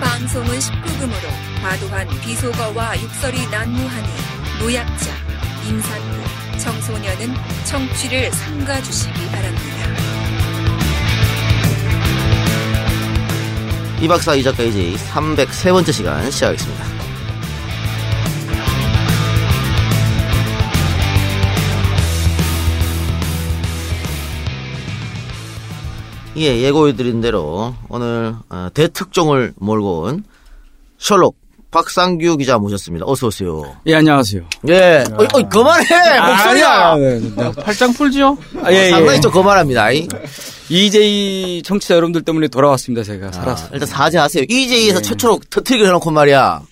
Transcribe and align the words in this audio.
방송은 0.00 0.58
19금으로 0.58 1.62
과도한 1.62 2.08
비속어와 2.20 3.00
욕설이 3.02 3.46
난무하니 3.50 4.08
노약자, 4.60 5.10
임산부, 5.68 6.58
청소년은 6.58 7.34
청취를 7.64 8.32
삼가주시기 8.32 9.26
바랍니다. 9.30 9.80
이 14.00 14.08
박사 14.08 14.34
이 14.34 14.42
작가 14.42 14.62
이제 14.62 14.94
303번째 15.12 15.92
시간 15.92 16.30
시작하겠습니다. 16.30 16.99
예, 26.40 26.62
예고해드린 26.62 27.20
대로 27.20 27.74
오늘 27.90 28.34
어, 28.48 28.68
대특종을 28.72 29.52
몰고 29.56 30.00
온 30.00 30.24
셜록 30.98 31.36
박상규 31.70 32.36
기자 32.38 32.58
모셨습니다. 32.58 33.04
어서 33.06 33.26
오세요. 33.28 33.62
예, 33.86 33.94
안녕하세요. 33.94 34.42
예, 34.68 35.04
어이, 35.18 35.28
어이, 35.34 35.48
그만해 35.50 35.84
목소리야. 36.18 36.96
네, 36.96 37.20
네. 37.20 37.52
팔짱 37.62 37.92
풀지요? 37.92 38.38
아, 38.62 38.72
예, 38.72 38.90
상당히 38.90 39.18
예. 39.18 39.20
좀 39.20 39.30
그만합니다. 39.30 39.92
이. 39.92 40.08
EJ 40.70 41.62
청취자 41.64 41.94
여러분들 41.96 42.22
때문에 42.22 42.48
돌아왔습니다, 42.48 43.04
제가. 43.04 43.32
살았어. 43.32 43.66
아, 43.66 43.70
일단 43.72 43.86
사죄하세요. 43.86 44.44
EJ에서 44.48 45.02
최초로 45.02 45.40
터트리게 45.50 45.84
해놓고 45.86 46.10
말이야. 46.10 46.62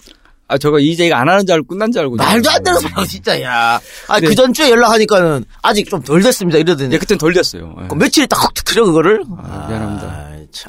아, 0.48 0.56
저거 0.58 0.78
EJ가 0.78 1.20
안 1.20 1.28
하는 1.28 1.44
줄 1.46 1.54
알고 1.54 1.66
끝난 1.68 1.92
줄 1.92 2.00
알고. 2.02 2.16
말도 2.16 2.50
안 2.50 2.62
되는 2.62 2.80
소리야, 2.80 3.04
진짜, 3.06 3.40
야. 3.42 3.78
아, 4.08 4.18
네. 4.20 4.28
그 4.28 4.34
전주에 4.34 4.70
연락하니까는 4.70 5.44
아직 5.62 5.88
좀 5.90 6.02
덜 6.02 6.22
됐습니다, 6.22 6.58
이러더니. 6.58 6.94
예, 6.94 6.98
그땐 6.98 7.18
돌렸어요. 7.18 7.74
예. 7.82 7.88
그 7.88 7.94
며칠 7.94 8.24
있다 8.24 8.36
확 8.40 8.54
터트려, 8.54 8.84
그거를? 8.86 9.22
아, 9.38 9.66
미안합니다. 9.68 10.28
아이, 10.32 10.46
참. 10.50 10.68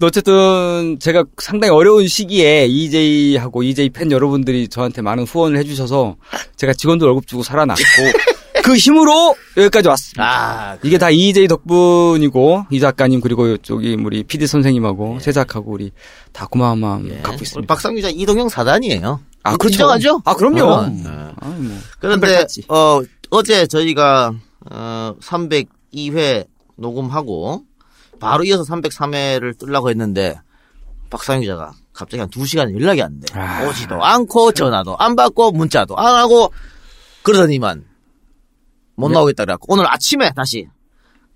어쨌든 0.00 0.98
제가 1.00 1.24
상당히 1.38 1.72
어려운 1.72 2.06
시기에 2.06 2.66
EJ하고 2.68 3.64
EJ 3.64 3.90
팬 3.90 4.12
여러분들이 4.12 4.68
저한테 4.68 5.02
많은 5.02 5.24
후원을 5.24 5.58
해주셔서 5.58 6.14
제가 6.54 6.72
직원들 6.74 7.04
월급 7.08 7.26
주고 7.26 7.42
살아났고 7.42 7.82
그 8.68 8.76
힘으로 8.76 9.34
여기까지 9.56 9.88
왔습니다. 9.88 10.22
아, 10.22 10.78
이게 10.82 10.98
다 10.98 11.08
EJ 11.08 11.48
덕분이고 11.48 12.66
이 12.70 12.80
작가님 12.80 13.22
그리고 13.22 13.56
저기 13.56 13.94
우리 13.94 14.22
PD 14.22 14.46
선생님하고 14.46 15.20
제작하고 15.20 15.72
우리 15.72 15.90
다 16.34 16.44
고마운 16.44 16.80
마음 16.80 17.08
예. 17.08 17.22
갖고 17.22 17.42
있습니다. 17.42 17.66
박상규 17.66 17.96
기자 17.96 18.10
이동영 18.10 18.50
사단이에요. 18.50 19.20
아, 19.42 19.56
그렇죠. 19.56 19.76
인정하죠? 19.76 20.20
아, 20.26 20.34
그럼요. 20.34 20.64
어, 20.64 20.84
음. 20.84 21.02
예. 21.02 21.08
아, 21.40 21.48
뭐. 21.48 21.78
그런데. 21.98 22.44
어, 22.68 23.00
어제 23.30 23.66
저희가, 23.66 24.34
어, 24.70 25.14
302회 25.18 26.46
녹음하고, 26.76 27.62
바로 28.20 28.44
이어서 28.44 28.64
303회를 28.64 29.56
뜨려고 29.56 29.88
했는데, 29.88 30.38
박상규 31.08 31.40
기자가 31.40 31.72
갑자기 31.94 32.20
한 32.20 32.28
2시간 32.28 32.78
연락이 32.78 33.00
안 33.00 33.18
돼. 33.18 33.32
아. 33.32 33.66
오지도 33.66 34.04
않고, 34.04 34.52
전화도 34.52 34.98
안 34.98 35.16
받고, 35.16 35.52
문자도 35.52 35.96
안 35.96 36.16
하고, 36.16 36.52
그러더니만, 37.22 37.87
못 38.98 39.10
나오겠다 39.10 39.44
그래갖고, 39.44 39.72
오늘 39.72 39.90
아침에 39.90 40.32
다시, 40.34 40.66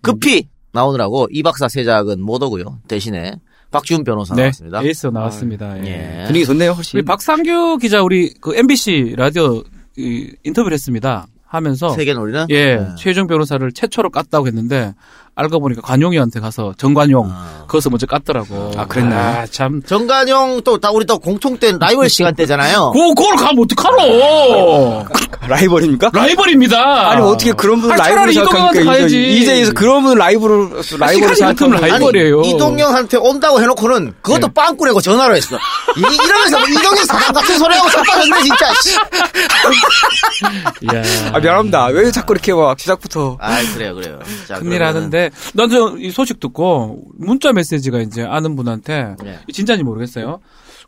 급히 0.00 0.48
나오느라고, 0.72 1.28
이 1.30 1.42
박사 1.42 1.68
세작은 1.68 2.20
못 2.20 2.42
오고요. 2.42 2.80
대신에, 2.88 3.34
박지훈 3.70 4.04
변호사 4.04 4.34
네, 4.34 4.42
나왔습니다. 4.42 4.82
에이스 4.82 5.06
나왔습니다. 5.08 5.86
예. 5.86 6.20
예. 6.20 6.24
분위기 6.26 6.44
좋네요, 6.44 6.72
훨씬. 6.72 6.98
우리 6.98 7.04
박상규 7.04 7.78
기자 7.78 8.02
우리 8.02 8.34
그 8.40 8.54
MBC 8.54 9.14
라디오 9.16 9.62
이, 9.96 10.30
인터뷰를 10.44 10.74
했습니다. 10.74 11.26
하면서 11.52 11.90
세계 11.90 12.14
놀이는? 12.14 12.46
예 12.48 12.76
네. 12.76 12.86
최유정 12.96 13.26
변호사를 13.26 13.72
최초로 13.72 14.08
깠다고 14.10 14.46
했는데 14.46 14.94
알고 15.34 15.60
보니까 15.60 15.80
관용이한테 15.80 16.40
가서 16.40 16.74
정관용 16.76 17.30
아. 17.32 17.64
거기서 17.66 17.88
먼저 17.88 18.06
깠더라고. 18.06 18.78
아, 18.78 18.86
그랬나요? 18.86 19.40
아, 19.40 19.46
참. 19.46 19.82
정관용 19.82 20.60
또, 20.62 20.78
다 20.78 20.90
우리 20.90 21.06
또 21.06 21.18
공통된 21.18 21.78
라이벌 21.78 22.10
시간대잖아요. 22.10 22.92
그 22.94 23.14
그걸 23.14 23.36
가면 23.36 23.64
어떡하노? 23.64 25.06
라이벌입니까? 25.48 26.10
라이벌입니다. 26.12 27.10
아니 27.10 27.22
어떻게 27.22 27.52
그런 27.52 27.80
분을 27.80 28.00
아, 28.00 28.04
이동현한테 28.06 28.32
생각합니까? 28.34 28.92
가야지. 28.92 29.32
이제에서 29.38 29.72
그런 29.72 30.02
분을 30.02 30.18
라이브로 30.18 30.68
라이브로 30.68 30.82
시간이 30.82 31.20
가끔 31.20 31.34
생각하면 31.34 31.80
라이벌이에요. 31.80 32.40
아니, 32.40 32.50
이동영한테 32.50 33.16
온다고 33.16 33.60
해놓고는 33.60 34.14
그것도 34.20 34.48
네. 34.48 34.52
빵꾸내고 34.54 35.00
전화로 35.00 35.34
했어. 35.34 35.56
이, 35.96 36.00
이러면서 36.00 36.58
뭐 36.58 36.68
이동영 36.68 37.04
사람 37.06 37.32
같은 37.32 37.58
소리하고 37.58 37.90
자빠졌네 37.90 38.42
진짜. 38.42 38.72
씨. 38.82 38.94
야. 40.94 41.32
아 41.32 41.40
미안합니다. 41.40 41.86
왜 41.86 42.10
자꾸 42.10 42.34
이렇게 42.34 42.52
막 42.52 42.78
시작부터 42.78 43.38
아 43.40 43.58
그래요 43.74 43.94
그래요. 43.94 44.18
자, 44.46 44.58
큰일 44.58 44.78
그러면 44.78 44.94
은- 45.26 45.30
하는데 45.30 45.30
난저 45.54 45.98
이 45.98 46.10
소식 46.10 46.40
듣고 46.40 47.02
문자 47.18 47.52
메시지가 47.52 48.00
이제 48.00 48.22
아는 48.22 48.56
분한테 48.56 49.16
네. 49.22 49.38
진짜인지 49.52 49.84
모르겠어요. 49.84 50.40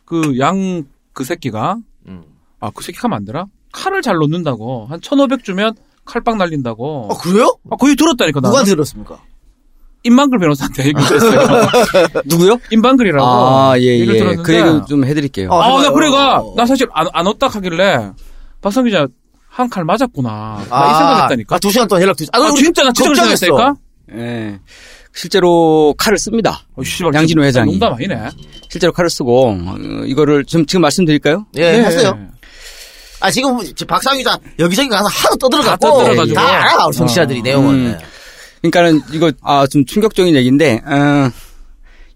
그 0.05 0.37
양 0.39 0.85
그 1.13 1.23
새끼가 1.23 1.77
음. 2.07 2.23
아그 2.59 2.83
새끼가 2.83 3.07
만들어? 3.07 3.45
칼을 3.71 4.01
잘 4.01 4.15
놓는다고 4.15 4.87
한 4.89 4.99
1,500 5.01 5.43
주면 5.45 5.75
칼빵 6.03 6.37
날린다고. 6.37 7.07
어 7.11 7.17
그래요? 7.17 7.55
아, 7.71 7.75
거의 7.77 7.95
들었다니까 7.95 8.41
나. 8.41 8.49
누가 8.49 8.63
들었습니까? 8.63 9.19
임방글 10.03 10.37
변호사한테 10.39 10.83
얘기를 10.89 11.03
했어요. 11.03 11.67
누구요? 12.25 12.59
임방글이라고. 12.71 13.25
아, 13.25 13.73
예, 13.79 13.97
예. 13.99 14.05
들었는데 14.05 14.43
그 14.43 14.53
얘기 14.53 14.85
좀 14.87 15.03
해드릴게요. 15.05 15.49
어, 15.49 15.59
아, 15.61 15.81
나. 15.81 15.91
그래가 15.91 16.41
어. 16.41 16.53
나 16.55 16.65
사실 16.65 16.87
안, 16.93 17.07
안 17.13 17.25
왔다 17.25 17.47
하길래 17.47 18.11
박성 18.61 18.83
기자 18.85 19.07
한 19.47 19.69
칼 19.69 19.85
맞았구나. 19.85 20.65
나이 20.69 20.93
생각했다니까. 20.95 21.55
아, 21.55 21.59
두 21.59 21.71
시간 21.71 21.87
동안 21.87 22.01
연락 22.03 22.17
주지. 22.17 22.29
아, 22.33 22.39
아, 22.39 22.51
진짜 22.51 22.83
나 22.83 22.91
진짜 22.91 23.09
걱정했어. 23.09 23.47
걱정했다니까. 23.47 23.81
예. 24.13 24.59
실제로 25.13 25.93
칼을 25.97 26.17
씁니다. 26.17 26.61
어, 26.75 26.83
씨발, 26.83 27.13
양진호 27.13 27.43
회장이. 27.43 27.71
농담 27.71 27.93
아니네. 27.93 28.29
실제로 28.69 28.91
칼을 28.93 29.09
쓰고 29.09 29.49
어, 29.49 29.75
이거를 30.05 30.45
좀 30.45 30.65
지금 30.65 30.81
말씀드릴까요? 30.81 31.45
예, 31.55 31.71
네. 31.71 31.83
했어요. 31.85 32.17
아 33.21 33.31
지금 33.31 33.57
지금 33.63 33.87
박상규 33.87 34.23
자 34.23 34.37
여기저기 34.59 34.89
가서 34.89 35.05
하도 35.07 35.35
떠들어갖고 35.37 35.87
다 35.87 35.93
떠들어가지고. 35.93 36.35
다 36.35 36.47
알아 36.47 36.85
우리 36.87 36.95
정치자들이 36.97 37.41
내용은. 37.41 37.73
음. 37.73 37.97
네. 37.97 38.05
그러니까는 38.69 39.01
이거 39.13 39.31
아 39.41 39.65
좀 39.67 39.85
충격적인 39.85 40.35
얘기인데 40.35 40.81
어, 40.85 41.31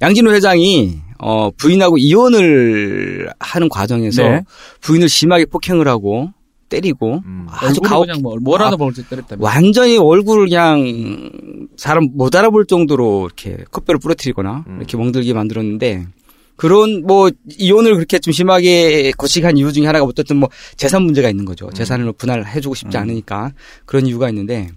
양진호 0.01 0.31
회장이 0.33 0.99
어, 1.19 1.49
부인하고 1.51 1.97
이혼을 1.97 3.29
하는 3.39 3.69
과정에서 3.69 4.23
네. 4.23 4.41
부인을 4.81 5.09
심하게 5.09 5.45
폭행을 5.45 5.87
하고 5.87 6.29
때리고 6.69 7.21
음. 7.25 7.47
아주 7.49 7.67
얼굴을 7.67 7.89
가혹 7.89 8.05
그냥 8.05 8.21
뭐 8.21 8.37
뭐라도 8.39 8.75
아, 8.75 8.77
먹을지 8.77 9.07
때렸다며. 9.09 9.43
완전히 9.43 9.97
얼굴을 9.97 10.47
그냥 10.47 11.31
사람 11.75 12.09
못 12.13 12.35
알아볼 12.35 12.65
정도로 12.65 13.25
이렇게 13.25 13.63
컵뼈를 13.71 13.99
부러뜨리거나 13.99 14.65
음. 14.67 14.77
이렇게 14.77 14.97
멍들게 14.97 15.33
만들었는데 15.33 16.07
그런 16.55 17.05
뭐 17.05 17.29
이혼을 17.57 17.95
그렇게 17.95 18.19
좀 18.19 18.33
심하게 18.33 19.11
거시기한 19.17 19.57
이유 19.57 19.71
중에 19.71 19.85
하나가 19.85 20.05
어쨌든 20.05 20.37
뭐 20.37 20.49
재산 20.75 21.03
문제가 21.03 21.29
있는 21.29 21.45
거죠. 21.45 21.69
재산을 21.71 22.11
분할 22.13 22.45
해주고 22.45 22.75
싶지 22.75 22.97
않으니까 22.97 23.53
그런 23.85 24.05
이유가 24.05 24.29
있는데 24.29 24.69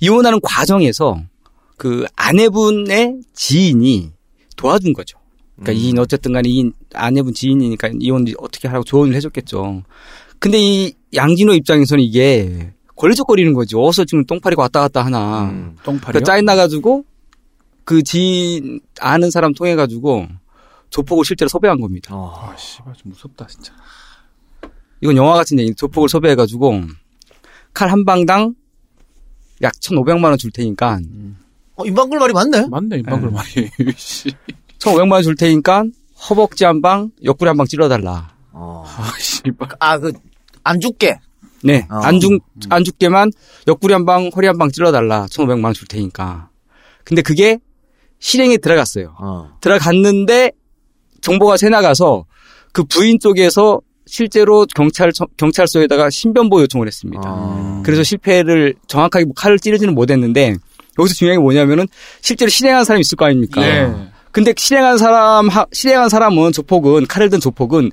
이혼하는 0.00 0.40
과정에서 0.42 1.20
그 1.76 2.06
아내분의 2.16 3.20
지인이 3.34 4.12
도와준 4.56 4.92
거죠. 4.92 5.18
그러니까 5.56 5.72
이인 5.72 5.98
어쨌든 5.98 6.32
간에 6.32 6.48
이 6.48 6.70
아내분 6.94 7.34
지인이니까 7.34 7.90
이혼 8.00 8.26
어떻게 8.38 8.66
하라고 8.68 8.84
조언을 8.84 9.14
해줬겠죠. 9.14 9.82
근데 10.40 10.58
이 10.58 10.94
양진호 11.14 11.54
입장에서는 11.54 12.02
이게 12.02 12.72
걸리적거리는 12.96 13.52
거지. 13.54 13.76
어서 13.76 14.04
지금 14.04 14.24
똥파리가 14.26 14.62
왔다 14.62 14.80
갔다 14.80 15.04
하나. 15.04 15.44
음. 15.50 15.76
똥파리요? 15.84 16.20
그 16.20 16.24
짜증 16.24 16.44
나가지고 16.44 17.04
그 17.84 18.02
지인 18.02 18.80
아는 19.00 19.30
사람 19.30 19.52
통해 19.54 19.74
가지고 19.74 20.26
조폭을 20.90 21.24
실제로 21.24 21.48
섭외한 21.48 21.80
겁니다. 21.80 22.14
어. 22.14 22.32
아, 22.52 22.56
씨발 22.56 22.94
좀 22.94 23.12
무섭다 23.12 23.46
진짜. 23.46 23.72
이건 25.00 25.16
영화 25.16 25.34
같은 25.34 25.58
얘기. 25.58 25.74
조폭을 25.74 26.08
섭외해 26.08 26.34
가지고 26.34 26.80
칼 27.72 27.88
한 27.90 28.04
방당 28.04 28.54
약 29.62 29.72
1,500만 29.74 30.24
원 30.24 30.36
줄 30.38 30.50
테니까 30.50 31.00
어, 31.76 31.84
임방글 31.86 32.18
말이 32.18 32.32
맞네. 32.32 32.66
맞네 32.68 32.96
임방글 32.98 33.30
말이. 33.30 33.70
씨. 33.96 34.30
1,500만 34.78 35.12
원 35.12 35.22
줄 35.22 35.36
테니까 35.36 35.84
허벅지 36.28 36.64
한 36.64 36.82
방, 36.82 37.10
옆구리 37.24 37.48
한 37.48 37.56
방 37.56 37.66
찔러 37.66 37.88
달라. 37.88 38.34
어. 38.52 38.84
아 38.86 39.12
씨발. 39.18 39.68
아, 39.78 39.98
그, 39.98 40.12
안 40.64 40.80
죽게. 40.80 41.18
네. 41.62 41.86
어. 41.90 41.96
안 42.02 42.20
죽, 42.20 42.42
안 42.70 42.84
죽게만 42.84 43.30
옆구리 43.68 43.92
한 43.92 44.04
방, 44.06 44.30
허리 44.34 44.46
한 44.46 44.56
방 44.58 44.70
찔러달라. 44.70 45.26
1,500만 45.26 45.64
원 45.64 45.74
줄 45.74 45.86
테니까. 45.88 46.48
근데 47.04 47.22
그게 47.22 47.58
실행에 48.18 48.56
들어갔어요. 48.58 49.14
어. 49.20 49.50
들어갔는데 49.60 50.52
정보가 51.20 51.56
새 51.56 51.68
나가서 51.68 52.24
그 52.72 52.84
부인 52.84 53.18
쪽에서 53.20 53.80
실제로 54.06 54.66
경찰 54.74 55.12
경찰서에다가 55.36 56.10
신변보 56.10 56.60
요청을 56.62 56.86
했습니다. 56.86 57.22
어. 57.24 57.82
그래서 57.84 58.02
실패를 58.02 58.74
정확하게 58.86 59.26
뭐 59.26 59.34
칼을 59.34 59.58
찌르지는 59.58 59.94
못했는데 59.94 60.54
여기서 60.98 61.14
중요한 61.14 61.38
게 61.38 61.42
뭐냐면은 61.42 61.86
실제로 62.20 62.48
실행한 62.48 62.84
사람이 62.84 63.00
있을 63.02 63.16
거 63.16 63.26
아닙니까? 63.26 63.60
네. 63.60 64.10
근데 64.32 64.52
실행한 64.56 64.98
사람 64.98 65.48
하- 65.48 65.66
실행한 65.72 66.08
사람은 66.08 66.52
조폭은 66.52 67.06
칼을 67.06 67.30
든 67.30 67.40
조폭은 67.40 67.90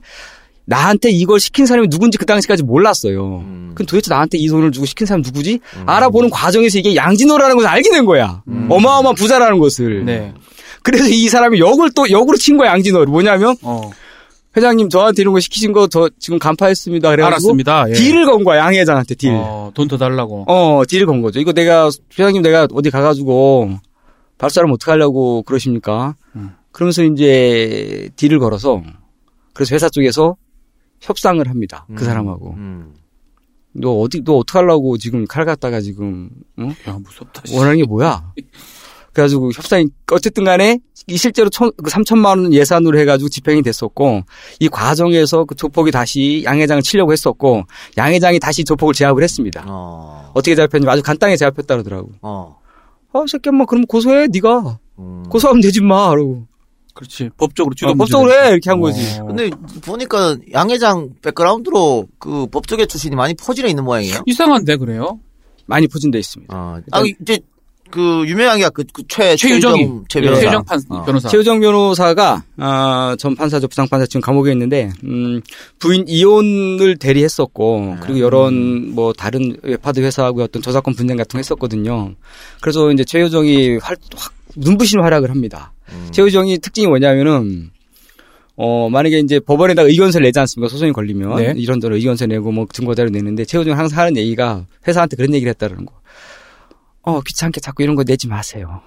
나한테 0.69 1.09
이걸 1.11 1.39
시킨 1.39 1.65
사람이 1.65 1.87
누군지 1.89 2.17
그 2.17 2.25
당시까지 2.25 2.63
몰랐어요. 2.63 3.37
음. 3.39 3.71
그럼 3.73 3.85
도대체 3.87 4.13
나한테 4.13 4.37
이 4.37 4.47
돈을 4.49 4.71
주고 4.73 4.85
시킨 4.85 5.07
사람이 5.07 5.23
누구지? 5.25 5.59
알아보는 5.85 6.29
과정에서 6.29 6.77
이게 6.77 6.93
양진호라는 6.95 7.55
것을 7.55 7.69
알게 7.69 7.89
된 7.89 8.03
거야. 8.05 8.43
어마어마한 8.69 9.15
부자라는 9.15 9.59
것을. 9.59 10.03
네. 10.03 10.33
그래서 10.83 11.05
이 11.07 11.29
사람이 11.29 11.59
역을 11.59 11.91
또 11.95 12.09
역으로 12.09 12.37
친 12.37 12.57
거야 12.57 12.71
양진호를 12.71 13.07
뭐냐면 13.07 13.55
어. 13.61 13.89
회장님 14.57 14.89
저한테 14.89 15.21
이런 15.21 15.33
거 15.33 15.39
시키신 15.39 15.71
거 15.71 15.87
저 15.87 16.09
지금 16.19 16.37
간파했습니다. 16.37 17.09
그래가지고 17.11 17.27
알았습니다. 17.27 17.85
예. 17.89 17.93
딜을 17.93 18.25
건 18.25 18.43
거야 18.43 18.59
양 18.59 18.73
회장한테 18.73 19.15
딜. 19.15 19.31
어, 19.33 19.71
돈 19.73 19.87
더 19.87 19.97
달라고. 19.97 20.45
어, 20.47 20.81
딜을 20.87 21.05
건 21.05 21.21
거죠. 21.21 21.39
이거 21.39 21.53
내가, 21.53 21.89
회장님 22.17 22.41
내가 22.41 22.67
어디 22.73 22.89
가가지고, 22.89 23.69
발사하면 24.37 24.73
어떡하려고 24.73 25.43
그러십니까? 25.43 26.15
음. 26.35 26.51
그러면서 26.71 27.03
이제 27.03 28.09
딜을 28.17 28.39
걸어서, 28.39 28.81
그래서 29.53 29.75
회사 29.75 29.89
쪽에서 29.89 30.35
협상을 31.01 31.47
합니다. 31.47 31.85
그 31.95 32.03
사람하고. 32.03 32.53
음. 32.57 32.93
너 33.73 33.91
어디, 33.91 34.23
너 34.23 34.37
어떡하려고 34.37 34.97
지금 34.97 35.25
칼 35.27 35.45
갖다가 35.45 35.81
지금, 35.81 36.29
어? 36.57 36.69
야, 36.87 36.97
무섭다. 37.03 37.43
씨. 37.45 37.55
원하는 37.55 37.77
게 37.77 37.83
뭐야? 37.85 38.33
그래가지고 39.13 39.51
협상이, 39.51 39.87
어쨌든 40.11 40.43
간에, 40.43 40.79
이 41.07 41.17
실제로 41.17 41.49
천, 41.49 41.71
그 41.77 41.89
3천만 41.89 42.25
원 42.41 42.53
예산으로 42.53 42.99
해가지고 42.99 43.29
집행이 43.29 43.61
됐었고, 43.63 44.23
이 44.59 44.67
과정에서 44.69 45.45
그 45.45 45.55
조폭이 45.55 45.91
다시 45.91 46.43
양 46.45 46.59
회장을 46.59 46.81
치려고 46.83 47.13
했었고, 47.13 47.63
양 47.97 48.13
회장이 48.13 48.39
다시 48.39 48.63
조폭을 48.63 48.93
제압을 48.93 49.23
했습니다. 49.23 49.63
어. 49.67 50.31
어떻게 50.33 50.55
제압했냐면 50.55 50.93
아주 50.93 51.01
간단하게 51.01 51.37
제압했다 51.37 51.75
그러더라고. 51.75 52.11
어. 52.21 52.59
아, 53.13 53.23
이 53.25 53.27
새끼 53.27 53.49
엄마 53.49 53.65
그럼 53.65 53.85
고소해 53.85 54.27
네가 54.27 54.79
음. 54.99 55.23
고소하면 55.29 55.61
되지 55.61 55.81
마. 55.81 56.09
그러고 56.09 56.45
그렇지. 56.97 57.29
법적으로 57.37 57.75
주도 57.75 57.91
어, 57.91 57.93
법적으로 57.93 58.33
해 58.33 58.49
이렇게 58.49 58.71
한 58.71 58.81
거지. 58.81 59.19
어. 59.19 59.25
근데 59.25 59.51
보니까 59.85 60.35
양 60.53 60.71
회장 60.71 61.09
백그라운드로 61.21 62.07
그 62.17 62.47
법조계 62.47 62.87
출신이 62.87 63.15
많이 63.15 63.35
포진해 63.35 63.69
있는 63.69 63.83
모양이에요. 63.83 64.21
이상한데 64.25 64.77
그래요? 64.77 65.19
많이 65.67 65.87
포진돼 65.87 66.17
있습니다. 66.17 66.55
아, 66.55 66.81
아 66.91 67.03
이제 67.21 67.39
그 67.91 68.25
유명하게 68.27 68.69
그최 68.91 69.35
최유정이. 69.35 69.89
최 70.09 70.21
예. 70.21 70.23
변호사. 70.23 70.41
최유정 70.41 70.65
판, 70.65 70.81
어. 70.89 71.05
변호사. 71.05 71.29
최유정 71.29 71.59
변호사가 71.59 72.43
아, 72.57 73.15
전 73.19 73.35
판사죠 73.35 73.67
부장 73.67 73.87
판사 73.87 74.07
지금 74.07 74.21
감옥에 74.21 74.51
있는데 74.53 74.89
음, 75.03 75.41
부인 75.77 76.03
이혼을 76.07 76.97
대리했었고 76.97 77.97
그리고 78.01 78.19
여러 78.21 78.49
뭐 78.49 79.13
다른 79.13 79.55
웹하드 79.61 79.99
회사하고 79.99 80.41
어떤 80.41 80.63
저작권 80.63 80.95
분쟁 80.95 81.15
같은 81.17 81.33
거 81.33 81.37
했었거든요. 81.37 82.15
그래서 82.59 82.91
이제 82.91 83.03
최우정이 83.03 83.77
활, 83.77 83.95
확 84.15 84.33
눈부신 84.55 84.99
활약을 84.99 85.29
합니다. 85.29 85.73
음. 85.91 86.07
최우정이 86.11 86.59
특징이 86.59 86.87
뭐냐면은 86.87 87.69
어 88.55 88.89
만약에 88.89 89.19
이제 89.19 89.39
법원에다 89.39 89.83
의견서를 89.83 90.25
내지 90.25 90.39
않습니까 90.39 90.69
소송이 90.69 90.91
걸리면 90.91 91.35
네. 91.37 91.53
이런저런 91.55 91.97
의견서 91.97 92.25
내고 92.25 92.51
뭐 92.51 92.65
증거자료 92.71 93.09
내는데 93.09 93.45
최우정이 93.45 93.75
항상 93.75 93.99
하는 93.99 94.17
얘기가 94.17 94.65
회사한테 94.87 95.15
그런 95.15 95.33
얘기를 95.33 95.49
했다는 95.51 95.85
거. 95.85 95.93
어 97.03 97.21
귀찮게 97.21 97.61
자꾸 97.61 97.83
이런 97.83 97.95
거 97.95 98.03
내지 98.03 98.27
마세요. 98.27 98.81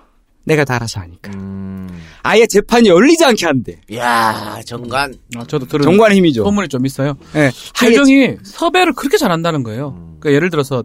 내가 0.45 0.65
다 0.65 0.75
알아서 0.75 1.01
하니까. 1.01 1.31
음. 1.35 1.89
아예 2.23 2.47
재판이 2.47 2.89
열리지 2.89 3.25
않게 3.25 3.47
한대. 3.47 3.81
야 3.95 4.61
정관. 4.67 5.15
아, 5.37 5.45
저도 5.47 5.67
들은 5.67 5.85
정관의 5.85 6.17
힘이죠. 6.19 6.45
소문이 6.45 6.69
좀 6.69 6.85
있어요. 6.87 7.17
예. 7.37 7.51
최정이 7.75 8.37
섭외를 8.43 8.93
그렇게 8.95 9.17
잘한다는 9.17 9.63
거예요. 9.63 9.95
음. 9.97 10.17
그러니까 10.19 10.33
예를 10.35 10.51
들어서 10.51 10.83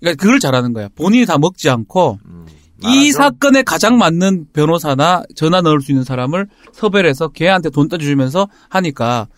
그러니까 0.00 0.22
그걸 0.22 0.40
잘하는 0.40 0.72
거야. 0.72 0.88
본인이 0.94 1.26
다 1.26 1.38
먹지 1.38 1.68
않고 1.68 2.18
음. 2.24 2.33
이 2.82 2.86
말하죠? 2.86 3.12
사건에 3.12 3.62
가장 3.62 3.98
맞는 3.98 4.48
변호사나 4.52 5.22
전화 5.36 5.60
넣을 5.60 5.80
수 5.80 5.92
있는 5.92 6.04
사람을 6.04 6.48
섭외를 6.72 7.08
해서 7.08 7.28
걔한테 7.28 7.70
돈 7.70 7.88
떠주면서 7.88 8.48
하니까 8.68 9.28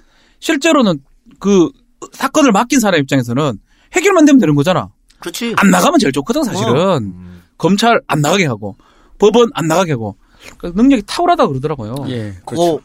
실제로는 0.41 1.01
그 1.39 1.71
사건을 2.13 2.53
맡긴 2.53 2.81
사람 2.81 3.01
입장에서는 3.01 3.59
해결만 3.93 4.25
되면 4.25 4.39
되는 4.41 4.55
거잖아. 4.55 4.91
그렇지. 5.21 5.55
안 5.57 5.71
나가면 5.71 5.99
제일 5.99 6.13
좋거든 6.13 6.45
사실은. 6.45 6.99
음. 7.05 7.43
검찰 7.59 8.01
안 8.07 8.21
나가게 8.21 8.47
하고 8.47 8.77
법원 9.19 9.51
안 9.55 9.67
나가게 9.67 9.93
하고 9.93 10.17
그러니까 10.59 10.81
능력이 10.83 11.03
탁월하다 11.07 11.47
그러더라고요. 11.47 11.95
예. 12.09 12.35
그거 12.45 12.81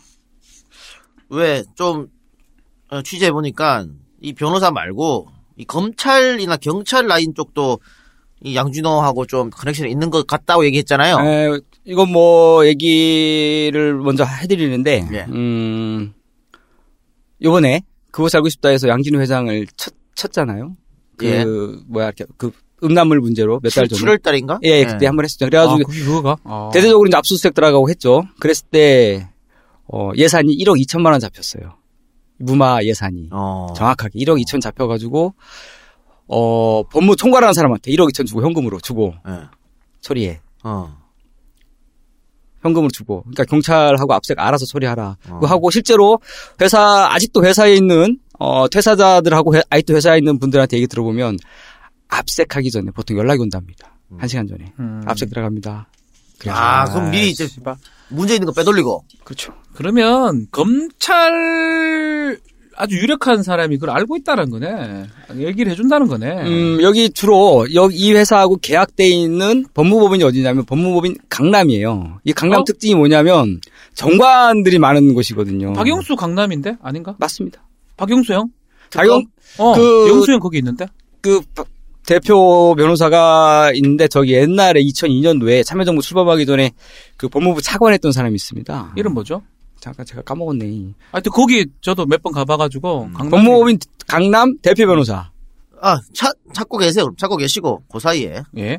왜좀 1.29 2.07
어, 2.89 3.01
취재해 3.01 3.31
보니까 3.31 3.85
이 4.21 4.33
변호사 4.33 4.71
말고 4.71 5.27
이 5.57 5.65
검찰이나 5.65 6.57
경찰 6.57 7.07
라인 7.07 7.33
쪽도 7.35 7.79
이 8.43 8.55
양준호하고 8.55 9.25
좀 9.27 9.49
커넥션이 9.51 9.91
있는 9.91 10.09
것 10.09 10.25
같다고 10.27 10.65
얘기했잖아요. 10.65 11.17
에, 11.19 11.59
이건 11.85 12.11
뭐 12.11 12.65
얘기를 12.65 13.93
먼저 13.95 14.23
해드리는데, 14.23 15.07
예. 15.13 15.25
음, 15.29 16.13
요번에 17.43 17.81
그곳 18.11 18.33
알고 18.35 18.49
싶다 18.49 18.69
해서 18.69 18.87
양진우 18.87 19.19
회장을 19.19 19.67
쳤, 19.77 19.93
쳤잖아요. 20.15 20.75
그 21.17 21.25
예. 21.27 21.45
뭐야 21.87 22.07
이렇게 22.07 22.25
그 22.37 22.51
음란물 22.83 23.19
문제로 23.21 23.59
몇 23.61 23.69
달 23.73 23.87
전에. 23.87 24.01
7월 24.01 24.21
달인가? 24.21 24.59
예, 24.63 24.79
예, 24.79 24.85
그때 24.85 25.05
한 25.05 25.15
번 25.15 25.23
했었죠. 25.25 25.45
아, 25.45 25.49
그래가지고 25.49 25.87
그게 25.89 26.03
그거가? 26.03 26.37
아. 26.43 26.69
대대적으로 26.73 27.07
이제 27.07 27.15
압수수색 27.17 27.53
들어가고 27.53 27.89
했죠. 27.89 28.23
그랬을 28.39 28.65
때 28.71 29.27
어, 29.87 30.11
예산이 30.15 30.55
1억 30.57 30.81
2천만 30.83 31.11
원 31.11 31.19
잡혔어요. 31.19 31.75
무마 32.39 32.81
예산이 32.81 33.29
어. 33.31 33.67
정확하게 33.75 34.17
1억 34.19 34.41
2천 34.43 34.61
잡혀가지고 34.61 35.35
어 36.33 36.83
법무 36.89 37.15
총괄하는 37.17 37.53
사람한테 37.53 37.91
1억 37.91 38.09
2천 38.13 38.25
주고 38.25 38.41
현금으로 38.41 38.79
주고 38.79 39.13
예. 39.27 39.41
처리해. 39.99 40.39
어. 40.63 40.97
현금으로 42.61 42.89
주고. 42.91 43.21
그러니까 43.23 43.43
경찰하고 43.45 44.13
압색 44.13 44.39
알아서 44.39 44.65
처리하라. 44.65 45.17
어. 45.29 45.33
그거 45.33 45.47
하고 45.47 45.69
실제로 45.71 46.19
회사 46.61 47.07
아직도 47.11 47.43
회사에 47.43 47.73
있는 47.75 48.17
어 48.39 48.67
퇴사자들하고 48.69 49.55
회- 49.55 49.63
아직도 49.69 49.95
회사에 49.95 50.19
있는 50.19 50.39
분들한테 50.39 50.77
얘기 50.77 50.87
들어보면 50.87 51.37
압색하기 52.07 52.71
전에 52.71 52.91
보통 52.91 53.17
연락이 53.17 53.41
온답니다. 53.41 53.91
한 54.17 54.27
시간 54.27 54.47
전에 54.47 54.73
음. 54.79 55.01
압색 55.05 55.29
들어갑니다. 55.29 55.87
아, 56.47 56.85
그럼 56.85 57.11
미리 57.11 57.29
이제. 57.29 57.47
문제 58.09 58.33
있는 58.35 58.45
거 58.47 58.51
빼돌리고. 58.53 59.05
그렇죠. 59.23 59.53
그러면 59.73 60.47
검찰 60.51 62.37
아주 62.81 62.97
유력한 62.97 63.43
사람이 63.43 63.77
그걸 63.77 63.91
알고 63.95 64.17
있다는 64.17 64.49
거네. 64.49 65.05
얘기를 65.37 65.71
해준다는 65.71 66.07
거네. 66.07 66.41
음, 66.47 66.79
여기 66.81 67.11
주로 67.11 67.67
여기 67.75 67.95
이 67.95 68.11
회사하고 68.13 68.57
계약돼 68.57 69.07
있는 69.07 69.65
법무법인이 69.75 70.23
어디냐면 70.23 70.65
법무법인 70.65 71.15
강남이에요. 71.29 72.19
이 72.23 72.33
강남 72.33 72.61
어? 72.61 72.63
특징이 72.63 72.95
뭐냐면 72.95 73.61
정관들이 73.93 74.79
많은 74.79 75.13
곳이거든요. 75.13 75.73
박영수 75.73 76.15
강남인데 76.15 76.77
아닌가? 76.81 77.15
맞습니다. 77.19 77.61
박영수 77.97 78.33
형? 78.33 78.49
박영 78.91 79.25
어, 79.59 79.73
그- 79.75 80.09
영수 80.09 80.31
형 80.31 80.39
거기 80.39 80.57
있는데. 80.57 80.87
그 81.21 81.39
바- 81.53 81.63
대표 82.07 82.73
변호사가 82.75 83.71
있는데 83.75 84.07
저기 84.07 84.33
옛날에 84.33 84.81
2002년도에 84.81 85.63
참여정부 85.63 86.01
출범하기 86.01 86.47
전에 86.47 86.71
그 87.15 87.29
법무부 87.29 87.61
차관했던 87.61 88.11
사람이 88.11 88.33
있습니다. 88.35 88.93
이름 88.97 89.13
뭐죠? 89.13 89.43
잠깐 89.81 90.05
제가 90.05 90.21
까먹었네. 90.21 90.93
하여튼 91.11 91.31
거기 91.33 91.65
저도 91.81 92.05
몇 92.05 92.21
번 92.21 92.31
가봐가지고 92.31 93.09
강남. 93.13 93.29
법무법인 93.29 93.79
강남 94.07 94.57
대표 94.61 94.85
변호사. 94.85 95.29
아, 95.81 95.99
차, 96.13 96.29
찾고 96.53 96.77
계세요. 96.77 97.05
그럼 97.05 97.15
찾고 97.17 97.35
계시고, 97.37 97.81
그 97.91 97.99
사이에 97.99 98.41
예. 98.57 98.77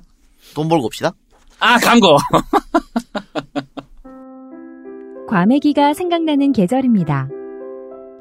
돈 0.55 0.69
벌고 0.69 0.87
옵시다. 0.87 1.11
아 1.59 1.77
광고. 1.79 2.17
과메기가 5.29 5.95
생각나는 5.95 6.53
계절입니다. 6.53 7.29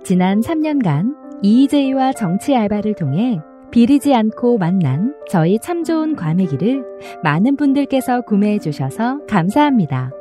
지난 0.03 0.41
3년간 0.41 1.13
이희재이와 1.43 2.13
정치 2.13 2.55
알바를 2.55 2.95
통해 2.95 3.39
비리지 3.71 4.13
않고 4.13 4.57
만난 4.57 5.13
저희 5.29 5.57
참 5.61 5.83
좋은 5.83 6.15
과메기를 6.15 6.83
많은 7.23 7.55
분들께서 7.57 8.21
구매해 8.21 8.59
주셔서 8.59 9.19
감사합니다. 9.27 10.11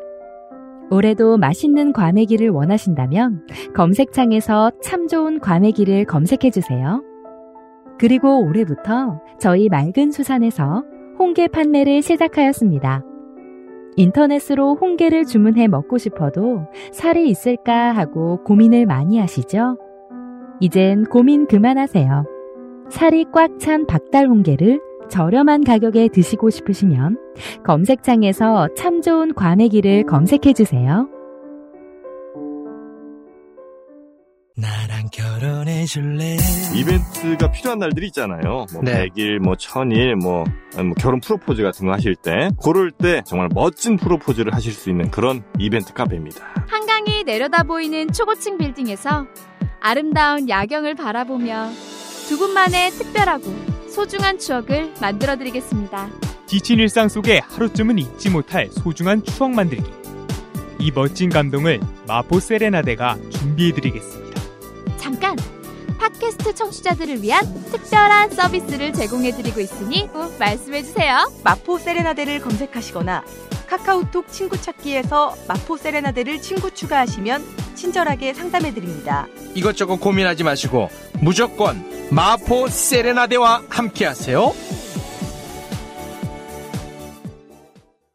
올해도 0.90 1.36
맛있는 1.38 1.92
과메기를 1.92 2.48
원하신다면 2.50 3.46
검색창에서 3.74 4.72
참 4.82 5.06
좋은 5.06 5.38
과메기를 5.40 6.04
검색해 6.04 6.50
주세요. 6.50 7.02
그리고 7.98 8.42
올해부터 8.44 9.20
저희 9.38 9.68
맑은 9.68 10.10
수산에서 10.10 10.84
홍게 11.18 11.48
판매를 11.48 12.02
시작하였습니다. 12.02 13.04
인터넷으로 13.96 14.76
홍게를 14.76 15.24
주문해 15.26 15.68
먹고 15.68 15.98
싶어도 15.98 16.66
살이 16.92 17.28
있을까 17.28 17.92
하고 17.92 18.42
고민을 18.44 18.86
많이 18.86 19.18
하시죠? 19.18 19.78
이젠 20.60 21.04
고민 21.04 21.46
그만하세요. 21.46 22.24
살이 22.88 23.24
꽉 23.32 23.58
찬 23.58 23.86
박달 23.86 24.26
홍게를 24.26 24.80
저렴한 25.10 25.64
가격에 25.64 26.08
드시고 26.08 26.50
싶으시면 26.50 27.18
검색창에서 27.64 28.68
참 28.76 29.02
좋은 29.02 29.34
과메기를 29.34 30.04
검색해 30.06 30.52
주세요. 30.54 31.08
나랑 34.56 35.08
결혼해 35.10 35.86
줄래? 35.86 36.36
이벤트가 36.76 37.50
필요한 37.50 37.78
날들이 37.78 38.08
있잖아요. 38.08 38.66
뭐 38.72 38.82
네. 38.82 39.08
100일, 39.08 39.38
뭐 39.38 39.54
1000일, 39.54 40.16
뭐, 40.16 40.44
뭐 40.76 40.92
결혼 40.98 41.20
프로포즈 41.20 41.62
같은 41.62 41.86
거 41.86 41.92
하실 41.92 42.14
때 42.14 42.50
그럴 42.62 42.90
때 42.90 43.22
정말 43.24 43.48
멋진 43.54 43.96
프로포즈를 43.96 44.54
하실 44.54 44.72
수 44.72 44.90
있는 44.90 45.10
그런 45.10 45.42
이벤트 45.58 45.94
카페입니다. 45.94 46.44
한강이 46.68 47.24
내려다 47.24 47.62
보이는 47.62 48.12
초고층 48.12 48.58
빌딩에서 48.58 49.26
아름다운 49.80 50.48
야경을 50.48 50.94
바라보며 50.94 51.68
두 52.28 52.36
분만의 52.36 52.90
특별하고 52.90 53.69
소중한 53.90 54.38
추억을 54.38 54.94
만들어 55.00 55.36
드리겠습니다. 55.36 56.08
지친 56.46 56.78
일상 56.78 57.08
속에 57.08 57.40
하루쯤은 57.40 57.98
잊지 57.98 58.30
못할 58.30 58.68
소중한 58.70 59.22
추억 59.24 59.50
만들기. 59.50 59.90
이 60.78 60.90
멋진 60.92 61.28
감동을 61.28 61.80
마포 62.06 62.40
세레나데가 62.40 63.18
준비해 63.30 63.72
드리겠습니다. 63.72 64.40
잠깐! 64.96 65.36
팟캐스트 65.98 66.54
청취자들을 66.54 67.22
위한 67.22 67.44
특별한 67.70 68.30
서비스를 68.30 68.92
제공해 68.92 69.32
드리고 69.32 69.60
있으니 69.60 70.08
꼭 70.08 70.38
말씀해 70.38 70.82
주세요. 70.82 71.30
마포 71.44 71.78
세레나데를 71.78 72.40
검색하시거나 72.40 73.22
카카오톡 73.70 74.26
친구 74.32 74.60
찾기에서 74.60 75.36
마포 75.46 75.76
세레나데를 75.76 76.42
친구 76.42 76.74
추가하시면 76.74 77.44
친절하게 77.76 78.34
상담해 78.34 78.74
드립니다. 78.74 79.28
이것저것 79.54 79.98
고민하지 79.98 80.42
마시고 80.42 80.88
무조건 81.20 81.80
마포 82.10 82.66
세레나데와 82.68 83.62
함께 83.70 84.06
하세요. 84.06 84.52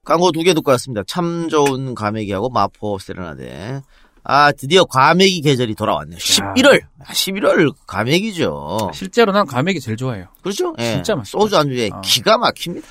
광고 0.03 0.31
두 0.33 0.43
개 0.43 0.53
듣고 0.53 0.71
왔습니다. 0.71 1.03
참 1.07 1.47
좋은 1.50 1.95
과메기하고 1.95 2.50
마포 2.50 3.00
세레나데. 3.00 3.81
아, 4.25 4.51
드디어 4.51 4.83
과메기 4.83 5.39
계절이 5.41 5.75
돌아왔네요. 5.75 6.17
11월. 6.19 6.81
아, 7.00 7.13
11월 7.13 7.74
과메기죠. 7.88 8.91
실제로 8.93 9.31
난 9.31 9.45
과메기 9.45 9.79
제일 9.79 9.95
좋아해요. 9.97 10.25
그렇죠? 10.43 10.74
예. 10.79 10.95
진짜 10.95 11.15
맛있다. 11.15 11.39
소주 11.39 11.55
안주에 11.57 11.89
어. 11.93 12.01
기가 12.01 12.38
막힙니다. 12.39 12.85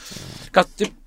그러니까 0.50 0.64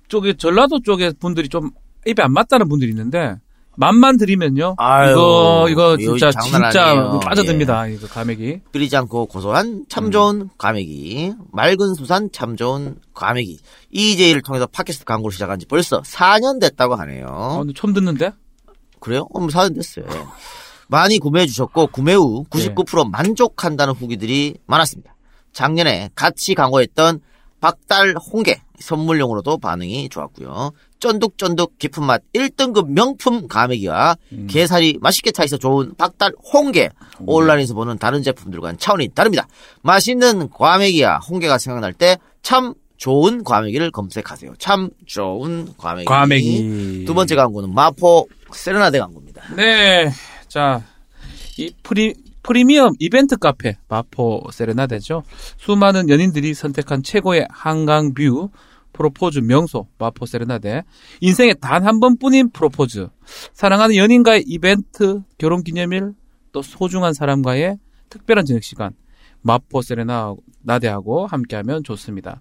쪽에 0.08 0.34
전라도 0.34 0.80
쪽에 0.82 1.12
분들이 1.18 1.48
좀 1.48 1.70
입에 2.06 2.22
안 2.22 2.32
맞다는 2.32 2.68
분들이 2.68 2.90
있는데 2.90 3.36
맛만 3.76 4.16
들이면요. 4.16 4.74
아유, 4.76 5.12
이거 5.12 5.68
이거 5.70 5.96
진짜 5.96 6.32
진짜 6.32 6.88
아니에요. 6.90 7.20
빠져듭니다. 7.20 7.86
이거 7.86 8.08
과메기. 8.08 8.60
끓이지 8.72 8.96
않고 8.96 9.26
고소한 9.26 9.84
참 9.88 10.10
좋은 10.10 10.50
과메기. 10.58 11.34
맑은 11.52 11.94
수산 11.94 12.28
참 12.32 12.56
좋은 12.56 12.96
과메기. 13.14 13.60
이제이를 13.92 14.42
통해서 14.42 14.66
팟캐스트 14.66 15.04
광고를 15.04 15.32
시작한 15.32 15.60
지 15.60 15.66
벌써 15.66 16.00
4년 16.02 16.60
됐다고 16.60 16.96
하네요. 16.96 17.26
어, 17.28 17.58
근데 17.58 17.72
처음 17.72 17.92
듣는데? 17.92 18.32
그래요? 18.98 19.28
어, 19.32 19.38
뭐 19.38 19.46
4년 19.48 19.76
됐어요. 19.76 20.06
예. 20.10 20.24
많이 20.88 21.20
구매해 21.20 21.46
주셨고 21.46 21.88
구매 21.88 22.14
후 22.14 22.44
네. 22.50 22.74
99% 22.74 23.10
만족한다는 23.12 23.94
후기들이 23.94 24.56
많았습니다. 24.66 25.14
작년에 25.52 26.10
같이 26.16 26.56
광고했던 26.56 27.20
박달 27.60 28.14
홍게 28.16 28.60
선물용으로도 28.78 29.58
반응이 29.58 30.08
좋았고요. 30.08 30.72
쫀득쫀득 31.00 31.78
깊은 31.78 32.04
맛 32.04 32.22
1등급 32.32 32.88
명품 32.90 33.48
가메기와 33.48 34.16
음. 34.32 34.46
게살이 34.50 34.98
맛있게 35.00 35.30
차있어 35.32 35.56
좋은 35.56 35.94
박달 35.96 36.32
홍게 36.52 36.90
온라인에서 37.20 37.74
보는 37.74 37.98
다른 37.98 38.22
제품들과는 38.22 38.78
차원이 38.78 39.08
다릅니다. 39.08 39.46
맛있는 39.82 40.50
과메기와 40.50 41.18
홍게가 41.18 41.58
생각날 41.58 41.92
때 41.92 42.16
참 42.48 42.72
좋은 42.96 43.44
과메기를 43.44 43.90
검색하세요. 43.90 44.54
참 44.58 44.88
좋은 45.06 45.74
과메기. 45.76 46.06
과메기. 46.06 47.04
두 47.06 47.12
번째 47.12 47.34
광고는 47.36 47.74
마포 47.74 48.26
세레나데 48.52 48.98
광고입니다. 48.98 49.54
네. 49.54 50.10
자, 50.48 50.82
이 51.58 51.70
프리, 51.82 52.14
프리미엄 52.48 52.94
이벤트 52.98 53.36
카페, 53.36 53.76
마포 53.88 54.44
세레나데죠. 54.50 55.22
수많은 55.58 56.08
연인들이 56.08 56.54
선택한 56.54 57.02
최고의 57.02 57.46
한강 57.50 58.14
뷰, 58.14 58.48
프로포즈 58.94 59.40
명소, 59.40 59.86
마포 59.98 60.24
세레나데. 60.24 60.84
인생에 61.20 61.52
단 61.52 61.84
한 61.84 62.00
번뿐인 62.00 62.48
프로포즈. 62.52 63.08
사랑하는 63.52 63.96
연인과의 63.96 64.44
이벤트, 64.46 65.20
결혼 65.36 65.62
기념일, 65.62 66.14
또 66.52 66.62
소중한 66.62 67.12
사람과의 67.12 67.76
특별한 68.08 68.46
저녁 68.46 68.62
시간. 68.62 68.92
마포 69.42 69.82
세레나데하고 69.82 71.26
함께하면 71.26 71.84
좋습니다. 71.84 72.40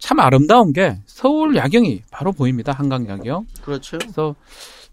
참 0.00 0.18
아름다운 0.18 0.72
게 0.72 0.98
서울 1.06 1.54
야경이 1.54 2.02
바로 2.10 2.32
보입니다. 2.32 2.72
한강 2.72 3.06
야경. 3.08 3.46
그렇죠. 3.62 3.98
그래서 3.98 4.34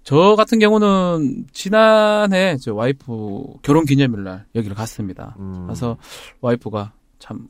저 0.03 0.35
같은 0.35 0.59
경우는 0.59 1.45
지난해 1.51 2.57
저 2.57 2.73
와이프 2.73 3.59
결혼 3.61 3.85
기념일 3.85 4.23
날 4.23 4.45
여기를 4.55 4.75
갔습니다. 4.75 5.35
음. 5.39 5.65
그래서 5.65 5.97
와이프가 6.41 6.93
참 7.19 7.47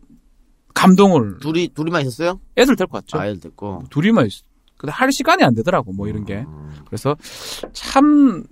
감동을 0.74 1.38
둘이 1.40 1.70
둘이만 1.70 2.02
있었어요? 2.02 2.40
애들 2.58 2.76
데리고 2.76 2.98
왔죠. 2.98 3.20
아이를 3.20 3.40
듣고. 3.40 3.84
둘이만 3.90 4.28
있. 4.28 4.44
근데 4.78 4.92
할 4.92 5.12
시간이 5.12 5.44
안 5.44 5.54
되더라고 5.54 5.94
뭐 5.94 6.08
이런 6.08 6.26
게. 6.26 6.46
음. 6.48 6.72
그래서 6.86 7.16
참 7.72 8.44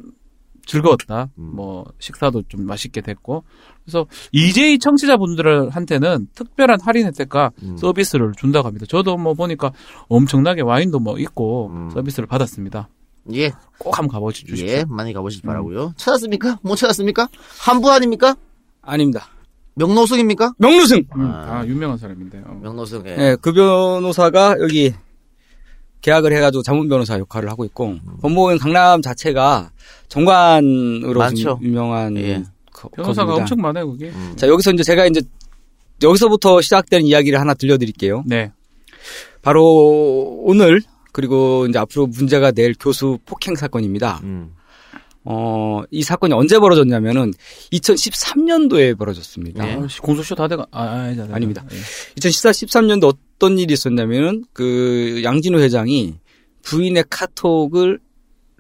즐거웠다. 0.66 1.30
음. 1.38 1.56
뭐 1.56 1.86
식사도 2.00 2.44
좀 2.48 2.66
맛있게 2.66 3.02
됐고. 3.02 3.44
그래서 3.84 4.06
EJ 4.32 4.80
청취자분들한테는 4.80 6.28
특별한 6.36 6.80
할인 6.82 7.08
혜택과 7.08 7.52
음. 7.64 7.76
서비스를 7.78 8.34
준다고 8.38 8.68
합니다. 8.68 8.86
저도 8.88 9.18
뭐 9.18 9.34
보니까 9.34 9.72
엄청나게 10.08 10.62
와인도 10.62 11.00
뭐 11.00 11.18
있고 11.18 11.72
음. 11.74 11.90
서비스를 11.90 12.28
받았습니다. 12.28 12.88
예, 13.34 13.52
꼭 13.78 13.98
한번 13.98 14.14
가보시 14.14 14.46
주십시오. 14.46 14.68
예, 14.68 14.86
많이 14.88 15.14
가보시기 15.14 15.46
바라고요. 15.46 15.94
찾았습니까? 15.98 16.60
못 16.62 16.76
찾았습니까? 16.76 17.28
한부 17.60 17.92
아닙니까? 17.92 18.36
아닙니다. 18.82 19.28
명노승입니까? 19.76 20.54
명루승. 20.58 21.06
음, 21.16 21.32
아, 21.32 21.64
유명한 21.66 21.98
사람인데요. 21.98 22.44
명노승. 22.62 23.04
예. 23.06 23.16
네, 23.16 23.36
그 23.40 23.54
변호사가 23.54 24.58
여기 24.60 24.94
계약을 26.02 26.34
해가지고 26.34 26.64
자문 26.64 26.88
변호사 26.90 27.18
역할을 27.20 27.50
하고 27.50 27.66
있고 27.66 27.96
법무법인 28.22 28.58
강남 28.58 29.02
자체가 29.02 29.72
정관으로 30.08 31.22
유명한 31.62 32.18
예. 32.18 32.44
거- 32.74 32.90
변호사가 32.90 33.26
거기입니다. 33.28 33.42
엄청 33.44 33.62
많아요, 33.62 33.92
그게. 33.92 34.10
음. 34.10 34.34
자 34.38 34.48
여기서 34.48 34.72
이제 34.72 34.84
제가 34.84 35.06
이제 35.06 35.22
여기서부터 36.02 36.62
시작되는 36.62 37.06
이야기를 37.06 37.40
하나 37.40 37.54
들려드릴게요. 37.54 38.24
네. 38.26 38.52
바로 39.42 40.42
오늘 40.46 40.82
그리고 41.12 41.66
이제 41.68 41.80
앞으로 41.80 42.08
문제가 42.08 42.52
될 42.52 42.74
교수 42.80 43.20
폭행 43.26 43.56
사건입니다. 43.56 44.22
음. 44.24 44.54
어, 45.26 45.84
이 45.92 46.02
사건이 46.02 46.34
언제 46.34 46.60
벌어졌냐면은 46.60 47.34
2013년도에 47.74 48.98
벌어졌습니다. 48.98 49.68
예. 49.68 49.74
아, 49.76 49.88
씨, 49.88 50.00
공소시효 50.00 50.36
다 50.36 50.48
돼가, 50.48 50.66
아, 50.72 50.84
아, 50.84 50.92
아니다. 51.04 51.28
아닙니다. 51.32 51.64
예. 51.72 51.76
2014, 52.18 52.52
13년도 52.52 53.14
어떤 53.36 53.60
일이 53.60 53.74
있었냐면은 53.74 54.44
그 54.54 55.22
양진호 55.24 55.60
회장이 55.60 56.16
부인의 56.64 57.06
카톡을 57.10 58.00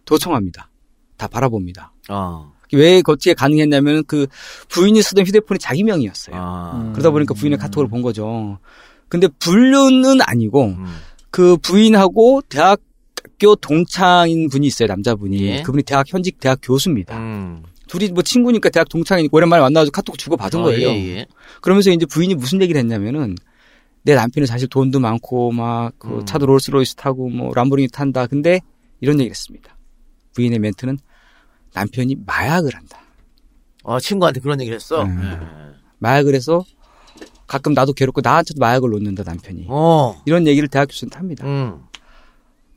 도청합니다. 0.05 0.69
다 1.17 1.27
바라봅니다. 1.27 1.93
어. 2.09 2.53
왜 2.73 3.01
거치에 3.01 3.33
가능했냐면 3.33 4.03
그 4.05 4.27
부인이 4.69 5.01
쓰던 5.01 5.25
휴대폰이 5.25 5.59
자기 5.59 5.83
명이었어요. 5.83 6.35
아. 6.35 6.81
음. 6.83 6.93
그러다 6.93 7.09
보니까 7.11 7.33
부인의 7.33 7.57
카톡을 7.57 7.87
본 7.87 8.01
거죠. 8.01 8.59
근데 9.07 9.27
불륜은 9.39 10.19
아니고 10.21 10.65
음. 10.65 10.85
그 11.31 11.57
부인하고 11.57 12.41
대학교 12.49 13.55
동창인 13.59 14.49
분이 14.49 14.67
있어요, 14.67 14.87
남자분이. 14.87 15.41
예. 15.41 15.61
그분이 15.61 15.83
대학 15.83 16.11
현직 16.11 16.39
대학 16.39 16.59
교수입니다. 16.61 17.17
음. 17.17 17.63
둘이 17.87 18.09
뭐 18.09 18.21
친구니까 18.21 18.69
대학 18.69 18.87
동창이니까 18.87 19.35
오랜만에 19.35 19.61
만나가지고 19.61 19.91
카톡 19.91 20.17
주고 20.17 20.37
받은 20.37 20.59
어, 20.59 20.63
거예요. 20.63 20.89
예, 20.89 21.17
예. 21.17 21.25
그러면서 21.61 21.89
이제 21.89 22.05
부인이 22.05 22.35
무슨 22.35 22.61
얘기를 22.61 22.79
했냐면은 22.79 23.35
내 24.03 24.15
남편이 24.15 24.47
사실 24.47 24.67
돈도 24.67 24.99
많고 24.99 25.51
막그 25.51 26.07
음. 26.07 26.25
차도 26.25 26.45
롤스로이스 26.45 26.95
타고 26.95 27.29
뭐 27.29 27.51
람보르기니 27.53 27.89
탄다. 27.91 28.27
근데 28.27 28.61
이런 29.01 29.15
얘기를 29.19 29.31
했습니다. 29.31 29.75
부인의 30.35 30.59
멘트는 30.59 30.99
남편이 31.73 32.17
마약을 32.25 32.75
한다. 32.75 33.01
어, 33.83 33.99
친구한테 33.99 34.39
그런 34.39 34.61
얘기를 34.61 34.75
했어. 34.75 35.03
음. 35.03 35.21
예. 35.23 35.75
마약을 35.97 36.35
해서 36.35 36.63
가끔 37.49 37.73
나도 37.73 37.93
괴롭고 37.93 38.21
나한테도 38.23 38.59
마약을 38.59 38.89
놓는다 38.91 39.23
남편이. 39.25 39.65
어. 39.69 40.15
이런 40.25 40.45
얘기를 40.47 40.69
대학 40.69 40.85
교수한테 40.85 41.17
합니다. 41.17 41.45
음. 41.45 41.79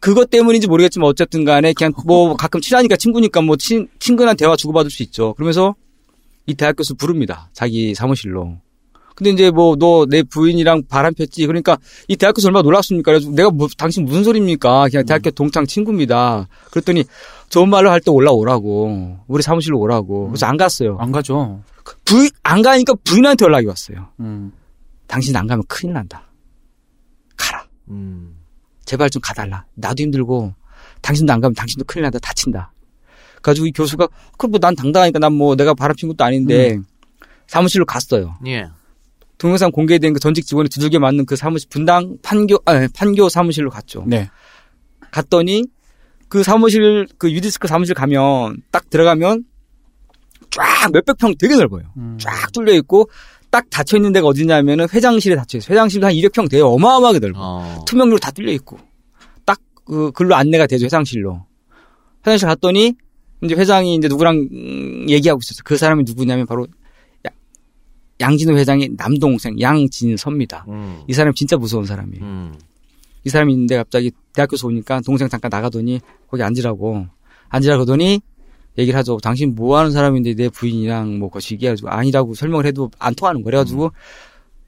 그것 0.01 0.31
때문인지 0.31 0.67
모르겠지만 0.67 1.09
어쨌든 1.09 1.45
간에 1.45 1.73
그냥 1.75 1.93
뭐 2.07 2.35
가끔 2.35 2.61
친하니까 2.61 2.97
친구니까 2.97 3.41
뭐 3.43 3.57
친, 3.57 3.87
친근한 4.01 4.37
대화 4.37 4.57
주고받을 4.57 4.91
수 4.91 5.03
있죠. 5.05 5.35
그러면서 5.35 5.75
이 6.47 6.55
대학 6.55 6.75
교수 6.77 6.95
부릅니다. 6.97 7.51
자기 7.53 7.95
사무실로. 7.95 8.57
근데 9.15 9.31
이제 9.31 9.51
뭐 9.51 9.77
너 9.77 10.07
내 10.07 10.23
부인이랑 10.23 10.85
바람 10.89 11.13
폈지. 11.15 11.47
그러니까 11.47 11.77
이 12.09 12.17
대학 12.17 12.33
교수 12.33 12.49
얼마나 12.49 12.63
놀랐습니까? 12.63 13.13
그래서 13.13 13.31
내가 13.31 13.51
뭐 13.51 13.69
당신 13.77 14.07
무슨 14.07 14.25
소리입니까? 14.25 14.89
그냥 14.91 15.05
대학교 15.07 15.31
동창 15.31 15.67
친구입니다. 15.67 16.49
그랬더니 16.71 17.05
좋은 17.51 17.69
말로 17.69 17.91
할 17.91 18.01
때 18.01 18.11
올라오라고. 18.11 19.19
우리 19.29 19.43
사무실로 19.43 19.79
오라고. 19.79 20.29
그래서 20.29 20.47
안 20.47 20.57
갔어요. 20.57 20.97
안 20.99 21.13
가죠. 21.13 21.61
부인 22.07 22.31
안 22.43 22.63
가니까 22.63 22.95
부인한테 23.05 23.45
연락이 23.45 23.67
왔어요. 23.67 24.09
음. 24.21 24.51
당신 25.07 25.35
안 25.37 25.47
가면 25.47 25.65
큰일 25.69 25.95
난다. 25.95 26.31
가라. 27.37 27.67
음. 27.91 28.37
제발 28.85 29.11
좀 29.11 29.21
가달라. 29.23 29.65
나도 29.75 30.03
힘들고 30.03 30.55
당신도 31.03 31.33
안 31.33 31.41
가면 31.41 31.55
당신도 31.55 31.85
큰일 31.85 32.03
난다. 32.05 32.19
다친다. 32.21 32.73
그래가지고 33.37 33.67
이 33.67 33.73
교수가 33.73 34.09
그럼 34.39 34.53
뭐난 34.53 34.75
당당하니까 34.77 35.19
난 35.19 35.33
뭐 35.33 35.57
내가 35.57 35.75
바람 35.75 35.97
핀 35.97 36.09
것도 36.09 36.25
아닌데 36.25 36.79
사무실로 37.47 37.85
갔어요. 37.85 38.37
예. 38.47 38.69
동영상 39.39 39.73
공개된 39.73 40.13
그 40.13 40.21
전직 40.21 40.47
직원이 40.47 40.69
두들겨 40.69 41.01
맞는 41.01 41.27
그 41.27 41.35
사무실 41.35 41.69
분당 41.69 42.17
판교 42.23 42.59
아 42.65 42.87
판교 42.95 43.29
사무실로 43.29 43.71
갔죠. 43.71 44.05
네. 44.07 44.31
갔더니 45.11 45.65
그 46.29 46.43
사무실 46.45 47.07
그 47.19 47.31
유디스크 47.33 47.67
사무실 47.67 47.95
가면 47.95 48.63
딱 48.71 48.89
들어가면 48.89 49.45
쫙 50.51 50.91
몇백 50.93 51.17
평 51.19 51.35
되게 51.37 51.57
넓어요. 51.57 51.91
음. 51.97 52.17
쫙 52.21 52.53
뚫려 52.53 52.73
있고 52.75 53.11
딱 53.53 53.71
닫혀 53.71 53.99
있는 53.99 54.13
데가 54.13 54.27
어디냐면은 54.27 54.89
회장실에 54.93 55.37
닫혀 55.37 55.59
있어요. 55.59 55.75
회장실도 55.75 56.07
한 56.09 56.13
200평 56.15 56.51
돼요. 56.51 56.67
어마어마하게 56.67 57.21
넓어. 57.21 57.39
어. 57.39 57.85
투명으로 57.87 58.19
다 58.19 58.33
뚫려 58.33 58.51
있고 58.53 58.79
딱 59.45 59.61
그 59.85 60.13
글로 60.13 60.35
안내가 60.35 60.67
되죠 60.67 60.87
회장실로 60.87 61.45
회장실 62.27 62.49
갔더니 62.49 62.95
이제 63.43 63.55
회장이 63.55 63.97
이제 63.97 64.09
누구랑 64.09 64.49
음, 64.53 65.07
얘기하고 65.09 65.41
있었어 65.43 65.63
그 65.65 65.77
사람이 65.77 66.05
누구냐면 66.07 66.47
바로 66.47 66.67
야, 67.27 67.31
양진호 68.21 68.57
회장의 68.57 68.91
남동생 68.97 69.61
양진서입니다. 69.61 70.67
음. 70.69 71.03
이 71.09 71.13
사람이 71.13 71.35
진짜 71.35 71.57
무서운 71.57 71.85
사람이에요. 71.85 72.25
음. 72.25 72.55
이 73.25 73.29
사람이 73.29 73.53
있는데 73.53 73.77
갑자기 73.77 74.13
대학교에서 74.33 74.69
오니까 74.69 75.01
동생 75.01 75.29
잠깐 75.29 75.49
나가더니 75.51 76.01
거기 76.29 76.43
앉으라고 76.43 77.07
앉으라 77.49 77.77
그러더니 77.77 78.21
얘기를 78.79 78.99
하죠. 78.99 79.19
당신 79.19 79.55
뭐 79.55 79.79
하는 79.79 79.91
사람인데 79.91 80.35
내 80.35 80.49
부인이랑 80.49 81.19
뭐 81.19 81.29
거시기 81.29 81.67
해가지고 81.67 81.91
아니라고 81.91 82.35
설명을 82.35 82.67
해도 82.67 82.91
안 82.99 83.15
통하는 83.15 83.43
거 83.43 83.47
그래가지고 83.47 83.93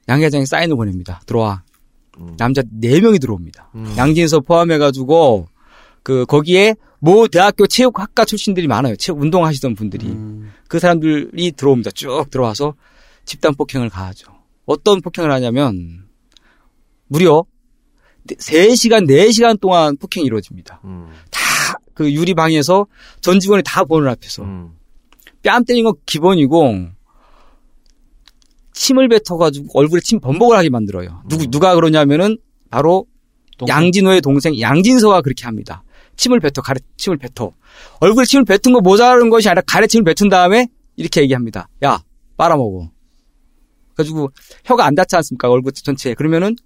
양 0.09 0.21
회장이 0.21 0.45
사인을 0.45 0.75
보냅니다. 0.75 1.21
들어와. 1.25 1.63
음. 2.19 2.35
남자 2.37 2.61
네 2.71 2.99
명이 3.01 3.19
들어옵니다. 3.19 3.71
음. 3.75 3.93
양진서 3.97 4.41
포함해가지고 4.41 5.47
그 6.03 6.25
거기에 6.25 6.75
모 6.99 7.27
대학교 7.27 7.67
체육학과 7.67 8.25
출신들이 8.25 8.67
많아요. 8.67 8.95
체육 8.95 9.21
운동하시던 9.21 9.75
분들이 9.75 10.07
음. 10.07 10.51
그 10.67 10.79
사람들이 10.79 11.51
들어옵니다. 11.51 11.91
쭉 11.91 12.25
들어와서 12.29 12.75
집단 13.25 13.53
폭행을 13.55 13.89
가하죠. 13.89 14.31
어떤 14.65 15.01
폭행을 15.01 15.31
하냐면 15.31 16.05
무려 17.07 17.43
3시간, 18.27 19.07
4시간 19.07 19.59
동안 19.59 19.97
폭행이 19.97 20.25
이루어집니다. 20.25 20.81
음. 20.83 21.09
다 21.29 21.39
그 21.95 22.13
유리방에서 22.13 22.85
전 23.21 23.39
직원이 23.39 23.63
다 23.65 23.83
보는 23.83 24.07
앞에서 24.11 24.43
음. 24.43 24.73
뺨 25.41 25.63
때린 25.65 25.85
건 25.85 25.93
기본이고 26.05 26.89
침을 28.73 29.07
뱉어가지고 29.07 29.69
얼굴에 29.73 30.01
침 30.01 30.19
범벅을 30.19 30.57
하게 30.57 30.69
만들어요. 30.69 31.23
누구 31.27 31.47
누가 31.47 31.73
그러냐면은 31.73 32.37
바로 32.69 33.07
동생. 33.57 33.75
양진호의 33.75 34.21
동생 34.21 34.59
양진서가 34.59 35.21
그렇게 35.21 35.45
합니다. 35.45 35.83
침을 36.17 36.39
뱉어 36.41 36.61
가래 36.63 36.79
침을 36.97 37.17
뱉어 37.17 37.51
얼굴에 38.01 38.25
침을 38.25 38.43
뱉은 38.43 38.73
거 38.73 38.81
모자라는 38.81 39.29
것이 39.29 39.47
아니라 39.47 39.61
가래 39.65 39.87
침을 39.87 40.03
뱉은 40.13 40.29
다음에 40.29 40.67
이렇게 40.97 41.21
얘기합니다. 41.21 41.69
야 41.83 42.03
빨아먹어. 42.35 42.89
그래가지고 43.93 44.31
혀가 44.65 44.85
안 44.85 44.95
닿지 44.95 45.15
않습니까 45.15 45.49
얼굴 45.49 45.71
전체에 45.71 46.13
그러면은 46.13 46.57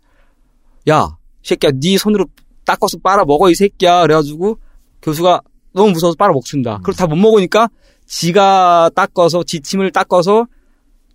야 0.90 1.16
새끼야 1.44 1.74
네 1.80 1.98
손으로 1.98 2.26
닦아서 2.66 2.98
빨아먹어 3.04 3.52
이 3.52 3.56
새끼야 3.56 4.02
그래가지고 4.02 4.60
교수가 5.02 5.42
너무 5.74 5.92
무서워서 5.92 6.16
빨아먹습니다. 6.18 6.78
그걸 6.78 6.96
다못 6.96 7.18
먹으니까 7.18 7.70
지가 8.06 8.90
닦아서 8.96 9.44
지 9.44 9.60
침을 9.62 9.92
닦아서 9.92 10.48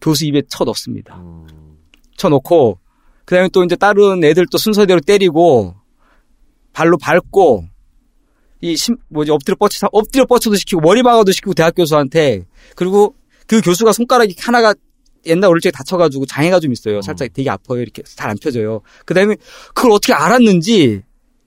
교수 0.01 0.27
입에 0.27 0.43
쳐 0.49 0.65
넣습니다. 0.65 1.17
음. 1.17 1.47
쳐 2.17 2.29
놓고 2.29 2.79
그다음에 3.25 3.49
또 3.53 3.65
이제 3.65 3.75
다른 3.77 4.23
애들 4.23 4.47
또 4.51 4.59
순서대로 4.59 5.01
때리고 5.01 5.75
발로 6.73 6.99
밟고 6.99 7.65
이 8.61 8.77
심, 8.77 8.97
뭐지 9.09 9.31
엎드려 9.31 9.57
뻗쳐 9.57 9.89
엎드려 9.93 10.27
뻗쳐도 10.27 10.57
시키고 10.57 10.81
머리 10.81 11.03
박아도 11.03 11.33
시키고 11.33 11.55
대학 11.55 11.75
교수한테 11.75 12.47
그리고 12.77 13.15
그 13.47 13.61
교수가 13.61 13.93
손가락이 13.93 14.37
하나가 14.39 14.75
옛날 15.27 15.51
어릴 15.51 15.61
적에 15.61 15.71
다쳐가지고 15.71 16.27
장애가 16.27 16.61
좀 16.61 16.73
있어요. 16.73 17.01
살짝 17.03 17.33
되게 17.33 17.49
아파요. 17.51 17.81
이렇게 17.81 18.03
잘 18.03 18.31
안 18.31 18.37
펴져요. 18.41 18.81
그 19.05 19.15
다음에 19.15 19.37
그걸 19.75 19.93
어떻게 19.93 20.13
알았는지 20.13 21.03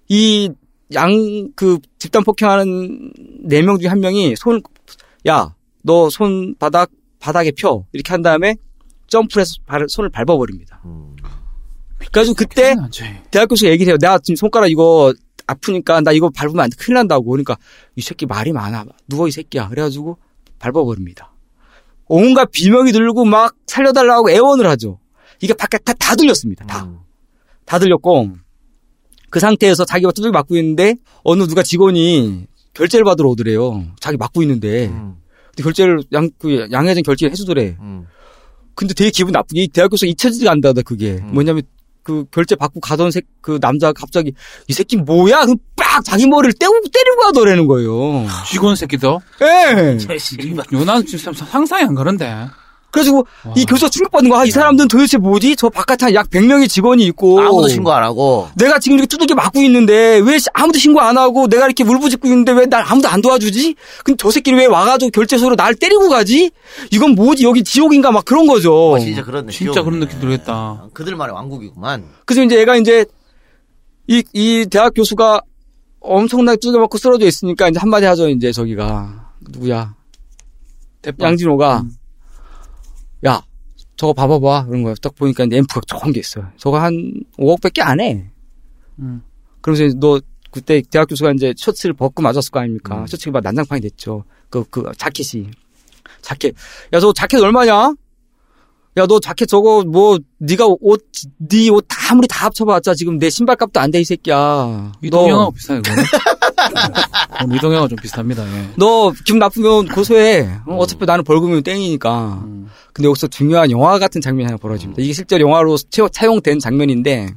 이 0.09 0.49
양 0.93 1.09
그 1.55 1.79
집단 1.99 2.23
폭행하는 2.23 3.11
네 3.43 3.61
명 3.61 3.77
중에 3.79 3.89
한 3.89 3.99
명이 3.99 4.35
손 4.37 4.61
야 5.27 5.53
너 5.83 6.09
손 6.09 6.55
바닥 6.59 6.89
바닥에 7.19 7.51
펴 7.51 7.83
이렇게 7.93 8.11
한 8.11 8.21
다음에 8.21 8.55
점프를 9.07 9.41
해서 9.41 9.55
발, 9.65 9.85
손을 9.87 10.09
밟아버립니다. 10.09 10.81
음. 10.85 11.15
그래가지고 11.97 12.35
그때 12.35 12.75
대학 13.31 13.47
교수가 13.47 13.71
얘기를 13.71 13.91
해요. 13.91 13.97
내가 13.99 14.19
지금 14.19 14.35
손가락 14.35 14.67
이거 14.69 15.13
아프니까 15.47 16.01
나 16.01 16.11
이거 16.11 16.29
밟으면 16.29 16.59
안 16.61 16.69
돼. 16.69 16.75
큰일 16.77 16.95
난다고. 16.95 17.25
그러니까 17.31 17.57
이 17.95 18.01
새끼 18.01 18.25
말이 18.25 18.51
많아. 18.51 18.85
누워 19.07 19.27
이 19.27 19.31
새끼야. 19.31 19.69
그래가지고 19.69 20.17
밟아버립니다. 20.59 21.33
온갖 22.07 22.51
비명이 22.51 22.91
들고 22.91 23.25
막 23.25 23.55
살려달라고 23.67 24.29
애원을 24.31 24.67
하죠. 24.69 24.99
이게 25.41 25.53
밖에 25.53 25.77
다, 25.79 25.93
다 25.93 26.15
들렸습니다. 26.15 26.65
다. 26.65 26.85
음. 26.85 26.99
다 27.65 27.79
들렸고 27.79 28.31
그 29.29 29.39
상태에서 29.39 29.85
자기가 29.85 30.11
두들겨 30.11 30.31
맞고 30.31 30.55
있는데 30.57 30.95
어느 31.23 31.43
누가 31.43 31.63
직원이 31.63 32.45
결제를 32.73 33.03
받으러 33.03 33.29
오더래요. 33.29 33.85
자기 33.99 34.17
맞고 34.17 34.41
있는데 34.43 34.87
음. 34.87 35.15
근데 35.49 35.63
결제를 35.63 36.03
양, 36.13 36.29
그 36.37 36.67
양해전 36.71 37.03
결제를 37.03 37.31
해주더래. 37.31 37.77
음. 37.79 38.05
근데 38.75 38.93
되게 38.93 39.09
기분 39.09 39.31
나쁘게 39.31 39.63
이 39.63 39.67
대학교에서 39.67 40.05
잊혀지지가 40.05 40.51
않는다 40.51 40.81
그게 40.83 41.13
음. 41.13 41.31
뭐냐면 41.33 41.63
그 42.03 42.23
결제 42.31 42.55
받고 42.55 42.79
가던 42.79 43.11
새, 43.11 43.21
그 43.41 43.59
남자가 43.59 43.91
갑자기 43.91 44.31
이 44.69 44.73
새끼 44.73 44.95
뭐야? 44.95 45.45
그빡 45.45 46.05
자기 46.05 46.25
머리를 46.25 46.53
떼고 46.53 46.73
때리고 46.81 47.21
가더라는 47.23 47.67
거예요. 47.67 48.25
직원 48.49 48.77
새끼도. 48.77 49.21
예. 49.41 49.97
이거 50.71 50.85
나는 50.85 51.05
지금 51.05 51.33
상상이 51.33 51.83
안 51.83 51.93
가는데. 51.95 52.47
그래가지고 52.97 53.27
이 53.55 53.65
교수가 53.65 53.89
충격받는 53.89 54.29
거야. 54.31 54.41
아, 54.41 54.45
이 54.45 54.51
사람들은 54.51 54.87
도대체 54.87 55.17
뭐지? 55.17 55.55
저 55.55 55.69
바깥에 55.69 56.05
한 56.07 56.13
약 56.15 56.29
100명의 56.31 56.67
직원이 56.67 57.05
있고 57.05 57.39
아무도 57.39 57.67
신고 57.67 57.91
안 57.91 58.01
하고 58.03 58.47
내가 58.55 58.79
지금 58.79 58.97
이렇게 58.97 59.07
두들겨 59.07 59.35
맞고 59.35 59.61
있는데 59.63 60.17
왜 60.25 60.39
시- 60.39 60.47
아무도 60.53 60.79
신고 60.79 60.99
안 61.01 61.17
하고 61.17 61.47
내가 61.47 61.65
이렇게 61.65 61.83
울부짖고 61.83 62.27
있는데 62.27 62.51
왜 62.53 62.65
날 62.67 62.83
아무도 62.85 63.07
안 63.07 63.21
도와주지? 63.21 63.75
근데 64.03 64.17
저 64.19 64.31
새끼는 64.31 64.59
왜 64.59 64.65
와가지고 64.65 65.11
결제소로 65.11 65.55
날 65.55 65.75
때리고 65.75 66.09
가지? 66.09 66.51
이건 66.91 67.11
뭐지? 67.15 67.43
여기 67.45 67.63
지옥인가 67.63 68.11
막 68.11 68.25
그런 68.25 68.47
거죠. 68.47 68.95
아, 68.95 68.99
진짜 68.99 69.23
그런 69.23 69.45
느낌. 69.45 69.67
진짜 69.67 69.83
그런 69.83 69.99
느낌 69.99 70.19
들겠다. 70.19 70.87
그들만의 70.93 71.33
왕국이구만. 71.35 72.05
그래서 72.25 72.43
이제 72.43 72.57
얘가 72.59 72.75
이제 72.77 73.05
이, 74.07 74.23
이 74.33 74.65
대학 74.71 74.93
교수가 74.95 75.41
엄청나게 75.99 76.57
두들겨 76.57 76.79
맞고 76.79 76.97
쓰러져 76.97 77.25
있으니까 77.25 77.69
이제 77.69 77.79
한마디 77.79 78.05
하죠. 78.05 78.27
이제 78.29 78.51
저기가 78.51 79.29
누구야? 79.49 79.93
대빵. 81.01 81.29
양진호가 81.29 81.81
음. 81.81 81.91
야 83.25 83.41
저거 83.95 84.13
봐봐봐 84.13 84.65
그런 84.65 84.83
거야. 84.83 84.93
딱 85.01 85.15
보니까 85.15 85.43
앰프가 85.51 85.81
좋은 85.87 86.11
게 86.13 86.19
있어요. 86.19 86.49
저거 86.57 86.79
한 86.79 87.13
5억 87.39 87.61
밖에 87.61 87.81
안 87.81 87.99
해. 87.99 88.29
음. 88.99 89.23
그러면서 89.61 89.97
너 89.99 90.19
그때 90.51 90.81
대학 90.89 91.05
교수가 91.09 91.31
이제 91.33 91.53
셔츠를 91.57 91.93
벗고 91.93 92.21
맞았을 92.21 92.51
거 92.51 92.59
아닙니까? 92.59 93.01
음. 93.01 93.07
셔츠가 93.07 93.31
막 93.31 93.43
난장판이 93.43 93.81
됐죠. 93.81 94.23
그, 94.49 94.63
그, 94.69 94.83
자켓이. 94.97 95.49
자켓. 96.21 96.55
야, 96.93 96.99
저거 96.99 97.11
자켓 97.13 97.41
얼마냐? 97.41 97.73
야, 98.97 99.05
너 99.07 99.19
자켓 99.19 99.47
저거 99.47 99.83
뭐, 99.83 100.17
네가 100.39 100.65
옷, 100.79 101.05
네 101.37 101.69
옷 101.69 101.85
다 101.87 102.11
아무리 102.13 102.27
다 102.27 102.45
합쳐봤자 102.45 102.93
지금 102.95 103.19
내 103.19 103.29
신발값도 103.29 103.79
안 103.79 103.91
돼, 103.91 103.99
이 103.99 104.03
새끼야. 104.05 104.93
이동영하고 105.03 105.51
비슷하네, 105.51 105.81
그거는. 105.81 106.03
어, 106.03 106.46
이동영하고 107.55 107.87
좀 107.89 107.97
비슷합니다, 108.01 108.43
예. 108.45 108.69
너 108.77 109.11
기분 109.25 109.39
나쁘면 109.39 109.87
고소해. 109.89 110.47
어, 110.65 110.85
차피 110.85 111.05
나는 111.05 111.23
벌금이면 111.23 111.63
땡이니까. 111.63 112.41
음. 112.45 112.67
근데 112.93 113.07
여기서 113.07 113.27
중요한 113.27 113.69
영화 113.71 113.99
같은 113.99 114.21
장면이 114.21 114.45
하나 114.45 114.57
벌어집니다. 114.57 115.01
이게 115.01 115.13
실제 115.13 115.39
영화로 115.39 115.77
채- 115.77 116.07
차용된 116.11 116.59
장면인데 116.59 117.27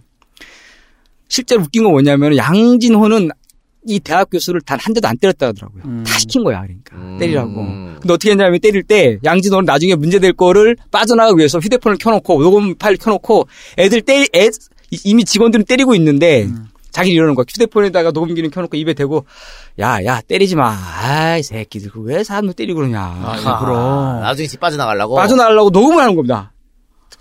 실제로 1.29 1.63
웃긴 1.63 1.83
건 1.85 1.93
뭐냐면 1.93 2.37
양진호는 2.37 3.31
이 3.87 3.99
대학 4.01 4.29
교수를 4.31 4.61
단 4.61 4.79
한 4.79 4.93
대도 4.93 5.09
안 5.09 5.17
때렸다 5.17 5.49
하더라고요. 5.49 5.83
음. 5.87 6.05
다 6.07 6.19
시킨 6.19 6.45
거야, 6.45 6.63
그러니까. 6.63 6.97
음. 6.97 7.17
때리라고. 7.19 7.55
근데 7.55 8.13
어떻게 8.13 8.31
했냐면 8.31 8.59
때릴 8.61 8.83
때 8.83 9.19
양진호는 9.25 9.65
나중에 9.65 9.95
문제될 9.95 10.33
거를 10.35 10.77
빠져나가기 10.91 11.39
위해서 11.39 11.59
휴대폰을 11.59 11.97
켜놓고 11.99 12.43
녹음 12.43 12.75
파일 12.77 12.97
켜놓고 12.97 13.47
애들 13.79 14.03
때 14.03 14.27
애, 14.35 14.49
이미 15.05 15.25
직원들은 15.25 15.65
때리고 15.67 15.95
있는데 15.95 16.45
음. 16.45 16.67
자기 16.91 17.11
이러는 17.13 17.35
거야. 17.35 17.45
휴대폰에다가 17.49 18.11
녹음기를 18.11 18.51
켜놓고 18.51 18.77
입에 18.77 18.95
대고 18.95 19.25
야, 19.79 20.05
야, 20.05 20.21
때리지 20.21 20.57
마. 20.57 20.77
아이, 21.03 21.43
새끼들. 21.43 21.91
그왜 21.91 22.25
사람들 22.25 22.55
때리고 22.55 22.81
그러냐. 22.81 23.01
아, 23.01 23.37
일부러. 23.37 24.21
나중에 24.21 24.47
집 24.47 24.61
빠져나가려고. 24.61 25.17
빠져나가려고 25.17 25.71
녹음을 25.71 26.03
하는 26.03 26.17
겁니다. 26.17 26.53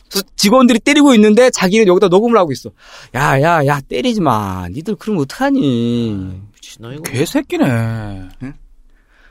그래서 0.10 0.26
직원들이 0.36 0.80
때리고 0.80 1.14
있는데 1.14 1.52
자기는 1.52 1.88
여기다 1.88 2.08
녹음을 2.08 2.38
하고 2.38 2.52
있어. 2.52 2.72
야, 3.16 3.40
야, 3.42 3.66
야, 3.66 3.80
때리지 3.80 4.22
마. 4.22 4.68
니들 4.70 4.96
그러면 4.96 5.22
어떡하니. 5.24 6.42
미친놈 6.54 6.94
이거. 6.94 7.04
개새끼네. 7.04 8.30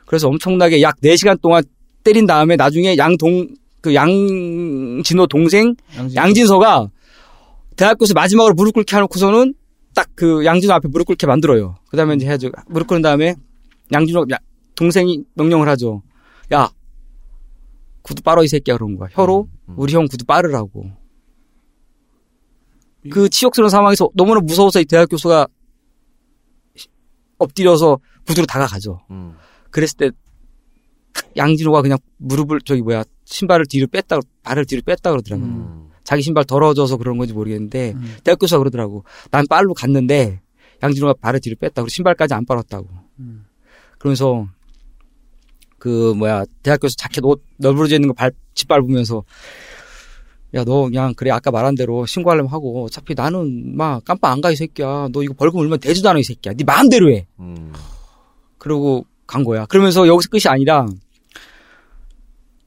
그래서 0.06 0.28
엄청나게 0.28 0.80
약 0.82 1.00
4시간 1.00 1.40
동안 1.42 1.64
때린 2.04 2.26
다음에 2.26 2.56
나중에 2.56 2.96
양동, 2.96 3.48
그 3.80 3.94
양진호 3.94 5.26
동생 5.28 5.74
양진. 5.96 6.16
양진서가 6.16 6.88
대학교에서 7.76 8.14
마지막으로 8.14 8.54
무릎 8.54 8.74
꿇게 8.74 8.96
해놓고서는 8.96 9.54
딱 9.98 10.08
그 10.14 10.44
양진호 10.44 10.72
앞에 10.74 10.86
무릎 10.88 11.06
꿇게 11.06 11.26
만들어요. 11.26 11.74
그 11.90 11.96
다음에 11.96 12.14
이제 12.14 12.26
해야죠. 12.26 12.50
무릎 12.68 12.86
꿇은 12.86 13.02
다음에 13.02 13.34
양진호, 13.92 14.26
야, 14.32 14.38
동생이 14.76 15.24
명령을 15.34 15.68
하죠. 15.70 16.02
야, 16.52 16.70
구두 18.02 18.22
빨어 18.22 18.44
이 18.44 18.48
새끼야 18.48 18.76
그런 18.76 18.96
거야. 18.96 19.08
혀로 19.12 19.48
음. 19.68 19.74
우리 19.76 19.94
형 19.94 20.06
구두 20.06 20.24
빠르라고. 20.24 20.92
그 23.10 23.28
치욕스러운 23.28 23.70
상황에서 23.70 24.08
너무나 24.14 24.40
무서워서 24.40 24.80
이 24.80 24.84
대학 24.84 25.08
교수가 25.08 25.48
엎드려서 27.38 27.98
구두로 28.26 28.46
다가가죠. 28.46 29.00
음. 29.10 29.34
그랬을 29.70 29.96
때 29.96 30.10
양진호가 31.36 31.82
그냥 31.82 31.98
무릎을 32.18 32.60
저기 32.60 32.82
뭐야 32.82 33.02
신발을 33.24 33.66
뒤로 33.66 33.86
뺐다 33.88 34.18
발을 34.42 34.64
뒤로 34.64 34.82
뺐다 34.84 35.10
그러더라고요. 35.10 35.48
음. 35.48 35.77
자기 36.08 36.22
신발 36.22 36.42
더러워져서 36.44 36.96
그런 36.96 37.18
건지 37.18 37.34
모르겠는데 37.34 37.92
음. 37.94 38.16
대학 38.24 38.38
교수가 38.38 38.60
그러더라고. 38.60 39.04
난 39.30 39.44
빨로 39.46 39.74
갔는데 39.74 40.40
양진호가 40.82 41.12
발을 41.20 41.38
뒤로 41.40 41.54
뺐다. 41.60 41.82
그리고 41.82 41.88
신발까지 41.90 42.32
안 42.32 42.46
빨았다고. 42.46 42.88
음. 43.18 43.44
그러면서 43.98 44.46
그 45.78 46.14
뭐야 46.16 46.44
대학 46.62 46.80
교수 46.80 46.96
자켓 46.96 47.22
옷 47.26 47.44
널브러져 47.58 47.96
있는 47.96 48.08
거 48.08 48.14
발, 48.14 48.32
짓밟으면서 48.54 49.22
야, 50.54 50.64
너 50.64 50.84
그냥 50.84 51.12
그래 51.14 51.30
아까 51.30 51.50
말한 51.50 51.74
대로 51.74 52.06
신고하려면 52.06 52.50
하고 52.50 52.84
어차피 52.86 53.12
나는 53.14 53.76
막 53.76 54.02
깜빡 54.02 54.30
안 54.32 54.40
가 54.40 54.50
이 54.50 54.56
새끼야. 54.56 55.08
너 55.12 55.22
이거 55.22 55.34
벌금 55.34 55.60
얼마 55.60 55.76
되지도 55.76 56.08
않아 56.08 56.20
이 56.20 56.22
새끼야. 56.22 56.54
네 56.54 56.64
마음대로 56.64 57.12
해. 57.12 57.26
음. 57.38 57.70
그러고 58.56 59.04
간 59.26 59.44
거야. 59.44 59.66
그러면서 59.66 60.08
여기서 60.08 60.30
끝이 60.30 60.44
아니라 60.46 60.86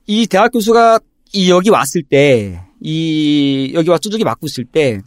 이 0.06 0.28
대학 0.28 0.50
교수가 0.52 1.00
이 1.34 1.50
여기 1.50 1.72
왔을 1.72 2.04
때 2.04 2.62
이 2.82 3.72
여기 3.74 3.90
와 3.90 3.98
두둑이 3.98 4.24
맞고 4.24 4.48
있을 4.48 4.66
때 4.66 5.00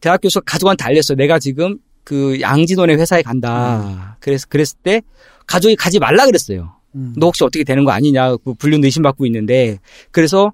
대학 0.00 0.20
교수가 0.20 0.44
가족한테 0.46 0.84
알렸어. 0.84 1.14
내가 1.16 1.38
지금 1.38 1.78
그 2.04 2.40
양진원의 2.40 2.98
회사에 2.98 3.22
간다. 3.22 4.16
그래서 4.20 4.46
그랬을 4.48 4.78
때 4.82 5.02
가족이 5.46 5.76
가지 5.76 5.98
말라 5.98 6.24
그랬어요. 6.24 6.76
음. 6.94 7.12
너 7.16 7.26
혹시 7.26 7.44
어떻게 7.44 7.64
되는 7.64 7.84
거 7.84 7.90
아니냐? 7.90 8.36
그 8.36 8.54
불륜 8.54 8.84
의심받고 8.84 9.26
있는데 9.26 9.78
그래서 10.12 10.52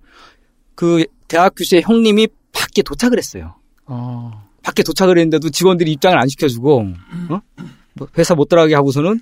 그 0.74 1.04
대학 1.28 1.54
교수의 1.54 1.82
형님이 1.82 2.28
밖에 2.52 2.82
도착을 2.82 3.18
했어요. 3.18 3.54
아. 3.86 4.44
밖에 4.62 4.82
도착을 4.82 5.18
했는데도 5.18 5.50
직원들이 5.50 5.92
입장을 5.92 6.16
안 6.16 6.28
시켜주고 6.28 6.86
어? 7.30 7.40
뭐 7.94 8.08
회사 8.16 8.34
못 8.34 8.48
들어가게 8.48 8.74
하고서는 8.74 9.20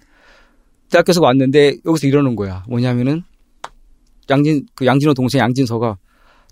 대학 0.91 1.05
교수가 1.05 1.27
왔는데 1.27 1.79
여기서 1.85 2.07
이러는 2.07 2.37
거야. 2.37 2.63
뭐냐면은 2.69 3.23
양진 4.29 4.67
그 4.75 4.87
양진호 4.87 5.15
동생 5.15 5.41
양진서가 5.41 5.97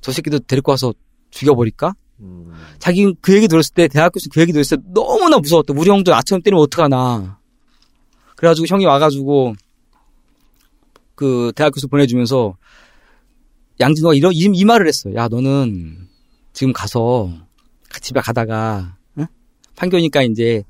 저 0.01 0.13
새끼도 0.13 0.41
데리고 0.41 0.71
와서 0.73 0.93
죽여버릴까? 1.31 1.95
음. 2.21 2.53
자기 2.79 3.15
그 3.21 3.35
얘기 3.35 3.47
들었을 3.49 3.75
때 3.75 3.89
대학 3.89 4.11
교수 4.13 4.29
그 4.29 4.41
얘기 4.41 4.53
들었을 4.53 4.79
때 4.79 4.83
너무나 4.95 5.39
무서웠다. 5.39 5.75
우리 5.77 5.89
형도 5.91 6.11
나처럼 6.11 6.43
때리면 6.43 6.63
어떡하나. 6.65 7.39
그래가지고 8.37 8.67
형이 8.69 8.85
와가지고 8.87 9.55
그 11.15 11.53
대학 11.55 11.71
교수 11.71 11.89
보내주면서 11.89 12.57
양진호가 13.81 14.15
이런 14.15 14.33
이, 14.33 14.39
이 14.53 14.65
말을 14.65 14.87
했어. 14.89 15.13
야 15.15 15.29
너는 15.29 16.09
지금 16.53 16.73
가서 16.73 17.33
집에 18.01 18.21
가다가 18.21 18.97
응? 19.19 19.27
판교니까 19.77 20.23
이제 20.23 20.63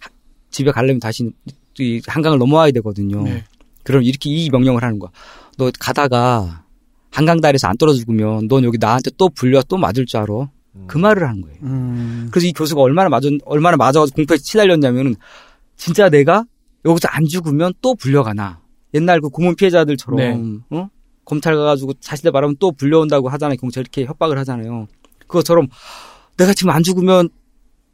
하- 0.00 0.10
집에 0.50 0.70
가려면 0.70 1.00
다시 1.00 1.30
이 1.78 2.00
한강을 2.06 2.38
넘어와야 2.38 2.70
되거든요. 2.72 3.22
네. 3.22 3.44
그럼 3.84 4.02
이렇게 4.02 4.30
이 4.30 4.50
명령을 4.50 4.82
하는 4.82 4.98
거야. 4.98 5.10
너 5.56 5.70
가다가 5.78 6.64
한강 7.10 7.40
다리에서 7.40 7.68
안 7.68 7.76
떨어져 7.76 7.98
죽으면 8.00 8.48
넌 8.48 8.64
여기 8.64 8.78
나한테 8.78 9.10
또 9.16 9.28
불려 9.28 9.62
또 9.62 9.76
맞을 9.76 10.06
줄 10.06 10.20
알아. 10.20 10.50
그 10.86 10.98
말을 10.98 11.28
하는 11.28 11.42
거예요. 11.42 11.56
음. 11.62 12.28
그래서 12.30 12.46
이 12.46 12.52
교수가 12.52 12.80
얼마나 12.80 13.08
맞았, 13.08 13.32
얼마나 13.44 13.76
맞아가지고 13.76 14.14
공포에 14.14 14.38
치달렸냐면은 14.38 15.16
진짜 15.76 16.08
내가 16.08 16.44
여기서 16.84 17.08
안 17.10 17.26
죽으면 17.26 17.72
또 17.82 17.94
불려가나. 17.94 18.60
옛날 18.94 19.20
그 19.20 19.28
고문 19.28 19.56
피해자들처럼 19.56 20.16
네. 20.18 20.78
어? 20.78 20.88
검찰 21.24 21.56
가가지고 21.56 21.94
자신들 21.94 22.32
말하면 22.32 22.56
또 22.58 22.72
불려온다고 22.72 23.28
하잖아요. 23.28 23.56
경찰 23.56 23.82
이렇게 23.82 24.04
협박을 24.04 24.38
하잖아요. 24.38 24.86
그것처럼 25.26 25.68
내가 26.36 26.54
지금 26.54 26.70
안 26.70 26.82
죽으면 26.82 27.28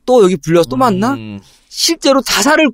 또 0.04 0.22
여기 0.22 0.36
불려서 0.36 0.68
또 0.68 0.76
만나? 0.76 1.14
음. 1.14 1.40
실제로 1.68 2.22
자살을 2.22 2.70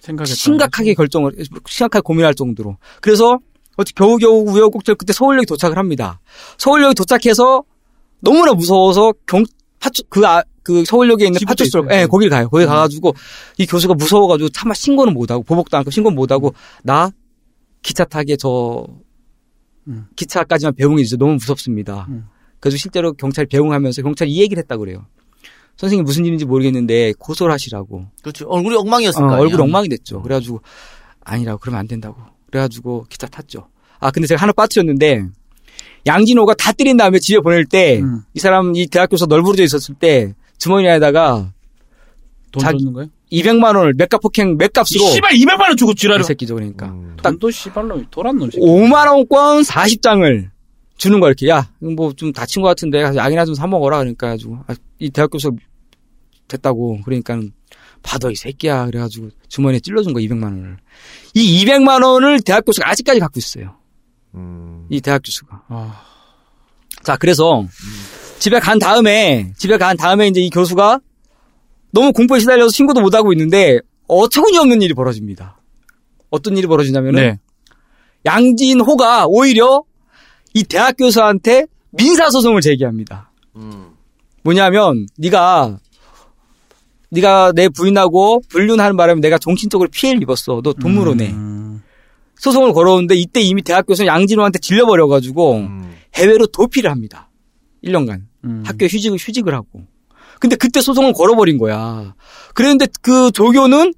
생각했다. 0.00 0.34
심각하게 0.34 0.94
결정을 0.94 1.32
심각하게 1.66 2.02
고민할 2.02 2.34
정도로 2.34 2.76
그래서 3.00 3.38
어찌 3.76 3.94
겨우겨우 3.94 4.44
우여곡절 4.50 4.94
그때 4.96 5.12
서울역에 5.12 5.46
도착을 5.46 5.78
합니다. 5.78 6.20
서울역에 6.58 6.94
도착해서 6.94 7.62
너무나 8.20 8.52
무서워서 8.52 9.12
경 9.26 9.44
파출 9.80 10.04
그, 10.08 10.26
아, 10.26 10.42
그 10.62 10.84
서울역에 10.84 11.26
있는 11.26 11.38
지부대 11.38 11.64
파출소 11.64 11.80
있어요. 11.80 12.00
예 12.00 12.06
거길 12.06 12.30
가요. 12.30 12.48
거기 12.48 12.64
음. 12.64 12.68
가가지고 12.68 13.14
이 13.58 13.66
교수가 13.66 13.94
무서워가지고 13.94 14.48
차마 14.50 14.74
신고는 14.74 15.12
못하고 15.12 15.42
보복도 15.42 15.76
않고 15.76 15.90
신고 15.90 16.10
못하고 16.10 16.54
나 16.82 17.10
기차 17.82 18.04
타게 18.04 18.36
저 18.36 18.86
음. 19.88 20.06
기차까지만 20.16 20.74
배웅해 20.74 21.02
주세요. 21.04 21.18
너무 21.18 21.34
무섭습니다. 21.34 22.06
음. 22.08 22.26
그래서 22.60 22.78
실제로 22.78 23.12
경찰 23.12 23.44
배웅하면서 23.46 24.02
경찰이 24.02 24.30
이 24.30 24.40
얘기를 24.40 24.62
했다 24.62 24.76
그래요. 24.78 25.06
선생님 25.76 26.04
무슨 26.04 26.24
일인지 26.24 26.44
모르겠는데 26.44 27.12
고소를 27.18 27.52
하시라고. 27.52 28.06
그렇죠. 28.22 28.46
얼굴이 28.48 28.76
엉망이었을 28.76 29.22
어, 29.22 29.26
거 29.26 29.32
아니야. 29.34 29.42
얼굴 29.42 29.60
엉망이 29.60 29.88
됐죠. 29.88 30.22
그래가지고 30.22 30.62
아니라고 31.20 31.58
그러면 31.58 31.80
안 31.80 31.88
된다고. 31.88 32.16
그래가지고 32.58 33.06
기차 33.08 33.26
탔죠. 33.26 33.68
아 33.98 34.10
근데 34.12 34.28
제가 34.28 34.40
하나 34.40 34.52
빠뜨렸는데 34.52 35.26
양진호가 36.06 36.54
다 36.54 36.70
때린 36.72 36.96
다음에 36.96 37.18
집에 37.18 37.40
보낼 37.40 37.64
때이 37.64 38.00
음. 38.00 38.20
사람 38.36 38.76
이 38.76 38.86
대학교에서 38.86 39.26
널브러져 39.26 39.64
있었을 39.64 39.96
때 39.96 40.34
주머니 40.58 40.88
안에다가 40.88 41.52
돈 42.52 42.62
줬는 42.62 42.92
거예요? 42.92 43.10
200만 43.32 43.76
원을 43.76 43.94
맥값 43.96 44.20
폭행 44.20 44.56
맥값으로 44.56 45.04
씨발 45.10 45.32
200만 45.32 45.60
원 45.62 45.76
주고 45.76 45.90
이 45.92 45.94
지랄을. 45.96 46.22
새끼죠 46.22 46.54
그러니까 46.54 46.86
음. 46.90 47.16
딱 47.20 47.30
돈도 47.30 47.50
씨발로 47.50 48.02
돌았놈 48.10 48.50
새끼. 48.52 48.64
5만 48.64 49.10
원권 49.10 49.62
40장을 49.62 50.50
주는 50.96 51.18
거야 51.18 51.30
이렇게 51.30 51.48
야 51.48 51.68
뭐 51.80 52.12
좀 52.14 52.32
다친 52.32 52.62
것 52.62 52.68
같은데 52.68 53.02
약이나 53.02 53.44
좀 53.44 53.56
사 53.56 53.66
먹어라 53.66 53.98
그러니까 53.98 54.28
가지고 54.28 54.58
아, 54.68 54.74
이 55.00 55.10
대학 55.10 55.30
교수 55.30 55.50
됐다고 56.46 57.00
그러니까 57.04 57.40
받아 58.04 58.30
이 58.30 58.36
새끼야 58.36 58.86
그래가지고 58.86 59.30
주머니에 59.48 59.80
찔러준 59.80 60.12
거 60.12 60.20
200만 60.20 60.44
원을 60.44 60.76
이 61.34 61.64
200만 61.64 62.04
원을 62.04 62.40
대학 62.42 62.64
교수가 62.64 62.88
아직까지 62.88 63.18
갖고 63.18 63.38
있어요 63.38 63.76
음. 64.34 64.86
이 64.90 65.00
대학 65.00 65.22
교수가 65.24 65.62
아. 65.68 66.02
자 67.02 67.16
그래서 67.16 67.64
집에 68.38 68.60
간 68.60 68.78
다음에 68.78 69.52
집에 69.56 69.78
간 69.78 69.96
다음에 69.96 70.28
이제 70.28 70.40
이 70.40 70.50
교수가 70.50 71.00
너무 71.90 72.12
공포에 72.12 72.38
시달려서 72.38 72.70
신고도 72.70 73.00
못 73.00 73.14
하고 73.14 73.32
있는데 73.32 73.80
어처구니 74.06 74.58
없는 74.58 74.82
일이 74.82 74.94
벌어집니다 74.94 75.58
어떤 76.30 76.56
일이 76.56 76.66
벌어지냐면은 76.66 77.20
네. 77.20 77.38
양진호가 78.26 79.26
오히려 79.28 79.82
이 80.52 80.64
대학 80.64 80.96
교수한테 80.96 81.66
민사 81.90 82.30
소송을 82.30 82.60
제기합니다. 82.60 83.30
음. 83.56 83.90
뭐냐면 84.42 85.06
네가 85.16 85.78
네가 87.14 87.52
내 87.54 87.68
부인하고 87.68 88.42
불륜하는 88.48 88.96
바람에 88.96 89.20
내가 89.20 89.38
정신적으로 89.38 89.88
피해를 89.90 90.22
입었어. 90.22 90.60
너 90.62 90.72
돈 90.72 90.92
물어내. 90.94 91.30
음. 91.30 91.82
소송을 92.36 92.72
걸어오는데 92.72 93.14
이때 93.14 93.40
이미 93.40 93.62
대학 93.62 93.86
교수는 93.86 94.06
양진호한테 94.08 94.58
질려버려가지고 94.58 95.54
음. 95.56 95.94
해외로 96.14 96.46
도피를 96.46 96.90
합니다. 96.90 97.30
1년간 97.84 98.22
음. 98.44 98.62
학교 98.66 98.86
휴직을 98.86 99.18
휴직을 99.18 99.54
하고. 99.54 99.82
근데 100.40 100.56
그때 100.56 100.80
소송을 100.80 101.12
걸어버린 101.14 101.58
거야. 101.58 102.14
그랬는데 102.54 102.86
그 103.00 103.30
조교는 103.30 103.94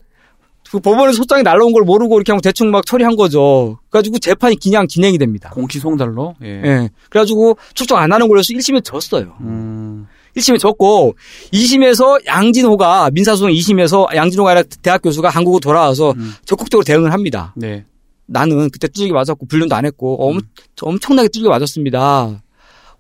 그 0.71 0.81
법원에서 0.81 1.17
소장이 1.17 1.43
날라온 1.45 1.73
걸 1.73 1.85
모르고 1.85 2.17
이렇게 2.19 2.33
하고 2.33 2.41
대충 2.41 2.71
막 2.71 2.85
처리한 2.85 3.17
거죠. 3.17 3.79
그래가지고 3.89 4.19
재판이 4.19 4.57
그냥 4.63 4.87
진행이 4.89 5.17
됩니다. 5.19 5.51
공시송달로. 5.51 6.35
예. 6.43 6.49
예. 6.65 6.91
그래가지고 7.09 7.57
축적 7.75 7.97
안 7.99 8.13
하는 8.13 8.29
걸로 8.29 8.41
해서 8.41 8.53
1심에 8.53 8.85
졌어요. 8.85 9.35
음. 9.41 10.07
1심에 10.37 10.59
졌고 10.59 11.17
2심에서 11.53 12.27
양진호가 12.27 13.11
민사소송 13.11 13.51
2심에서 13.51 14.15
양진호가 14.15 14.51
아니라 14.51 14.67
대학 14.83 15.03
교수가 15.03 15.29
한국으로 15.29 15.61
돌아와서 15.61 16.13
음. 16.13 16.33
적극적으로 16.45 16.85
대응을 16.85 17.13
합니다. 17.13 17.55
네. 17.57 17.85
나는 18.27 18.71
그때 18.71 18.89
뚜둑이 18.89 19.13
맞았고 19.13 19.47
불륜도 19.47 19.75
안 19.75 19.87
했고 19.87 20.29
엄, 20.29 20.41
엄청나게 20.81 21.29
뚜둑이 21.29 21.49
맞았습니다. 21.49 22.43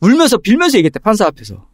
울면서 0.00 0.38
빌면서 0.38 0.78
얘기했대 0.78 0.98
판사 0.98 1.26
앞에서. 1.26 1.66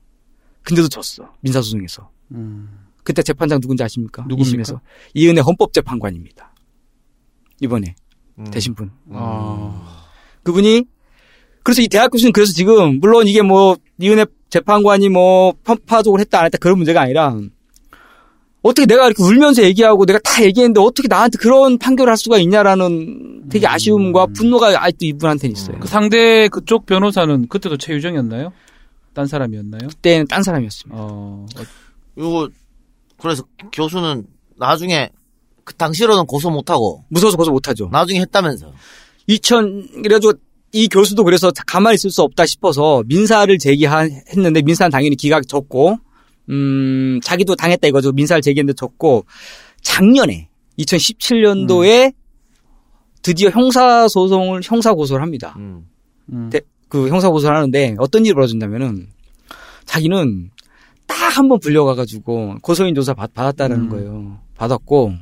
근데도 0.63 0.89
졌어 0.89 1.29
민사소송에서. 1.41 2.11
음. 2.33 2.79
그때 3.05 3.23
재판장 3.23 3.61
누군지 3.61 3.83
아십니까? 3.83 4.25
누굽니까? 4.29 4.63
2심에서 4.63 4.81
이은혜 5.15 5.41
헌법재판관입니다. 5.41 6.55
이번에 7.61 7.95
음. 8.39 8.51
되신 8.51 8.75
분. 8.75 8.91
아. 9.11 10.07
그분이 10.43 10.85
그래서 11.63 11.83
이 11.83 11.89
대학 11.89 12.11
교수는 12.11 12.33
그래서 12.33 12.53
지금 12.53 12.99
물론 13.01 13.27
이게 13.27 13.43
뭐 13.43 13.77
이은혜 14.01 14.27
재판관이 14.53 15.09
뭐 15.09 15.55
편파적으로 15.65 16.21
했다 16.21 16.41
안 16.41 16.45
했다 16.45 16.59
그런 16.59 16.77
문제가 16.77 17.01
아니라 17.01 17.35
어떻게 18.61 18.85
내가 18.85 19.07
이렇게 19.07 19.23
울면서 19.23 19.63
얘기하고 19.63 20.05
내가 20.05 20.19
다 20.23 20.45
얘기했는데 20.45 20.79
어떻게 20.79 21.09
나한테 21.09 21.39
그런 21.39 21.79
판결을 21.79 22.11
할 22.11 22.19
수가 22.19 22.37
있냐라는 22.37 23.49
되게 23.49 23.67
아쉬움과 23.67 24.27
분노가 24.37 24.69
아직도 24.85 25.07
이분한테는 25.07 25.57
있어요. 25.57 25.79
그 25.81 25.89
상대 25.89 26.49
그쪽 26.49 26.85
변호사는 26.85 27.49
그때도 27.49 27.79
최유정이었나요? 27.79 28.53
딴 29.15 29.27
사람이었나요? 29.27 29.89
그때는 29.89 30.27
딴 30.29 30.43
사람이었습니다. 30.43 31.01
어. 31.01 31.47
어, 31.57 31.63
요거 32.19 32.51
그래서 33.19 33.45
교수는 33.73 34.27
나중에 34.59 35.09
그 35.65 35.75
당시로는 35.75 36.27
고소 36.27 36.51
못하고 36.51 37.05
무서워서 37.09 37.39
고소 37.39 37.53
못하죠. 37.53 37.89
나중에 37.91 38.21
했다면서. 38.21 38.71
2000 39.29 40.03
그래가지고 40.03 40.35
이 40.73 40.89
교수도 40.89 41.25
그래서 41.25 41.51
가만히 41.67 41.95
있을 41.97 42.11
수 42.11 42.23
없다 42.23 42.47
싶어서 42.47 43.03
민사를 43.07 43.57
제기했는데 43.59 44.63
민사는 44.63 44.91
당연히 44.91 45.17
기각이 45.17 45.47
졌고 45.47 45.99
음 46.49 47.21
자기도 47.23 47.55
당했다 47.57 47.89
이거죠 47.89 48.13
민사를 48.13 48.41
제기했는데 48.43 48.75
졌고 48.77 49.27
작년에 49.83 50.49
2017년도에 50.79 52.15
드디어 53.23 53.51
형사 53.51 54.09
소송을 54.09 54.63
형사 54.65 54.95
고소를 54.95 55.23
합니다. 55.23 55.55
음. 55.59 55.87
음. 56.33 56.49
네. 56.51 56.61
그 56.89 57.09
형사 57.09 57.29
고소를 57.31 57.55
하는데 57.57 57.95
어떤 57.99 58.25
일이 58.25 58.35
벌어진다면은 58.35 59.09
자기는 59.85 60.51
딱 61.07 61.37
한 61.39 61.49
번 61.49 61.59
불려가가지고 61.61 62.57
고소인 62.63 62.95
조사 62.95 63.15
받, 63.15 63.33
받았다라는 63.35 63.85
음. 63.85 63.89
거예요. 63.91 64.39
받았고 64.57 65.13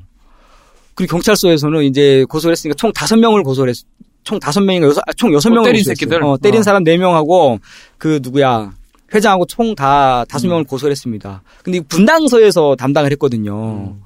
그리고 0.94 1.10
경찰서에서는 1.12 1.82
이제 1.84 2.24
고소를 2.28 2.52
했으니까 2.52 2.74
총 2.76 2.92
다섯 2.92 3.16
명을 3.16 3.42
고소를 3.42 3.70
했. 3.70 3.76
총 4.24 4.38
다섯 4.38 4.60
명인가 4.60 4.88
여섯 4.88 5.00
아, 5.06 5.12
총 5.14 5.32
여섯 5.32 5.48
어, 5.48 5.52
명을 5.52 5.70
때린. 5.72 5.84
새끼들? 5.84 6.22
어, 6.22 6.36
때린 6.38 6.60
어. 6.60 6.62
사람 6.62 6.84
네 6.84 6.96
명하고 6.96 7.58
그 7.98 8.20
누구야 8.22 8.72
회장하고 9.12 9.46
총 9.46 9.74
다 9.74 10.24
다섯 10.26 10.46
명을 10.46 10.64
고소를 10.64 10.92
했습니다. 10.92 11.42
근데 11.64 11.80
분당서에서 11.80 12.76
담당을 12.76 13.10
했거든요. 13.12 13.96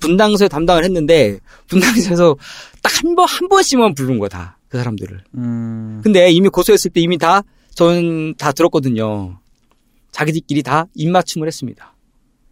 분당서에 0.00 0.48
담당을 0.48 0.84
했는데 0.84 1.38
분당서에서 1.68 2.36
딱 2.82 2.92
한 3.02 3.14
번한 3.16 3.48
번씩만 3.48 3.94
부른 3.94 4.18
거야 4.18 4.28
다그 4.28 4.76
사람들을. 4.78 5.24
음. 5.36 6.00
근데 6.04 6.30
이미 6.30 6.48
고소했을 6.48 6.90
때 6.90 7.00
이미 7.00 7.16
다전다 7.18 8.52
들었거든요. 8.52 9.38
자기들끼리 10.12 10.62
다 10.62 10.86
입맞춤을 10.94 11.46
했습니다. 11.48 11.94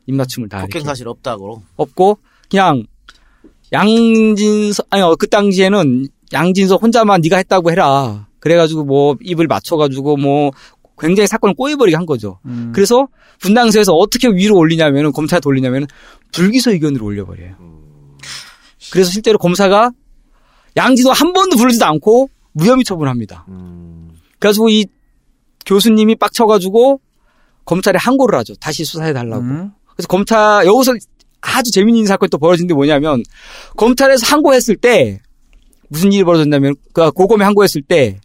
입맞춤을 0.06 0.48
다 0.48 0.62
폭행. 0.62 0.82
사실 0.82 1.06
없다고. 1.08 1.62
없고 1.76 2.18
그냥 2.50 2.84
양진서 3.72 4.84
아니 4.90 5.02
어, 5.02 5.14
그 5.16 5.28
당시에는 5.28 6.08
양진서 6.32 6.76
혼자만 6.76 7.20
네가 7.22 7.36
했다고 7.36 7.70
해라. 7.70 8.26
그래가지고 8.40 8.84
뭐 8.84 9.16
입을 9.20 9.46
맞춰가지고 9.46 10.16
뭐 10.16 10.50
굉장히 10.98 11.26
사건을 11.26 11.54
꼬여버리게 11.54 11.96
한 11.96 12.06
거죠. 12.06 12.38
음. 12.44 12.72
그래서 12.74 13.08
분당서에서 13.40 13.92
어떻게 13.92 14.28
위로 14.28 14.56
올리냐면은 14.56 15.12
검찰한테 15.12 15.48
올리냐면은 15.48 15.86
불기소 16.32 16.72
의견으로 16.72 17.04
올려버려요. 17.04 17.54
그래서 18.92 19.10
실제로 19.10 19.38
검사가 19.38 19.90
양진호 20.76 21.12
한 21.12 21.32
번도 21.32 21.56
부르지도 21.56 21.84
않고 21.86 22.28
무혐의 22.52 22.84
처분합니다. 22.84 23.46
그래가지고 24.38 24.68
이 24.68 24.86
교수님이 25.66 26.16
빡쳐가지고 26.16 27.00
검찰에 27.64 27.96
항고를 27.98 28.38
하죠. 28.40 28.54
다시 28.56 28.84
수사해 28.84 29.12
달라고. 29.12 29.42
음. 29.42 29.72
그래서 29.94 30.08
검찰 30.08 30.66
여기서 30.66 30.94
아주 31.40 31.70
재밌는 31.70 32.06
사건이 32.06 32.28
또 32.30 32.38
벌어진 32.38 32.66
게 32.66 32.74
뭐냐면 32.74 33.22
검찰에서 33.76 34.26
항고했을 34.26 34.76
때 34.76 35.20
무슨 35.92 36.10
일이 36.10 36.24
벌어졌냐면 36.24 36.74
그 36.94 37.10
고검에 37.12 37.44
항고했을 37.44 37.82
때 37.82 38.18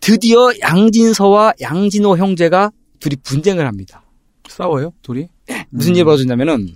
드디어 0.00 0.50
양진서와 0.60 1.54
양진호 1.62 2.18
형제가 2.18 2.70
둘이 3.00 3.16
분쟁을 3.22 3.66
합니다. 3.66 4.02
싸워요 4.48 4.92
둘이? 5.02 5.28
무슨 5.70 5.92
음. 5.92 5.94
일이 5.96 6.04
벌어졌냐면은 6.04 6.68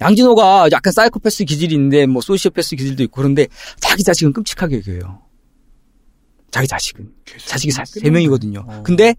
양진호가 0.00 0.68
약간 0.72 0.92
사이코패스 0.92 1.44
기질이 1.44 1.74
있는데 1.74 2.06
뭐 2.06 2.20
소시오패스 2.22 2.76
기질도 2.76 3.02
있고 3.04 3.16
그런데 3.16 3.46
자기 3.80 4.02
자식은 4.02 4.32
끔찍하게 4.32 4.78
여겨요. 4.78 5.20
자기 6.50 6.66
자식은 6.68 7.10
자식이 7.46 7.72
사- 7.72 7.84
세 7.84 8.10
명이거든요. 8.10 8.64
어. 8.66 8.82
근데 8.84 9.14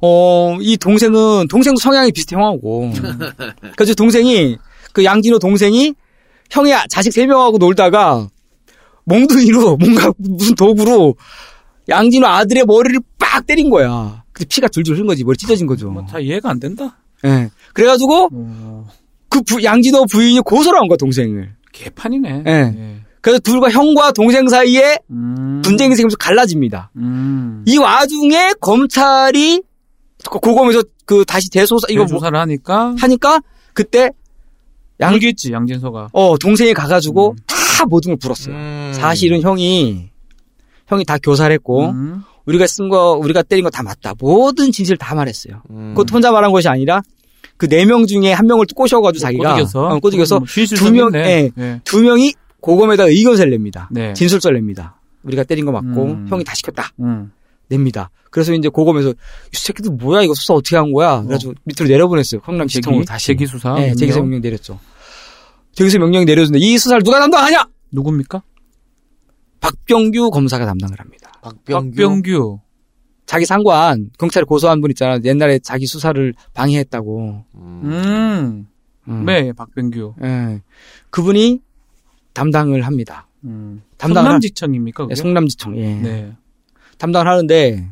어 0.00 0.56
이 0.60 0.76
동생은 0.76 1.48
동생도 1.48 1.80
성향이 1.80 2.12
비슷해 2.12 2.36
형하고 2.36 2.92
그래서 3.76 3.94
동생이 3.94 4.56
그 4.92 5.04
양진호 5.04 5.38
동생이 5.40 5.94
형이 6.50 6.72
자식 6.88 7.12
세 7.12 7.26
명하고 7.26 7.58
놀다가 7.58 8.28
몽둥이로 9.04 9.76
뭔가 9.76 10.12
무슨 10.18 10.54
도구로 10.54 11.14
양진호 11.88 12.26
아들의 12.26 12.64
머리를 12.66 13.00
빡 13.18 13.46
때린 13.46 13.70
거야. 13.70 14.24
그 14.32 14.44
피가 14.46 14.68
줄줄 14.68 14.94
흐른 14.96 15.06
거지 15.06 15.24
머리 15.24 15.36
찢어진 15.36 15.66
거죠. 15.66 15.90
뭐 15.90 16.04
다 16.06 16.18
이해가 16.20 16.50
안 16.50 16.60
된다. 16.60 16.98
예. 17.24 17.50
그래가지고 17.72 18.28
어, 18.32 18.86
그 19.28 19.40
부- 19.42 19.62
양진호 19.62 20.06
부인이 20.06 20.40
고소를 20.40 20.78
한 20.78 20.88
거야 20.88 20.96
동생을. 20.96 21.54
개판이네. 21.72 22.44
예. 22.46 22.52
예. 22.52 22.96
그래서 23.20 23.40
둘과 23.40 23.70
형과 23.70 24.12
동생 24.12 24.48
사이에 24.48 24.98
음. 25.10 25.60
분쟁이 25.64 25.94
생기면서 25.96 26.16
갈라집니다. 26.18 26.90
음. 26.96 27.64
이 27.66 27.76
와중에 27.78 28.52
검찰이 28.60 29.62
고- 30.30 30.40
고검에서 30.40 30.82
그 31.04 31.24
다시 31.24 31.48
재소사 31.50 31.86
이거 31.90 32.00
뭐 32.04 32.06
조사를 32.06 32.38
하니까 32.38 32.94
하니까 32.98 33.40
그때 33.72 34.10
양 35.00 35.12
알겠지 35.12 35.52
양진서가. 35.52 36.08
어 36.12 36.36
동생이 36.38 36.74
가가지고 36.74 37.30
음. 37.32 37.36
다 37.46 37.84
모든 37.86 38.10
걸 38.10 38.16
불었어요. 38.18 38.54
음. 38.54 38.92
사실은 38.94 39.40
형이 39.42 40.10
형이 40.88 41.04
다 41.04 41.18
교사를 41.18 41.52
했고 41.54 41.90
음. 41.90 42.22
우리가 42.46 42.66
쓴 42.66 42.88
거 42.88 43.12
우리가 43.12 43.42
때린 43.42 43.62
거 43.64 43.70
다 43.70 43.82
맞다. 43.82 44.14
모든 44.18 44.72
진실을 44.72 44.96
다 44.98 45.14
말했어요. 45.14 45.62
음. 45.70 45.90
그것도 45.94 46.14
혼자 46.14 46.32
말한 46.32 46.50
것이 46.52 46.68
아니라 46.68 47.02
그 47.56 47.66
네 47.68 47.84
명 47.84 48.06
중에 48.06 48.32
한 48.32 48.46
명을 48.46 48.66
꼬셔가지고 48.74 49.20
자기가 49.20 49.50
꼬드겨서 49.50 49.80
어, 49.88 49.98
꼬드겨서 49.98 50.38
뭐 50.40 50.46
실실 50.48 50.78
두 50.78 50.90
명. 50.92 51.10
예, 51.14 51.50
예. 51.58 51.80
두 51.84 52.00
명이 52.02 52.34
고검에다 52.60 53.04
의견서를 53.04 53.50
냅니다. 53.52 53.88
네. 53.92 54.12
진술서를 54.14 54.58
냅니다. 54.58 55.00
우리가 55.24 55.44
때린 55.44 55.64
거 55.64 55.72
맞고 55.72 56.02
음. 56.04 56.26
형이 56.28 56.42
다 56.44 56.54
시켰다. 56.54 56.90
음. 57.00 57.30
냅니다. 57.68 58.10
그래서 58.30 58.52
이제 58.54 58.68
고검에서 58.68 59.10
이 59.10 59.12
새끼들 59.52 59.92
뭐야 59.92 60.22
이거 60.22 60.34
수사 60.34 60.54
어떻게 60.54 60.76
한 60.76 60.92
거야? 60.92 61.20
그래가지고 61.22 61.54
밑으로 61.64 61.88
내려보냈어요. 61.88 62.40
성남시청으로 62.44 63.00
제기 63.02 63.06
다시. 63.08 63.26
제기 63.26 63.46
수사. 63.46 63.74
네, 63.74 63.94
제기서 63.94 64.18
명령. 64.20 64.30
명령 64.30 64.40
내렸죠. 64.42 64.78
제기서 65.78 66.00
명령이 66.00 66.24
내려졌는데 66.24 66.58
이 66.58 66.76
수사를 66.76 67.00
누가 67.04 67.20
담당하냐? 67.20 67.68
누굽니까? 67.92 68.42
박병규 69.60 70.30
검사가 70.30 70.66
담당을 70.66 70.98
합니다. 70.98 71.30
박병규. 71.40 71.90
박병규. 71.96 72.60
자기 73.26 73.46
상관 73.46 74.10
경찰에 74.18 74.42
고소한 74.42 74.80
분 74.80 74.90
있잖아. 74.90 75.20
옛날에 75.22 75.60
자기 75.60 75.86
수사를 75.86 76.34
방해했다고. 76.54 77.44
음. 77.54 78.66
음. 79.06 79.24
네, 79.24 79.52
박병규. 79.52 80.14
예. 80.24 80.62
그분이 81.10 81.60
담당을 82.32 82.82
합니다. 82.82 83.28
음. 83.44 83.82
담당을 83.98 84.30
성남지청입니까? 84.30 85.04
네, 85.04 85.08
그게? 85.10 85.14
성남지청. 85.14 85.78
예. 85.78 85.94
네. 85.94 86.32
담당을 86.98 87.28
하는데 87.28 87.88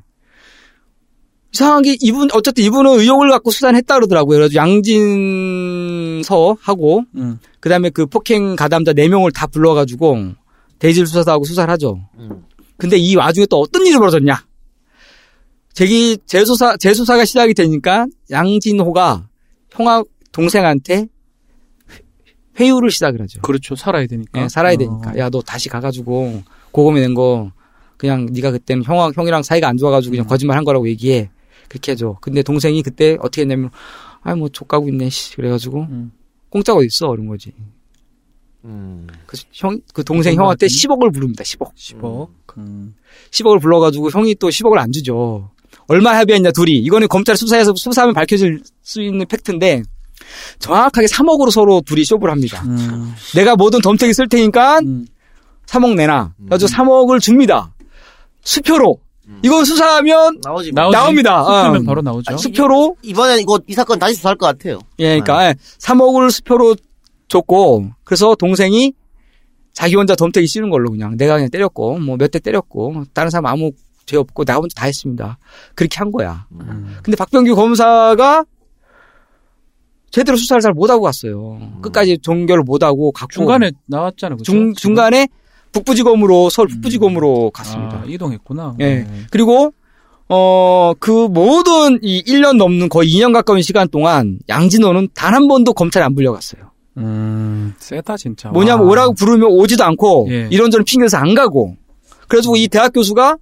이상하게 1.53 1.99
이분 2.01 2.29
어쨌든 2.35 2.65
이분은 2.65 2.99
의혹을 2.99 3.31
갖고 3.31 3.53
수사했다 3.53 3.95
그러더라고요. 3.95 4.39
그래서 4.39 4.55
양진 4.57 5.66
서하고 6.23 7.05
음. 7.17 7.39
그다음에 7.61 7.91
그 7.91 8.07
폭행 8.07 8.57
가담자 8.57 8.93
네 8.93 9.09
명을 9.09 9.33
다 9.33 9.47
불러가지고 9.47 10.35
대질 10.79 11.07
수사도 11.07 11.31
하고 11.31 11.45
수사를 11.45 11.71
하죠. 11.73 12.01
음. 12.19 12.45
근데 12.77 12.97
이 12.97 13.17
와중에 13.17 13.47
또 13.47 13.61
어떤 13.61 13.87
일이 13.87 13.97
벌어졌냐? 13.97 14.45
제기 15.73 16.19
재수사 16.27 16.77
재수사가 16.77 17.25
시작이 17.25 17.55
되니까 17.55 18.07
양진호가 18.31 19.29
형아 19.73 20.03
동생한테 20.33 21.07
회유를 22.59 22.91
시작을 22.91 23.21
하죠. 23.23 23.41
그렇죠. 23.43 23.77
살아야 23.77 24.07
되니까. 24.07 24.43
예, 24.43 24.49
살아야 24.49 24.75
어. 24.75 24.77
되니까. 24.77 25.19
야, 25.19 25.29
너 25.29 25.43
다시 25.43 25.69
가가지고 25.69 26.43
고검에 26.73 27.01
낸거 27.01 27.53
그냥 27.97 28.27
네가 28.31 28.51
그때는 28.51 28.85
형아 28.85 29.11
형이랑 29.15 29.43
사이가 29.43 29.69
안 29.69 29.77
좋아가지고 29.77 30.13
그냥 30.13 30.27
음. 30.27 30.29
거짓말 30.29 30.57
한 30.57 30.65
거라고 30.65 30.89
얘기해. 30.89 31.31
그렇게 31.69 31.93
해줘. 31.93 32.17
근데 32.21 32.43
동생이 32.43 32.83
그때 32.83 33.17
어떻게 33.21 33.43
했냐면, 33.43 33.71
아뭐 34.27 34.49
족가고 34.49 34.89
있네. 34.89 35.09
씨. 35.09 35.37
그래가지고 35.37 35.83
음. 35.83 36.13
공짜가 36.51 36.79
어디 36.79 36.87
있어 36.87 37.15
이런 37.15 37.29
거지. 37.29 37.53
음. 38.65 39.07
그형그 39.27 40.03
동생 40.05 40.35
형한테 40.35 40.67
10억을 40.67 41.15
부릅니다. 41.15 41.45
10억. 41.45 41.73
10억. 41.77 42.29
음. 42.59 42.95
10억을 43.31 43.63
불러가지고 43.63 44.11
형이 44.11 44.35
또 44.37 44.49
10억을 44.49 44.79
안 44.79 44.91
주죠. 44.91 45.51
얼마 45.87 46.17
합의했냐 46.19 46.51
둘이. 46.51 46.73
이거는 46.79 47.07
검찰 47.07 47.37
수사에서 47.37 47.73
수사하면 47.77 48.15
밝혀질 48.15 48.63
수 48.83 49.01
있는 49.01 49.25
팩트인데 49.27 49.85
정확하게 50.59 51.07
3억으로 51.07 51.53
서로 51.53 51.81
둘이 51.87 52.05
쇼부를 52.05 52.33
합니다. 52.33 52.63
음. 52.67 53.15
내가 53.37 53.55
뭐든 53.55 53.81
덤태기 53.81 54.13
쓸 54.13 54.29
테니까 54.29 54.81
음. 54.81 55.07
3억 55.67 55.95
내놔. 55.95 56.33
그래가지고 56.39 56.69
3억을 56.69 57.21
줍니다. 57.21 57.73
수표로. 58.43 58.99
이건 59.43 59.65
수사하면 59.65 60.39
나오지. 60.43 60.73
나오지. 60.73 60.93
나옵니다. 60.97 61.43
수표면 61.43 61.83
어. 61.83 61.85
바로 61.85 62.03
나오죠. 62.03 62.37
수표로 62.37 62.97
이번에 63.03 63.41
이거 63.41 63.59
이 63.67 63.73
사건 63.75 63.99
다시 63.99 64.15
수사할 64.15 64.37
것 64.37 64.47
같아요. 64.47 64.79
예, 65.01 65.19
그러니까 65.21 65.55
3억을 65.79 66.31
수표로 66.31 66.77
줬고 67.29 67.91
그래서 68.05 68.35
동생이 68.37 68.93
자기 69.73 69.95
혼자 69.97 70.15
덤태기 70.15 70.47
씌는 70.47 70.71
걸로 70.71 70.91
그냥 70.91 71.17
내가 71.17 71.35
그냥 71.35 71.51
때렸고 71.51 71.99
뭐 71.99 72.17
몇 72.17 72.29
대 72.31 72.39
때렸고 72.39 73.05
다른 73.13 73.31
사람 73.31 73.47
아무 73.47 73.73
죄 74.07 74.17
없고 74.17 74.45
나 74.45 74.55
혼자 74.57 74.75
다 74.77 74.87
했습니다. 74.87 75.39
그렇게 75.75 75.99
한 75.99 76.13
거야. 76.13 76.47
음. 76.53 76.97
근데 77.03 77.17
박병규 77.17 77.57
검사가 77.57 78.45
제대로 80.11 80.37
수사를 80.37 80.61
잘 80.63 80.73
못하고 80.73 81.03
갔어요. 81.03 81.59
끝까지 81.83 82.19
종결을 82.19 82.63
못하고 82.63 83.11
갔고 83.13 83.33
중간에 83.33 83.73
나왔잖아요. 83.87 84.37
그죠? 84.39 84.53
중, 84.53 84.73
중간에 84.75 85.27
북부지검으로 85.77 86.51
서울 86.51 86.69
북부지검으로 86.69 87.51
갔습니다. 87.51 87.99
아, 87.99 88.05
이동했구나. 88.07 88.75
예. 88.81 88.85
네. 88.85 89.07
그리고 89.31 89.73
어, 90.29 90.93
그 90.99 91.11
모든 91.29 91.99
이 92.03 92.23
1년 92.25 92.57
넘는 92.57 92.89
거의 92.89 93.09
2년 93.11 93.33
가까운 93.33 93.63
시간 93.63 93.89
동안 93.89 94.39
양진호는 94.49 95.09
단 95.15 95.35
한 95.35 95.47
번도 95.49 95.73
검찰에 95.75 96.03
안 96.05 96.15
불려갔어요. 96.15 96.63
음, 96.99 97.75
세다 97.79 98.17
진짜. 98.17 98.49
뭐냐면 98.49 98.87
와. 98.87 98.91
오라고 98.93 99.13
부르면 99.15 99.49
오지도 99.51 99.85
않고 99.85 100.29
예. 100.31 100.49
이런저런 100.51 100.85
핑계에서 100.85 101.19
안 101.19 101.35
가고 101.35 101.77
그래가지고 102.29 102.57
이 102.57 102.69
대학 102.69 102.93
교수가 102.93 103.37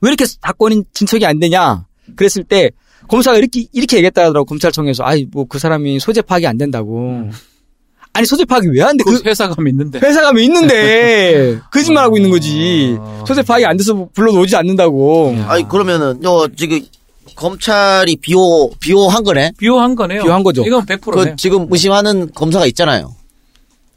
왜 0.00 0.08
이렇게 0.08 0.24
사건이 0.26 0.84
진척이 0.94 1.26
안 1.26 1.38
되냐 1.38 1.84
그랬을 2.16 2.44
때 2.44 2.70
검사가 3.08 3.36
이렇게 3.36 3.66
이렇게 3.72 3.98
얘기했다 3.98 4.22
하더라고 4.22 4.46
검찰청에서 4.46 5.04
아이 5.04 5.26
뭐 5.30 5.44
그 5.44 5.58
사람이 5.58 6.00
소재 6.00 6.22
파악이 6.22 6.46
안 6.46 6.56
된다고 6.56 7.28
아니 8.12 8.26
소재 8.26 8.44
파악이 8.44 8.68
왜 8.68 8.82
안 8.82 8.96
돼? 8.96 9.04
그그 9.04 9.22
회사감 9.28 9.66
있는데. 9.68 10.00
회사 10.02 10.20
가면 10.22 10.42
있는데 10.44 11.60
거짓말 11.70 12.04
하고 12.04 12.16
있는 12.16 12.30
거지 12.30 12.96
아. 12.98 13.24
소재 13.26 13.42
파악이 13.42 13.64
안 13.64 13.76
돼서 13.76 14.08
불러도 14.12 14.40
오지 14.40 14.56
않는다고 14.56 15.34
야. 15.38 15.50
아니 15.50 15.68
그러면은 15.68 16.22
요 16.24 16.48
지금 16.56 16.80
검찰이 17.36 18.16
비호 18.16 18.70
비호한 18.80 19.22
거네. 19.22 19.52
비호한 19.58 19.94
거네요. 19.94 20.22
비호한 20.22 20.42
거죠. 20.42 20.62
이건 20.66 20.84
100%네. 20.84 21.30
그 21.30 21.36
지금 21.36 21.66
의심하는 21.70 22.30
검사가 22.34 22.66
있잖아요. 22.66 23.14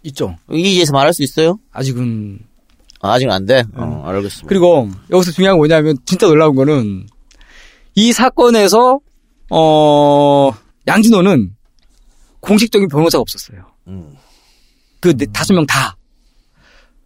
있죠 0.03 0.35
이제서 0.51 0.91
말할 0.93 1.13
수 1.13 1.23
있어요? 1.23 1.57
아직은 1.71 2.39
아, 3.01 3.13
아직 3.13 3.29
안 3.29 3.45
돼. 3.45 3.63
어, 3.75 4.03
알겠습니다. 4.05 4.47
그리고 4.47 4.89
여기서 5.11 5.31
중요한 5.31 5.53
건 5.55 5.59
뭐냐면 5.59 5.97
진짜 6.05 6.27
놀라운 6.27 6.55
거는 6.55 7.07
이 7.95 8.13
사건에서 8.13 8.99
어 9.49 10.51
양진호는 10.87 11.51
공식적인 12.41 12.87
변호사가 12.89 13.21
없었어요. 13.21 13.72
음. 13.87 14.15
그 14.99 15.15
네- 15.17 15.25
다섯 15.33 15.53
명 15.53 15.65
다. 15.65 15.97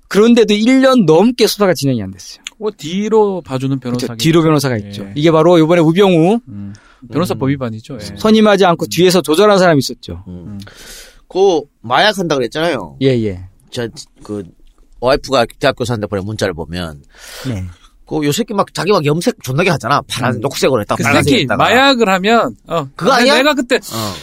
그런데도 0.08 0.54
1년 0.54 1.06
넘게 1.06 1.48
수사가 1.48 1.74
진행이 1.74 2.02
안 2.02 2.12
됐어요. 2.12 2.44
뭐 2.60 2.72
뒤로 2.72 3.42
봐주는 3.42 3.78
변호사. 3.80 4.08
그렇죠. 4.08 4.18
뒤로 4.18 4.42
변호사가 4.42 4.80
예. 4.82 4.88
있죠. 4.88 5.06
이게 5.16 5.32
바로 5.32 5.58
이번에 5.60 5.82
우병우 5.82 6.40
음. 6.48 6.74
변호사법 7.12 7.50
위반이죠. 7.50 7.98
예. 8.02 8.16
선임하지 8.18 8.66
않고 8.66 8.88
뒤에서 8.88 9.22
조절한 9.22 9.60
사람이 9.60 9.80
있었죠. 9.80 10.24
음. 10.28 10.60
그 11.28 11.62
마약 11.82 12.18
한다 12.18 12.36
그랬잖아요. 12.36 12.98
예, 13.02 13.08
예. 13.24 13.46
저그 13.70 14.44
와이프가 15.02 15.46
대학교 15.60 15.84
사는데 15.86 16.08
보내 16.08 16.22
문자를 16.24 16.54
보면 16.54 17.04
네. 17.48 17.66
그요 18.08 18.32
새끼 18.32 18.54
막 18.54 18.74
자기 18.74 18.92
막 18.92 19.06
염색 19.06 19.44
존나게 19.44 19.70
하잖아. 19.70 20.02
파란 20.08 20.40
녹색으로 20.40 20.80
했다가 20.82 20.98
그 21.12 21.24
새끼 21.24 21.42
했다가. 21.42 21.62
마약을 21.62 22.08
하면 22.10 22.56
어 22.66 22.88
그거 22.96 23.12
아니야? 23.12 23.36
내가 23.36 23.54
그때 23.54 23.76
어. 23.76 24.13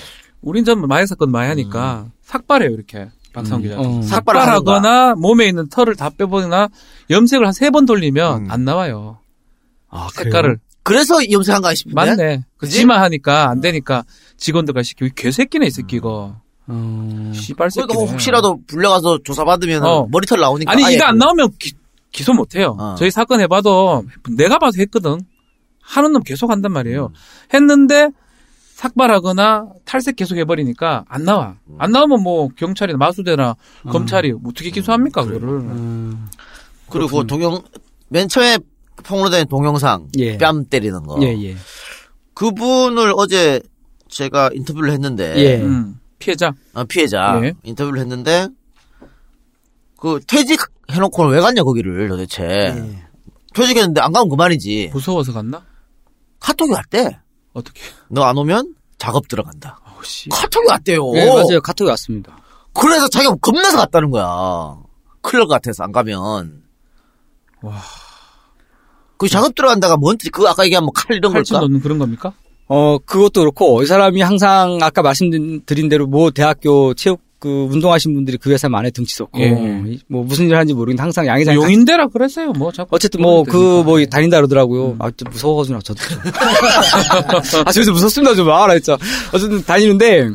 우린 0.45 0.65
전 0.65 0.87
마약 0.87 1.07
사건 1.07 1.31
많이 1.31 1.49
하니까 1.49 2.07
삭발해요 2.23 2.71
이렇게 2.71 3.09
박상 3.33 3.59
음. 3.59 3.63
기자. 3.63 3.79
어. 3.79 4.03
삭발하거나 4.03 5.15
몸에 5.17 5.47
있는 5.49 5.69
털을 5.69 5.97
다 5.97 6.11
빼버리나 6.11 6.69
염색을 7.11 7.45
한 7.47 7.53
세 7.53 7.71
번 7.71 7.87
돌리면 7.87 8.45
음. 8.47 8.51
안 8.51 8.65
나와요. 8.65 9.19
아, 9.89 10.09
색깔을 10.15 10.59
그래서 10.83 11.17
염색한가 11.31 11.75
싶은데. 11.75 11.95
맞네. 11.95 12.45
그지? 12.59 12.79
지마 12.79 13.01
하니까 13.03 13.49
안 13.51 13.61
되니까 13.61 14.05
직원들과 14.37 14.83
시키고 14.83 15.07
이 15.07 15.11
개새끼네 15.17 15.67
이 15.67 15.71
새끼 15.71 15.97
이거. 15.97 16.37
어... 16.67 17.33
씨발 17.35 17.71
새끼. 17.71 17.87
그러니까 17.89 18.13
혹시라도 18.13 18.61
불려가서 18.67 19.19
조사받으면 19.25 19.83
어. 19.85 20.07
머리털 20.11 20.41
나오니까. 20.41 20.71
아니 20.73 20.83
이거 20.95 21.05
안 21.05 21.19
그- 21.19 21.25
나오면 21.25 21.51
기, 21.59 21.73
기소 22.13 22.33
못 22.35 22.55
해요. 22.55 22.77
어. 22.79 22.95
저희 22.99 23.11
사건 23.11 23.41
해봐도 23.41 24.05
내가 24.37 24.59
봐도 24.59 24.73
했거든. 24.79 25.21
하는 25.81 26.13
놈 26.13 26.23
계속 26.23 26.51
한단 26.51 26.71
음. 26.71 26.75
말이에요. 26.75 27.11
했는데 27.53 28.11
삭발하거나 28.75 29.69
탈색 29.85 30.17
계속 30.17 30.37
해버리니까 30.37 31.05
안 31.09 31.25
나와. 31.25 31.57
음. 31.69 31.77
안 31.79 31.93
나오면 31.93 32.23
뭐 32.23 32.49
경찰이나 32.49 32.99
마수대나 32.99 33.55
검찰이 33.89 34.35
어떻게 34.45 34.71
기소합니까 34.71 35.25
그거를. 35.25 35.49
음... 35.49 36.27
그리고 36.91 37.25
동영 37.25 37.63
맨 38.09 38.29
처음에 38.29 38.59
폭로된 39.05 39.47
동영상 39.47 40.09
예. 40.19 40.39
뺨 40.39 40.65
때리는 40.65 41.05
거. 41.05 41.19
예, 41.23 41.29
예. 41.45 41.57
그분을 42.35 43.15
어제 43.17 43.61
제가 44.09 44.51
인터뷰를 44.53 44.91
했는데 44.91 45.35
예. 45.37 45.63
음, 45.63 46.01
피해자. 46.19 46.53
어, 46.75 46.85
피해자 46.85 47.41
예. 47.45 47.53
인터뷰를 47.63 48.01
했는데 48.01 48.49
그 49.97 50.19
퇴직 50.27 50.61
해놓고는 50.91 51.31
왜 51.31 51.41
갔냐 51.41 51.63
거기를 51.63 52.09
도대체 52.09 52.43
예. 52.43 53.05
퇴직했는데 53.55 54.01
안 54.01 54.13
가면 54.13 54.29
그만이지 54.29 54.91
무서워서 54.93 55.33
갔나? 55.33 55.63
카톡이 56.41 56.73
왔대 56.73 57.21
어떻게? 57.55 57.81
너 58.09 58.23
안 58.25 58.37
오면 58.37 58.75
작업 58.99 59.27
들어간다 59.29 59.81
씨. 60.05 60.29
카톡이 60.29 60.67
왔대요 60.69 61.11
네, 61.13 61.27
맞아요. 61.27 61.61
카톡이 61.63 61.89
왔습니다. 61.91 62.37
그래서 62.75 63.09
자기가 63.09 63.37
겁나서 63.41 63.79
갔다는 63.79 64.11
거야 64.11 64.77
것 65.47 65.55
같아서 65.55 65.83
안 65.85 65.93
가면 65.93 66.63
와. 67.63 67.81
그 69.17 69.29
작업 69.29 69.55
들어간다가 69.55 69.97
뭔 69.97 70.19
뜻이 70.19 70.31
그 70.31 70.47
아까 70.47 70.65
얘기한 70.65 70.85
뭐칼 70.85 71.17
이런 71.17 71.33
걸까 71.33 71.61
넣는 71.61 71.81
그런 71.81 71.99
겁니까? 71.99 72.35
어, 72.67 72.99
그것도 72.99 73.41
그렇고, 73.43 73.83
이 73.83 73.87
사람이 73.87 74.21
항상 74.23 74.79
아까 74.83 75.03
말씀드린 75.03 75.89
대로 75.91 76.07
모 76.07 76.31
대학교 76.31 76.95
체육 76.95 77.21
그 77.45 77.69
운동하신 77.71 78.15
분들이 78.15 78.39
그 78.39 78.51
회사 78.51 78.69
안에 78.73 78.91
등치 78.91 79.15
섰고, 79.17 79.39
예. 79.39 79.83
이- 79.87 79.99
뭐 80.09 80.25
무슨 80.25 80.47
일 80.49 80.55
하는지 80.55 80.73
모르겠는데 80.73 81.03
항상 81.03 81.27
양회장 81.27 81.55
용인대라 81.55 82.07
그랬어요. 82.09 82.53
뭐 82.53 82.73
자꾸. 82.73 82.97
어쨌든 82.97 83.21
뭐그 83.21 83.83
뭐 83.85 84.03
다닌다 84.07 84.39
그러더라고요. 84.39 84.93
음. 84.93 84.97
아, 84.99 85.11
좀 85.11 85.29
무서워가지고 85.31 85.79
저도. 85.81 86.01
좀. 86.03 86.19
아, 87.67 87.71
저도 87.73 87.93
무섭습니다 87.93 88.35
좀. 88.35 88.51
아, 88.51 88.67
나 88.67 88.73
진짜. 88.75 88.97
어쨌든 89.35 89.63
다니는데 89.63 90.31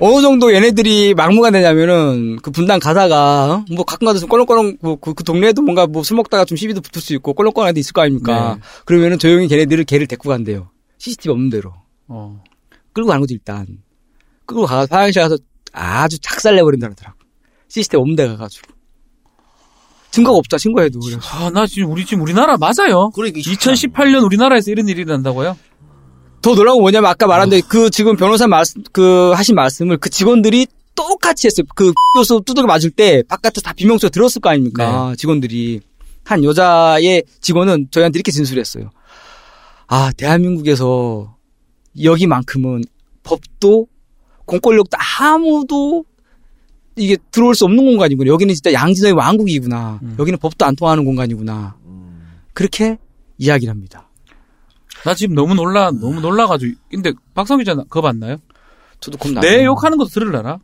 어느 0.00 0.20
정도 0.20 0.52
얘네들이 0.52 1.14
막무가 1.14 1.52
되냐면은 1.52 2.38
그 2.42 2.50
분당 2.50 2.80
가다가 2.80 3.54
어? 3.54 3.64
뭐 3.72 3.84
가끔 3.84 4.06
가서 4.06 4.26
껄렁껄렁 4.26 4.78
뭐그 4.80 5.14
그 5.14 5.22
동네에도 5.22 5.62
뭔가 5.62 5.86
뭐 5.86 6.02
술 6.02 6.16
먹다가 6.16 6.44
좀 6.44 6.56
시비도 6.56 6.80
붙을 6.80 7.00
수 7.00 7.14
있고 7.14 7.34
껄렁껄렁한 7.34 7.70
애도 7.70 7.78
있을 7.78 7.92
거 7.92 8.02
아닙니까? 8.02 8.56
네. 8.56 8.60
그러면은 8.84 9.18
조용히 9.20 9.46
걔네들을 9.46 9.84
걔를 9.84 10.08
데리고 10.08 10.28
간대요. 10.28 10.70
CCTV 10.98 11.30
없는 11.32 11.50
대로. 11.50 11.72
어. 12.08 12.42
끌고 12.92 13.08
가는 13.08 13.20
거죠 13.20 13.32
일단. 13.34 13.66
끌고 14.44 14.66
가서 14.66 14.88
화장실 14.90 15.22
가서 15.22 15.38
아주 15.72 16.18
작살 16.20 16.56
내버린다 16.56 16.88
그러더라고. 16.88 17.18
CCTV 17.68 18.00
없는 18.00 18.16
데 18.16 18.26
가가지고. 18.28 18.72
증거가 20.10 20.36
없다 20.36 20.58
신고해도 20.58 21.00
그래서. 21.00 21.20
아, 21.30 21.50
나 21.50 21.66
지금 21.66 21.90
우리 21.90 22.04
지금 22.04 22.22
우리나라 22.22 22.56
맞아요. 22.58 23.10
그러니까 23.14 23.40
2018년 23.40 24.22
우리나라에서 24.24 24.70
이런 24.70 24.86
일이 24.88 25.00
일어난다고요? 25.00 25.56
더 26.42 26.54
놀라운 26.54 26.76
건 26.76 26.82
뭐냐면 26.82 27.10
아까 27.10 27.26
말한 27.26 27.48
대로 27.48 27.62
그 27.68 27.88
지금 27.88 28.16
변호사 28.16 28.46
말씀 28.46 28.82
그 28.92 29.32
하신 29.34 29.54
말씀을 29.54 29.96
그 29.96 30.10
직원들이 30.10 30.66
똑같이 30.94 31.46
했어요. 31.46 31.64
그 31.74 31.92
교수 32.16 32.42
두들겨 32.44 32.66
맞을 32.66 32.90
때 32.90 33.22
바깥에서 33.26 33.62
다 33.62 33.72
비명소리 33.72 34.10
들었을 34.10 34.42
거 34.42 34.50
아닙니까? 34.50 35.14
직원들이 35.16 35.80
한 36.24 36.44
여자의 36.44 37.22
직원은 37.40 37.88
저희한테 37.90 38.18
이렇게 38.18 38.32
진술했어요. 38.32 38.90
아 39.86 40.12
대한민국에서 40.16 41.36
여기만큼은 42.02 42.82
법도 43.22 43.86
공권력도 44.46 44.96
아무도 45.20 46.04
이게 46.96 47.16
들어올 47.30 47.54
수 47.54 47.64
없는 47.64 47.84
공간이구나. 47.84 48.28
여기는 48.28 48.54
진짜 48.54 48.72
양진호의 48.72 49.14
왕국이구나. 49.14 50.00
음. 50.02 50.16
여기는 50.18 50.38
법도 50.38 50.64
안 50.64 50.76
통하는 50.76 51.04
공간이구나. 51.04 51.76
그렇게 52.52 52.98
이야기를 53.38 53.70
합니다. 53.70 54.08
나 55.04 55.14
지금 55.14 55.34
너무 55.34 55.54
놀라, 55.54 55.90
너무 55.90 56.20
놀라가지고. 56.20 56.78
근데 56.90 57.12
박성 57.34 57.58
기자 57.58 57.74
그거 57.74 58.02
봤나요? 58.02 58.36
저도 59.00 59.18
겁나. 59.18 59.40
내 59.40 59.64
욕하는 59.64 59.98
것도 59.98 60.10
들으려나? 60.10 60.58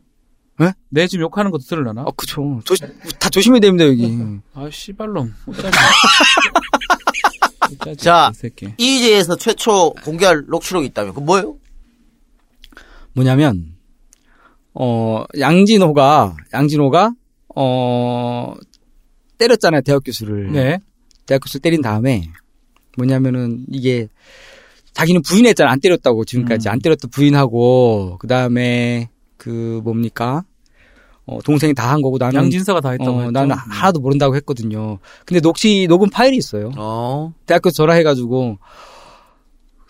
네? 0.59 0.71
내 0.89 1.07
지금 1.07 1.23
욕하는 1.23 1.51
것도 1.51 1.63
들으려나? 1.63 2.01
아, 2.01 2.11
그쵸. 2.15 2.61
조심, 2.65 2.87
다 3.19 3.29
조심해야 3.29 3.59
됩니다, 3.59 3.85
여기. 3.85 4.17
아, 4.53 4.69
씨발놈. 4.71 5.33
자. 7.97 8.31
이제에서 8.77 9.35
최초 9.35 9.93
공개할 10.03 10.45
녹취록이 10.47 10.87
있다면 10.87 11.13
그 11.13 11.19
뭐예요? 11.19 11.55
뭐냐면, 13.19 13.73
어, 14.73 15.25
양진호가, 15.37 16.37
양진호가, 16.53 17.11
어, 17.53 18.53
때렸잖아요, 19.37 19.81
대학 19.81 20.03
교수를. 20.05 20.53
네. 20.53 20.79
대학 21.25 21.41
교수를 21.41 21.61
때린 21.61 21.81
다음에, 21.81 22.29
뭐냐면은, 22.97 23.65
이게, 23.69 24.07
자기는 24.93 25.21
부인했잖아, 25.21 25.69
안 25.69 25.81
때렸다고, 25.81 26.23
지금까지. 26.23 26.69
음. 26.69 26.71
안 26.71 26.79
때렸다 26.79 27.09
부인하고, 27.09 28.17
그 28.21 28.27
다음에, 28.27 29.09
그, 29.35 29.81
뭡니까? 29.83 30.45
어, 31.25 31.39
동생이 31.43 31.73
다 31.73 31.91
한 31.91 32.01
거고, 32.01 32.17
나는. 32.17 32.35
양진서가 32.35 32.79
다 32.79 32.91
했다고 32.91 33.17
어. 33.17 33.31
나는 33.31 33.53
하나도 33.55 33.99
모른다고 33.99 34.35
했거든요. 34.37 34.99
근데 35.25 35.41
녹취, 35.41 35.87
녹음 35.87 36.09
파일이 36.09 36.37
있어요. 36.37 36.71
어. 36.77 37.33
대학교 37.45 37.69
전화해가지고 37.69 38.57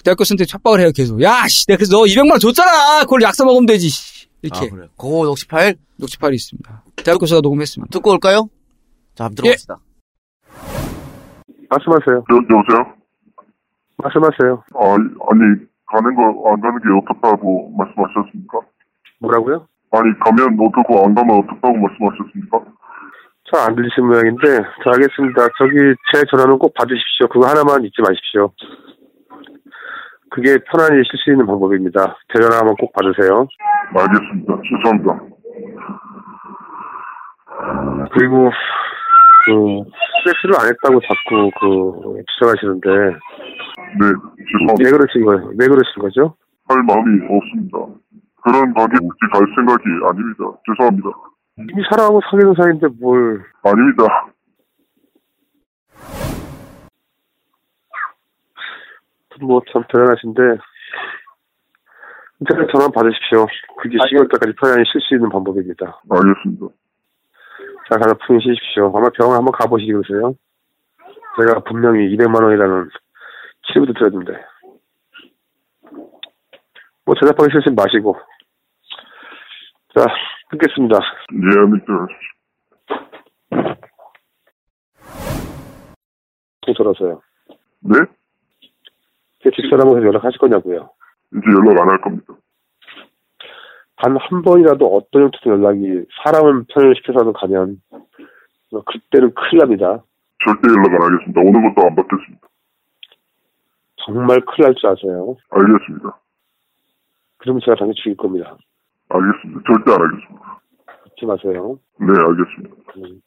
대학교 0.04 0.24
선생한테 0.24 0.46
촉박을 0.46 0.80
해요 0.82 0.90
계속 0.96 1.22
야 1.22 1.48
씨 1.48 1.66
내가 1.68 1.78
그래서 1.78 1.98
너 1.98 2.04
200만 2.04 2.32
원 2.32 2.40
줬잖아 2.40 3.02
그걸 3.04 3.22
약속 3.24 3.46
먹으면 3.46 3.66
되지 3.66 3.90
씨. 3.90 4.28
이렇게 4.42 4.68
아, 4.68 4.70
그래. 4.70 4.88
그거 4.98 5.26
녹취 5.26 5.48
파일 5.48 5.76
녹취 5.98 6.18
파일이 6.18 6.36
있습니다 6.36 6.84
대학 7.04 7.18
교 7.20 7.26
수가 7.26 7.42
녹음했습니다 7.42 7.90
듣고 7.92 8.12
올까요? 8.12 8.48
자, 9.16 9.26
한번 9.26 9.36
들어봅시다. 9.36 9.76
말씀하세요. 11.70 12.16
여, 12.18 12.36
여보세요? 12.50 12.94
말씀하세요. 13.98 14.64
아, 14.80 14.94
아니, 14.96 15.42
가는 15.92 16.16
거, 16.16 16.22
안 16.54 16.62
가는 16.62 16.78
게 16.80 16.86
어떻다고 17.04 17.70
말씀하셨습니까? 17.78 18.60
뭐라고요? 19.20 19.68
아니, 19.92 20.08
가면 20.24 20.58
어떻고, 20.60 21.06
안 21.06 21.14
가면 21.14 21.40
어떻다고 21.44 21.76
말씀하셨습니까? 21.78 22.64
잘 23.52 23.60
안 23.68 23.76
들리신 23.76 24.06
모양인데, 24.08 24.48
자, 24.84 24.92
알겠습니다. 24.94 25.48
저기 25.58 25.76
제 26.14 26.24
전화는 26.32 26.58
꼭 26.60 26.74
받으십시오. 26.74 27.28
그거 27.30 27.48
하나만 27.48 27.84
잊지 27.84 28.02
마십시오. 28.02 28.54
그게 30.32 30.58
편안히 30.72 31.04
쉴 31.04 31.18
수 31.18 31.32
있는 31.32 31.46
방법입니다. 31.46 32.18
제 32.34 32.42
전화만 32.42 32.76
꼭 32.76 32.92
받으세요. 32.94 33.48
알겠습니다. 33.96 34.62
죄송합니다. 34.70 35.20
그리고 38.12 38.50
그 39.46 39.84
섹스를 40.26 40.56
안 40.60 40.68
했다고 40.68 41.00
자꾸 41.02 41.52
그 41.60 42.24
주장하시는데 42.34 42.90
네, 44.00 44.06
죄송합니다. 44.52 44.84
왜 44.86 44.92
그러신 44.92 45.26
거예요? 45.26 45.52
왜 45.58 45.68
그러신 45.68 45.94
거죠? 46.02 46.36
할 46.68 46.84
마음이 46.84 47.26
없습니다. 47.28 47.78
그런 48.44 48.74
가게 48.74 48.94
혹시 49.02 49.20
갈 49.34 49.42
생각이 49.56 49.84
아닙니다. 50.08 50.44
죄송합니다. 50.66 51.10
이미 51.58 51.84
사랑하고 51.90 52.22
사귀는 52.30 52.54
사이인데 52.56 52.88
뭘 53.02 53.44
아닙니다. 53.64 54.04
뭐 59.46 59.62
참 59.72 59.84
대단하신데 59.88 60.42
인터넷 62.42 62.72
전화 62.72 62.88
받으십시오. 62.90 63.46
그게 63.78 63.98
10월 63.98 64.32
달까지 64.32 64.56
편안히 64.56 64.84
쉴 64.92 65.02
수 65.02 65.16
있는 65.16 65.30
방법입니다. 65.30 66.02
알겠습니다. 66.10 66.68
자, 67.90 67.98
가서 67.98 68.16
푹 68.26 68.42
쉬십시오. 68.42 68.92
아마 68.96 69.10
병원 69.10 69.38
한번 69.38 69.52
가보시기 69.52 69.92
그러세요. 69.92 70.36
제가 71.38 71.60
분명히 71.62 72.16
200만 72.16 72.44
원이라는 72.44 72.90
치료도 73.68 73.94
드렸는데 73.94 74.34
뭐 77.06 77.16
대답하기 77.20 77.52
싫으면 77.52 77.76
마시고. 77.76 78.16
자, 79.96 80.06
끊겠습니다. 80.50 80.98
예, 81.34 81.72
미스터. 81.72 81.94
통솔어서요. 86.62 87.22
네? 87.82 88.00
제 89.44 89.50
집사람한테 89.52 90.06
연락하실 90.08 90.40
거냐고요. 90.40 90.90
이제 91.32 91.46
연락 91.56 91.82
안 91.82 91.90
할 91.90 92.02
겁니다. 92.02 92.34
단 93.98 94.16
한 94.18 94.42
번이라도 94.44 94.96
어떤 94.96 95.24
형태로 95.24 95.58
연락이 95.58 96.06
사람을 96.24 96.66
편연시켜서라도 96.74 97.34
가면 97.34 97.82
어, 98.72 98.84
그때는 98.84 99.34
큰일 99.34 99.60
납니다. 99.60 100.04
절대 100.46 100.70
연락 100.70 100.94
안 100.96 101.02
하겠습니다. 101.14 101.42
오늘 101.42 101.74
것도 101.74 101.88
안 101.88 101.96
받겠습니다. 101.96 102.48
정말 104.06 104.40
큰일 104.46 104.68
날 104.68 104.76
줄 104.76 104.90
아세요. 104.90 105.36
알겠습니다. 105.50 106.18
그러면 107.38 107.62
제가 107.66 107.76
당연히 107.76 107.96
죽일 107.96 108.16
겁니다. 108.18 108.58
알겠습니다. 109.10 109.62
절대 109.68 109.92
안 109.92 110.02
하겠습니다. 110.02 110.62
잊지 111.08 111.26
마세요. 111.26 111.80
네, 112.00 112.08
알겠습니다. 112.08 112.76
음. 112.98 113.22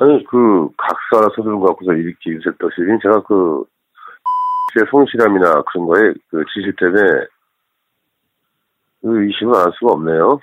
아니 0.00 0.24
그 0.24 0.68
각사 0.76 1.28
소설 1.34 1.60
갖고서 1.60 1.92
이렇게 1.92 2.30
유색떠시니 2.30 2.98
제가 3.02 3.22
그 3.22 3.64
제 4.72 4.84
성실함이나 4.88 5.62
그런 5.72 5.86
거에 5.86 6.12
그 6.28 6.44
지실 6.54 6.72
때문에 6.76 7.02
그 9.02 9.22
의심을 9.24 9.54
안 9.56 9.64
할 9.64 9.72
수가 9.72 9.92
없네요. 9.94 10.38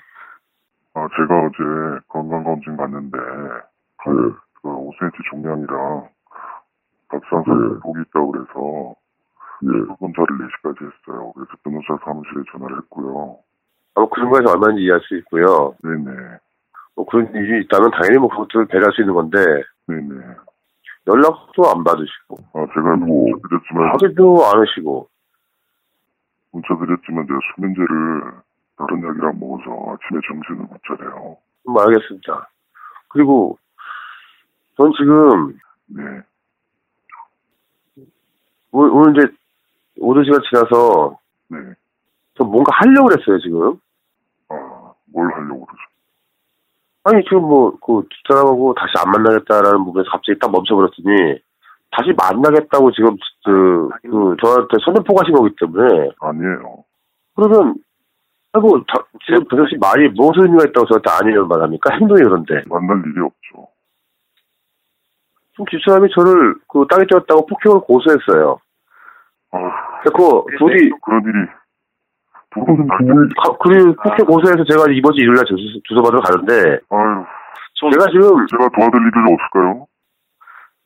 아, 0.94 1.08
제가 1.16 1.46
어제 1.46 2.00
건강검진 2.08 2.76
갔는데, 2.76 3.16
그, 4.04 4.36
그 4.60 4.68
5cm 4.68 5.12
종양이랑 5.30 6.08
박상선 7.08 7.80
독이 7.80 8.00
있다고 8.02 8.32
그래서, 8.32 8.94
예. 9.62 9.96
검사를 9.96 10.26
4시까지 10.26 10.76
했어요. 10.82 11.32
그래서 11.34 11.50
변호사 11.64 11.96
사무실에 12.04 12.42
전화를 12.52 12.76
했고요. 12.78 13.38
아마 13.94 14.06
그런 14.08 14.28
거에서 14.30 14.52
얼마인지 14.52 14.82
이해할 14.82 15.00
수 15.02 15.16
있고요. 15.18 15.74
네네. 15.82 16.38
뭐 16.98 17.06
그런 17.06 17.32
일이 17.32 17.62
있다면 17.62 17.92
당연히 17.92 18.18
뭐 18.18 18.28
그것들을 18.28 18.66
배려할 18.66 18.92
수 18.92 19.02
있는 19.02 19.14
건데 19.14 19.38
네네. 19.86 20.34
연락도 21.06 21.70
안 21.70 21.84
받으시고 21.84 22.36
아, 22.54 22.66
제가 22.74 22.96
뭐, 22.96 23.38
드렸지만, 23.48 23.92
하지도 23.92 24.44
않으시고 24.44 25.08
문자 26.50 26.76
드렸지만 26.76 27.24
제가 27.28 27.38
수면제를 27.54 28.32
다른 28.76 29.02
약이랑 29.04 29.38
먹어서 29.38 29.94
아침에 29.94 30.20
정신을 30.26 30.66
못 30.66 30.80
차려요. 30.88 31.36
뭐 31.66 31.82
알겠습니다. 31.82 32.48
그리고 33.10 33.56
전 34.76 34.92
지금 34.98 35.56
네. 35.86 36.02
오늘, 38.72 38.90
오늘 38.90 39.16
이제 39.16 39.36
오전 40.00 40.24
시간 40.24 40.40
지나서 40.50 41.16
네. 41.46 41.58
좀 42.34 42.50
뭔가 42.50 42.72
하려고 42.74 43.08
그랬어요 43.08 43.38
지금. 43.38 43.78
아, 44.48 44.92
뭘 45.12 45.32
하려고 45.32 45.64
그러죠? 45.64 45.87
아니 47.08 47.24
지금 47.24 47.42
뭐그 47.42 48.08
뒷사람하고 48.10 48.74
다시 48.74 48.92
안 49.04 49.10
만나겠다라는 49.12 49.84
부분에서 49.84 50.10
갑자기 50.10 50.38
딱 50.38 50.50
멈춰버렸더니 50.50 51.40
다시 51.90 52.12
만나겠다고 52.16 52.92
지금 52.92 53.16
그, 53.44 53.88
그 54.02 54.36
저한테 54.44 54.76
선전포 54.84 55.14
가 55.14 55.24
신 55.24 55.34
거기 55.34 55.54
때문에 55.58 56.10
아니에요. 56.20 56.84
그러면 57.34 57.76
아이고 58.52 58.84
다- 58.86 59.04
지금 59.24 59.44
도대체 59.48 59.76
말이 59.80 60.08
무슨 60.10 60.42
의미가 60.44 60.64
있다고 60.68 60.86
저한테 60.86 61.10
아니라는 61.10 61.48
말 61.48 61.62
합니까? 61.62 61.94
행동이 61.94 62.20
그런데 62.22 62.62
만날 62.66 62.98
일이 63.06 63.20
없죠. 63.24 63.68
지금 65.52 65.64
뒷사람이 65.70 66.08
저를 66.14 66.56
그 66.68 66.84
땅에 66.90 67.06
떼었다고 67.08 67.46
폭행을 67.46 67.80
고소했어요. 67.80 68.58
아, 69.52 69.58
그 70.02 70.56
둘이 70.58 70.90
그런 71.02 71.22
일이 71.24 71.48
두 72.54 72.64
분, 72.64 72.86
가- 72.88 73.56
그리고 73.60 73.94
폭행 74.02 74.24
고소해서 74.26 74.64
제가 74.64 74.84
이번 74.90 75.12
주 75.12 75.20
일요일날 75.20 75.44
주소, 75.44 75.80
주소 75.84 76.02
받으러 76.02 76.20
가는데 76.20 76.80
아유, 76.90 77.24
제가 77.92 78.06
지금 78.10 78.46
제가 78.50 78.68
도와드릴 78.74 79.04
일이 79.04 79.34
없을까요? 79.34 79.86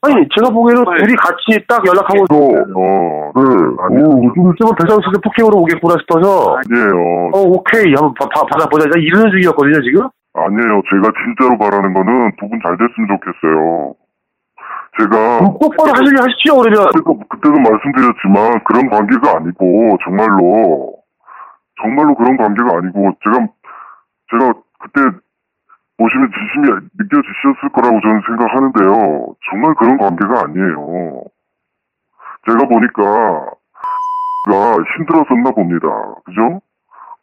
아니 0.05 0.27
제가 0.35 0.51
보기에는 0.51 0.83
둘이 0.99 1.15
같이 1.15 1.63
딱 1.69 1.79
연락하고 1.87 2.27
어, 2.27 3.33
네. 3.39 4.03
오, 4.03 4.33
지금 4.59 4.75
배상수도 4.75 5.21
폭행으로 5.23 5.59
오겠구나 5.63 5.95
싶어서 6.03 6.59
아니에요. 6.59 7.31
어 7.33 7.39
오케이 7.47 7.95
한번 7.95 8.13
바- 8.19 8.27
바- 8.35 8.45
받아보자 8.51 8.87
나 8.91 8.99
이러는 8.99 9.31
중이었거든요 9.31 9.81
지금 9.83 10.09
아니에요. 10.35 10.83
제가 10.91 11.07
진짜로 11.23 11.57
바라는 11.57 11.95
거는 11.95 12.33
두 12.41 12.49
분 12.51 12.59
잘 12.67 12.77
됐으면 12.77 13.07
좋겠어요. 13.15 13.95
제가 14.99 15.39
똑바로 15.63 15.95
하시긴 15.95 16.19
하십시오 16.19 16.59
그러면 16.59 16.91
그때도, 16.91 17.19
그때도 17.31 17.55
말씀드렸지만 17.63 18.59
그런 18.65 18.91
관계가 18.91 19.37
아니고 19.39 19.97
정말로 20.05 20.95
정말로 21.81 22.15
그런 22.15 22.37
관계가 22.37 22.77
아니고 22.79 23.13
제가 23.25 23.47
제가 24.31 24.53
그때 24.81 25.01
보시면 25.97 26.31
진심이 26.33 26.89
느껴지셨을 26.99 27.69
거라고 27.73 28.01
저는 28.01 28.21
생각하는데요. 28.27 29.35
정말 29.51 29.75
그런 29.75 29.97
관계가 29.99 30.45
아니에요. 30.45 31.23
제가 32.47 32.67
보니까 32.67 33.03
가 34.45 34.77
힘들었었나 34.97 35.51
봅니다. 35.53 35.87
그죠? 36.25 36.61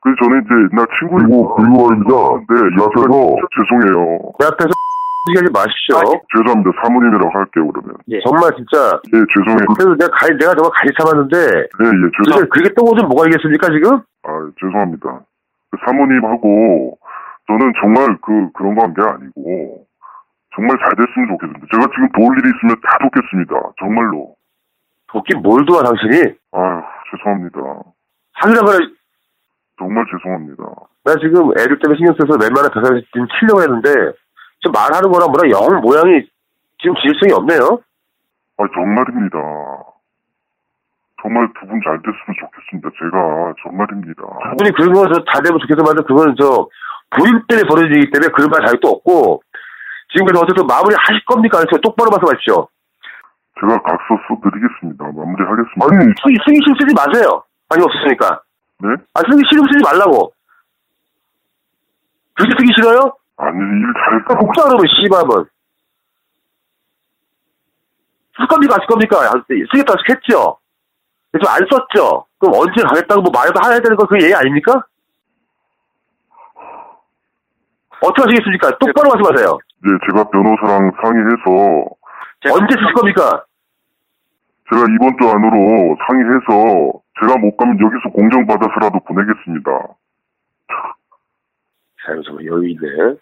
그래서 0.01 0.17
저는 0.23 0.43
이제 0.45 0.53
옛날 0.71 0.87
친구이고 0.97 1.55
그리고 1.55 1.89
말입니다. 1.89 2.13
네, 2.47 2.55
제가 2.77 2.87
진짜 2.95 3.47
죄송해요. 3.57 4.31
내 4.39 4.45
앞에서 4.47 4.71
얘기하지 5.29 5.51
마십시오 5.53 5.95
죄송합니다. 6.35 6.69
사모님이라고 6.83 7.29
할게요 7.29 7.67
그러면. 7.71 7.95
정말 8.25 8.51
진짜 8.57 8.99
예, 9.13 9.17
죄송해요. 9.33 9.65
그래도 9.77 9.95
내가 9.97 10.09
가 10.11 10.27
내가 10.27 10.51
정말 10.55 10.71
가지 10.73 10.89
참았는데 10.97 11.35
예, 11.37 11.85
예, 11.85 12.07
그게 12.13 12.31
죄송. 12.31 12.49
그게 12.49 12.65
또 12.75 12.85
오면 12.89 13.07
뭐가 13.09 13.27
이겠습니까 13.27 13.67
지금 13.71 14.01
아, 14.23 14.29
죄송합니다. 14.59 15.21
그 15.71 15.77
사모님하고 15.85 16.97
저는 17.47 17.73
정말 17.81 18.17
그 18.21 18.51
그런 18.53 18.75
관계 18.75 19.01
아니고 19.01 19.85
정말 20.55 20.77
잘 20.81 20.91
됐으면 20.97 21.29
좋겠습니다. 21.37 21.65
제가 21.71 21.87
지금 21.93 22.09
도울 22.13 22.37
일이 22.39 22.49
있으면 22.53 22.75
다 22.83 22.97
돕겠습니다. 23.01 23.53
정말로. 23.79 24.35
돕긴 25.11 25.41
뭘 25.41 25.65
도와 25.65 25.81
당신이 25.83 26.35
아유, 26.53 26.81
죄송합니다. 27.09 27.59
하기나 28.33 28.61
말해 28.61 28.77
정말 29.79 30.05
죄송합니다. 30.11 30.63
나 31.05 31.15
지금 31.15 31.49
애들 31.57 31.79
때문에 31.79 31.97
신경 31.97 32.13
써서 32.19 32.37
웬만한 32.37 32.69
지금 33.13 33.25
치려고 33.39 33.61
했는데 33.63 33.89
지금 34.61 34.71
말하는 34.73 35.11
거랑 35.11 35.31
뭐랑 35.31 35.49
영 35.51 35.81
모양이 35.81 36.21
지금 36.81 36.95
지질성이 36.95 37.33
없네요 37.33 37.81
아, 38.57 38.63
정말입니다. 38.73 39.37
정말 41.21 41.47
두 41.59 41.67
분 41.67 41.79
잘 41.83 41.99
됐으면 41.99 42.31
좋겠습니다. 42.39 42.89
제가 42.95 43.53
정말입니다. 43.63 44.23
분이 44.57 44.71
그런 44.71 44.93
거다 44.93 45.39
되면 45.43 45.59
좋겠지만 45.59 45.95
그건 46.07 46.35
저 46.39 46.67
부인 47.11 47.43
때문에 47.47 47.67
벌어지기 47.67 48.11
때문에 48.11 48.31
그런 48.35 48.49
말 48.51 48.59
자격도 48.67 48.87
없고 48.87 49.41
지금까지 50.11 50.39
어쨌든 50.43 50.67
마무리 50.67 50.95
하실 50.97 51.23
겁니까? 51.25 51.59
안 51.59 51.67
하실 51.67 51.79
똑바로 51.81 52.09
말씀하십시오. 52.11 52.67
제가 53.59 53.79
각서 53.83 54.07
써드리겠습니다. 54.27 55.03
마무리 55.11 55.43
하겠습니다. 55.43 55.79
아니 55.87 56.11
쓰기, 56.23 56.35
쓰기 56.43 56.55
싫으면 56.63 56.75
쓰지 56.79 56.91
마세요. 56.95 57.43
아니 57.71 57.83
없으니까. 57.83 58.41
네? 58.83 58.87
아 59.15 59.19
쓰기 59.27 59.43
싫으면 59.47 59.67
쓰지 59.71 59.83
말라고. 59.83 60.31
그렇게 62.35 62.55
쓰기 62.59 62.71
싫어요? 62.75 63.15
아니, 63.39 63.57
일 63.57 63.93
잘했다. 64.03 64.39
복사 64.39 64.63
그러면 64.63 64.85
씨발은. 64.87 65.45
쓸 68.37 68.47
겁니까? 68.47 68.75
안 68.75 68.79
쓸 68.81 68.87
겁니까? 68.87 69.19
안 69.31 69.43
쓰- 69.47 69.65
쓰겠다고 69.71 69.99
했죠. 70.09 70.57
그래서 71.31 71.51
안 71.51 71.59
썼죠. 71.69 72.25
그럼 72.39 72.55
언제 72.55 72.81
가겠다고 72.83 73.21
뭐 73.21 73.31
말해도 73.31 73.59
해야 73.63 73.79
되는 73.79 73.95
거 73.95 74.05
그게 74.07 74.25
예의 74.25 74.35
아닙니까? 74.35 74.83
어떻게 78.01 78.21
하시겠습니까? 78.23 78.77
똑바로 78.79 79.09
말씀하세요. 79.11 79.57
네, 79.83 79.89
제가 80.07 80.23
변호사랑 80.29 80.91
상의해서 81.03 81.85
언제 82.55 82.75
쓰실 82.75 82.93
겁니까? 82.93 83.43
제가 84.71 84.83
이번 84.95 85.17
주 85.19 85.27
안으로 85.29 85.97
상의해서 86.07 87.01
제가 87.19 87.37
못 87.39 87.57
가면 87.57 87.77
여기서 87.81 88.09
공정받아서라도 88.13 88.99
보내겠습니다. 89.03 89.71
자, 92.01 92.13
여유 92.45 92.69
있네. 92.69 93.17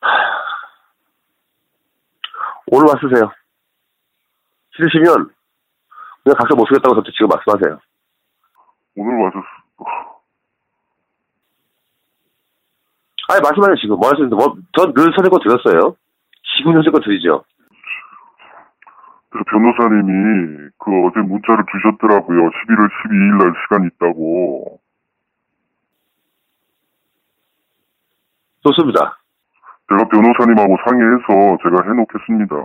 하... 0.00 0.08
오늘 2.72 2.86
왔으세요. 2.86 3.30
싫으시면 4.74 5.28
그냥 6.24 6.36
각자 6.38 6.54
못 6.56 6.64
쓰겠다고 6.64 6.94
저한테 6.94 7.10
지금 7.12 7.28
말씀하세요. 7.28 7.78
오늘 8.96 9.22
와서 9.22 9.42
아니 13.28 13.42
말씀하세요 13.42 13.76
지금 13.76 13.96
뭐 13.96 14.08
하시는데 14.08 14.34
뭐전늘 14.34 15.12
선생거 15.14 15.38
드렸어요. 15.38 15.96
지금 16.56 16.72
선생거 16.72 16.98
드리죠. 17.00 17.44
그 19.28 19.44
변호사님이 19.44 20.70
그 20.78 20.90
어제 21.06 21.20
문자를 21.20 21.64
주셨더라고요. 21.68 22.40
11월 22.40 22.88
12일 22.88 23.38
날 23.38 23.52
시간 23.64 23.84
있다고. 23.84 24.80
좋습니다. 28.64 29.21
제가 29.92 30.08
변호사님하고 30.08 30.76
상의해서 30.84 31.58
제가 31.62 31.82
해놓겠습니다. 31.84 32.56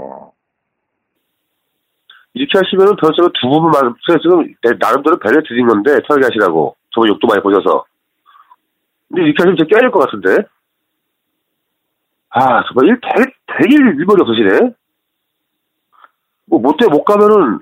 이렇게 2.34 2.58
하시면은 2.58 2.96
변호사가 2.96 3.30
두 3.42 3.50
분만, 3.50 3.96
제가 4.08 4.20
지금 4.22 4.54
내 4.62 4.72
나름대로 4.80 5.18
배려 5.20 5.42
드린 5.42 5.68
건데, 5.68 6.00
편하게 6.08 6.28
하시라고. 6.28 6.76
저번 6.94 7.10
욕도 7.10 7.28
많이 7.28 7.42
보셔서. 7.42 7.86
근데 9.10 9.24
이렇게 9.24 9.36
하시면 9.40 9.58
제가 9.58 9.68
깨질 9.68 9.92
것 9.92 10.00
같은데? 10.00 10.48
아, 12.30 12.64
정말 12.68 12.88
일, 12.88 13.02
되게, 13.02 13.32
되게 13.58 13.76
일머리 13.76 14.22
없으시네? 14.22 14.72
뭐, 16.46 16.60
못돼 16.60 16.88
못 16.88 17.04
가면은, 17.04 17.60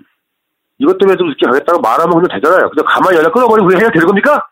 이것 0.77 0.97
때문에 0.97 1.17
좀 1.17 1.29
늦게 1.29 1.45
가겠다고 1.45 1.79
말하면 1.79 2.21
그냥 2.21 2.27
되잖아요. 2.39 2.69
그냥 2.69 2.85
가만히 2.85 3.17
연락 3.17 3.33
끊어버리고 3.33 3.67
그냥 3.67 3.81
해야 3.81 3.89
되는 3.89 4.05
겁니까? 4.05 4.45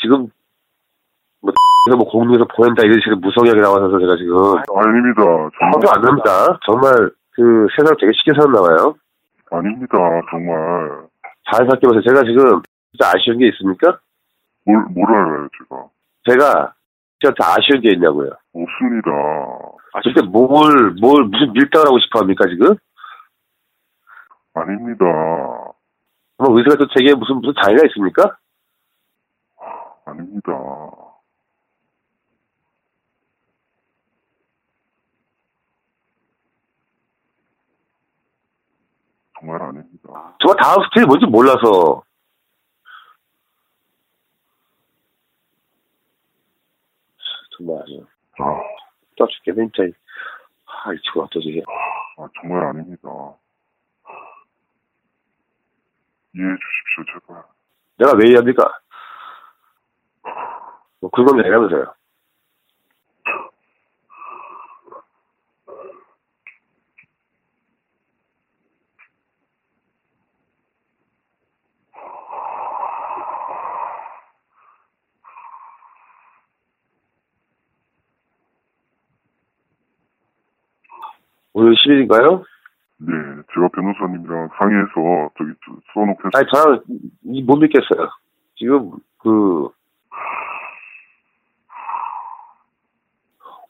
지금, 0.00 0.28
뭐, 1.40 1.52
뭐 1.96 2.08
공중에서 2.08 2.46
보낸다 2.56 2.84
이런 2.84 3.00
식의 3.00 3.16
무성하게 3.16 3.60
나와서 3.60 3.98
제가 3.98 4.16
지금. 4.16 4.36
아닙니다. 4.76 5.22
화도 5.60 5.90
안 5.90 6.00
납니다. 6.02 6.58
정말, 6.66 7.10
그, 7.32 7.66
세상 7.76 7.96
되게 8.00 8.12
쉽게 8.14 8.32
사나 8.38 8.60
봐요. 8.60 8.94
아닙니다. 9.50 9.96
정말. 10.30 11.08
잘 11.50 11.66
살펴보세요. 11.68 12.02
제가 12.02 12.22
지금, 12.24 12.62
진짜 12.92 13.12
아쉬운 13.14 13.38
게 13.38 13.48
있습니까? 13.48 13.98
뭘, 14.66 14.84
뭘 14.90 15.06
알아요, 15.14 15.48
제가? 15.58 15.88
제가, 16.28 16.74
저한테 17.20 17.44
아쉬운 17.44 17.80
게 17.80 17.92
있냐고요. 17.92 18.30
없습니다. 18.52 19.10
아, 19.94 20.00
진짜 20.02 20.22
뭘, 20.22 20.94
뭘, 21.00 21.24
무슨 21.24 21.52
밀당을 21.52 21.86
하고 21.86 21.98
싶어 22.00 22.20
합니까, 22.20 22.44
지금? 22.48 22.76
아닙니다. 24.54 25.04
뭐, 26.38 26.56
의사가 26.56 26.76
또 26.76 26.86
제게 26.96 27.14
무슨, 27.14 27.36
무슨 27.36 27.54
장애가 27.62 27.86
있습니까? 27.88 28.36
아닙니다. 30.08 30.52
정말 39.38 39.62
아닙니다. 39.62 40.36
정말 40.40 40.56
다음 40.60 40.82
스테이 40.84 41.04
뭔지 41.06 41.26
몰라서. 41.26 42.02
정말 47.56 47.82
아주. 47.82 48.06
또 49.16 49.26
죽겠네, 49.26 49.68
진짜. 49.74 49.98
아, 50.66 50.92
이 50.92 50.98
친구가 51.02 51.28
또 51.32 51.40
이게. 51.40 51.62
아, 52.18 52.28
정말 52.40 52.64
아닙니다. 52.64 53.08
이해해 56.34 56.54
주십시오, 56.54 57.20
제발. 57.20 57.42
내가 57.98 58.12
왜 58.16 58.28
이해합니까? 58.28 58.62
뭐, 61.00 61.10
굴건 61.10 61.38
얘기하면서요. 61.40 61.94
오늘 81.54 81.74
10일인가요? 81.74 82.44
네, 83.00 83.12
제가 83.54 83.68
변호사님이랑 83.74 84.48
상의해서 84.58 85.30
저기 85.38 85.52
저- 85.64 85.80
써놓고 85.94 86.20
했 86.28 86.36
아니, 86.36 86.46
저는 86.52 86.82
이- 87.24 87.42
못 87.42 87.56
믿겠어요. 87.56 88.08
지금, 88.56 88.90
그, 89.18 89.68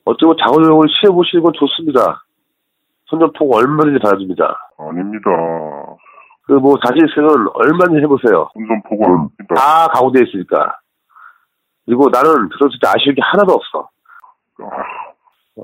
어쩌면 0.08 0.36
자원용을 0.40 0.88
취해보시는 0.88 1.44
건 1.44 1.52
좋습니다. 1.52 2.24
손전통 3.06 3.50
얼마든지 3.52 3.98
받아줍니다. 4.00 4.56
아닙니다. 4.78 5.30
그, 6.46 6.52
뭐, 6.54 6.76
자신 6.82 7.06
있으면 7.06 7.48
얼마든지 7.52 8.00
해보세요. 8.02 8.48
운전포고 8.54 9.04
아닙니다. 9.04 9.54
다 9.54 9.88
가운데 9.88 10.22
있으니까. 10.22 10.78
그리고 11.84 12.08
나는 12.10 12.48
그런 12.48 12.70
진짜 12.70 12.92
아쉬운 12.94 13.14
게 13.14 13.20
하나도 13.22 13.52
없어. 13.52 13.88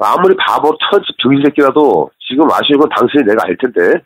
아무리 0.00 0.34
바보 0.36 0.76
천지 0.90 1.06
병신 1.22 1.44
새끼라도 1.44 2.10
지금 2.18 2.44
아쉬운 2.50 2.80
건 2.80 2.88
당신이 2.90 3.24
내가 3.24 3.46
알 3.46 3.56
텐데. 3.56 4.04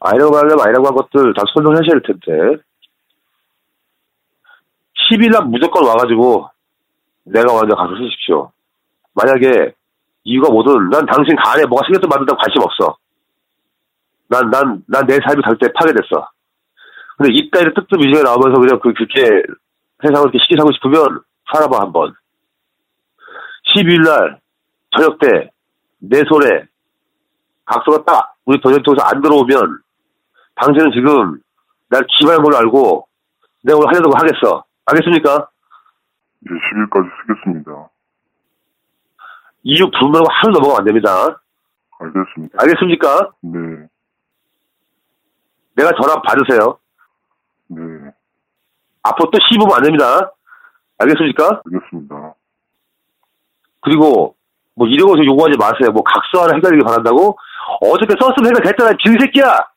아니라고 0.00 0.36
하려면 0.36 0.60
아니라고 0.60 0.86
한 0.86 0.94
것들 0.94 1.34
다 1.34 1.42
설명하셔야 1.54 1.94
할 1.94 2.02
텐데. 2.02 2.62
10일 5.10 5.32
날 5.32 5.44
무조건 5.46 5.86
와가지고 5.86 6.48
내가 7.24 7.52
먼저 7.52 7.74
가서 7.74 7.94
쓰십시오. 7.96 8.52
만약에 9.14 9.74
이유가 10.24 10.50
뭐든 10.50 10.90
난 10.90 11.06
당신 11.06 11.36
간에 11.36 11.64
뭐가 11.66 11.86
생겼든 11.86 12.08
말든 12.08 12.36
관심 12.36 12.62
없어. 12.62 12.96
난, 14.28 14.50
난, 14.50 14.82
난 14.88 15.06
내 15.06 15.18
삶이 15.24 15.42
갈때 15.42 15.72
파괴됐어. 15.72 16.28
근데 17.16 17.32
이따위로 17.32 17.74
뜨뜻 17.74 17.96
미지가 17.96 18.22
나오면서 18.22 18.60
그냥 18.60 18.80
그, 18.80 18.92
그렇게 18.92 19.42
세상을 20.02 20.28
이렇게 20.28 20.38
쉽게 20.38 20.56
살고 20.56 20.72
싶으면 20.72 21.20
살아봐, 21.52 21.80
한 21.80 21.92
번. 21.92 22.14
12일날, 23.76 24.38
저녁 24.96 25.18
때, 25.18 25.50
내 25.98 26.22
손에, 26.28 26.64
각서가 27.64 28.04
딱, 28.04 28.34
우리 28.44 28.60
변전통에서 28.60 29.04
안 29.04 29.22
들어오면, 29.22 29.78
당신은 30.56 30.90
지금, 30.92 31.40
날 31.88 32.04
기발한 32.18 32.42
걸로 32.42 32.56
알고, 32.56 33.06
내가 33.62 33.78
오늘 33.78 33.88
하려는 33.88 34.10
거 34.10 34.18
하겠어. 34.18 34.64
알겠습니까? 34.86 35.48
예, 36.46 36.50
10일까지 36.50 37.10
쓰겠습니다. 37.20 37.90
이유 39.62 39.90
부르면 39.90 40.24
하루 40.28 40.52
넘어가면 40.52 40.78
안 40.80 40.84
됩니다. 40.84 41.40
알겠습니다. 41.98 42.58
알겠습니까? 42.60 43.30
네, 43.40 43.88
내가 45.74 45.90
전화 46.00 46.20
받으세요. 46.20 46.78
네, 47.68 47.80
앞으로 49.02 49.30
또 49.30 49.38
씹으면 49.50 49.74
안 49.74 49.82
됩니다. 49.82 50.32
알겠습니까? 50.98 51.62
알겠습니다. 51.64 52.34
그리고 53.80 54.36
뭐 54.74 54.86
이런 54.88 55.08
거 55.08 55.24
요구하지 55.24 55.56
마세요. 55.58 55.92
뭐 55.92 56.02
각서 56.02 56.42
하나 56.44 56.56
해결하길 56.56 56.84
바란다고? 56.84 57.38
어저께 57.80 58.14
썼으면 58.20 58.56
해결됐잖아. 58.56 58.96
진 59.02 59.18
새끼야! 59.18 59.68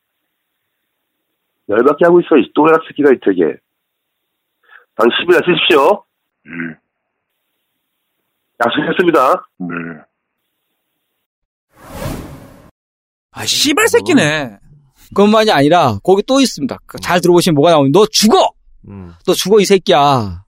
열받게 1.69 2.05
하고 2.05 2.19
있어. 2.21 2.37
이 2.37 2.51
또래 2.53 2.73
새끼가 2.87 3.11
이 3.11 3.19
되게. 3.21 3.57
당 4.97 5.07
10일날 5.09 5.43
쓰십시오. 5.45 6.03
예, 6.47 6.77
약속했습니다. 8.65 9.33
네. 9.59 9.67
아, 13.31 13.45
씨발 13.45 13.87
새끼네. 13.87 14.57
그것만이 15.09 15.51
아니라 15.51 15.99
거기 16.03 16.23
또 16.23 16.41
있습니다. 16.41 16.75
그잘 16.85 17.21
들어보시면 17.21 17.55
뭐가 17.55 17.71
나오면 17.71 17.91
너 17.91 18.05
죽어. 18.07 18.51
음. 18.87 19.13
너 19.25 19.33
죽어 19.33 19.59
이 19.59 19.65
새끼야. 19.65 20.43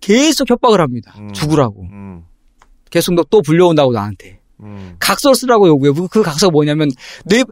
계속 0.00 0.48
협박을 0.50 0.80
합니다. 0.80 1.14
죽으라고. 1.32 1.82
음. 1.90 2.24
계속 2.90 3.14
너 3.14 3.22
또 3.30 3.40
불려온다고 3.42 3.92
나한테. 3.92 4.40
음. 4.60 4.96
각서 5.00 5.32
쓰라고 5.34 5.66
요구해. 5.68 5.92
그- 5.92 6.08
그 6.08 6.22
각서가 6.22 6.50
뭐냐면 6.50 6.88
내 7.24 7.42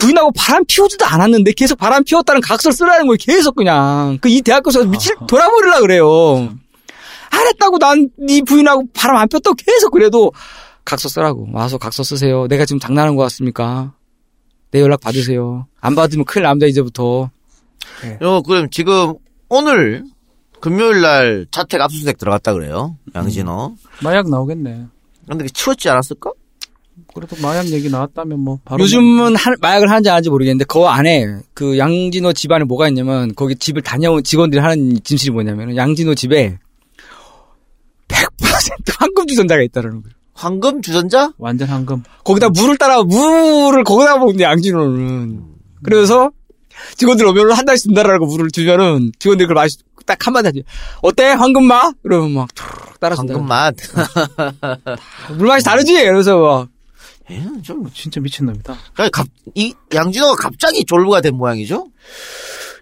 부인하고 0.00 0.32
바람 0.36 0.64
피우지도 0.66 1.04
않았는데 1.04 1.52
계속 1.52 1.78
바람 1.78 2.02
피웠다는 2.04 2.40
각서를 2.40 2.72
쓰라는 2.74 3.06
거예요. 3.06 3.16
계속 3.20 3.54
그냥. 3.56 4.18
그 4.20 4.28
이 4.28 4.40
대학교에서 4.42 4.84
미칠 4.84 5.14
돌아버리려 5.28 5.80
그래요. 5.80 6.52
안 7.30 7.46
했다고 7.46 7.78
난 7.78 8.08
네 8.18 8.42
부인하고 8.42 8.84
바람 8.94 9.16
안 9.16 9.28
폈다고 9.28 9.54
계속 9.54 9.90
그래도 9.90 10.32
각서 10.84 11.08
쓰라고. 11.08 11.48
와서 11.52 11.78
각서 11.78 12.02
쓰세요. 12.02 12.48
내가 12.48 12.64
지금 12.64 12.80
장난하는 12.80 13.14
것 13.16 13.22
같습니까? 13.24 13.92
내 14.72 14.80
연락 14.80 15.00
받으세요. 15.00 15.66
안 15.80 15.94
받으면 15.94 16.24
큰일 16.24 16.44
납니다, 16.44 16.66
이제부터. 16.66 17.30
어, 18.22 18.42
그럼 18.42 18.68
지금 18.70 19.14
오늘 19.48 20.04
금요일 20.60 21.00
날 21.02 21.46
자택 21.50 21.80
압수수색 21.80 22.18
들어갔다 22.18 22.52
그래요. 22.52 22.96
양진호. 23.14 23.76
마약 24.02 24.28
나오겠네. 24.30 24.86
근데 25.28 25.44
그 25.44 25.50
치웠지 25.52 25.88
않았을까? 25.88 26.30
그래도 27.14 27.36
마약 27.42 27.66
얘기 27.70 27.90
나왔다면 27.90 28.38
뭐 28.40 28.58
바로 28.64 28.82
요즘은 28.82 29.36
할- 29.36 29.56
마약을 29.60 29.90
하는지 29.90 30.08
안 30.08 30.14
하는지 30.14 30.30
모르겠는데 30.30 30.64
그 30.66 30.84
안에 30.86 31.26
그 31.54 31.78
양진호 31.78 32.32
집안에 32.32 32.64
뭐가 32.64 32.88
있냐면 32.88 33.34
거기 33.34 33.54
집을 33.56 33.82
다녀온 33.82 34.22
직원들이 34.22 34.60
하는 34.60 34.98
진실이 35.02 35.32
뭐냐면 35.32 35.76
양진호 35.76 36.14
집에 36.14 36.58
100% 38.08 38.94
황금 38.98 39.26
주전자가 39.26 39.62
있다는 39.62 39.90
거예요. 40.02 40.14
황금 40.34 40.80
주전자? 40.82 41.32
완전 41.38 41.68
황금. 41.68 42.02
거기다 42.24 42.48
물을 42.50 42.76
따라 42.78 43.02
물을 43.02 43.84
거기다 43.84 44.16
먹는데 44.18 44.44
양진호는 44.44 45.44
그래서 45.82 46.30
직원들 46.96 47.26
오면 47.26 47.52
한 47.52 47.64
달씩 47.66 47.84
준다라고 47.88 48.26
물을 48.26 48.50
주면은 48.50 49.12
직원들 49.18 49.46
그걸 49.46 49.54
마시 49.62 49.76
딱 50.06 50.26
한마디 50.26 50.46
하지 50.46 50.62
어때 51.02 51.24
황금 51.32 51.64
맛? 51.64 51.94
그러면 52.02 52.32
막툭 52.32 52.66
따라 53.00 53.14
준다. 53.16 53.34
황금 53.34 53.46
맛. 53.48 53.74
물 55.36 55.46
맛이 55.48 55.64
다르지? 55.64 55.92
그래서 56.04 56.38
막 56.38 56.62
예, 56.62 56.68
좀 57.62 57.88
진짜 57.92 58.20
미친놈이다. 58.20 58.76
그러니까 58.94 59.22
갑, 59.22 59.28
이 59.54 59.74
양진호가 59.94 60.34
갑자기 60.34 60.84
졸부가 60.84 61.20
된 61.20 61.36
모양이죠? 61.36 61.86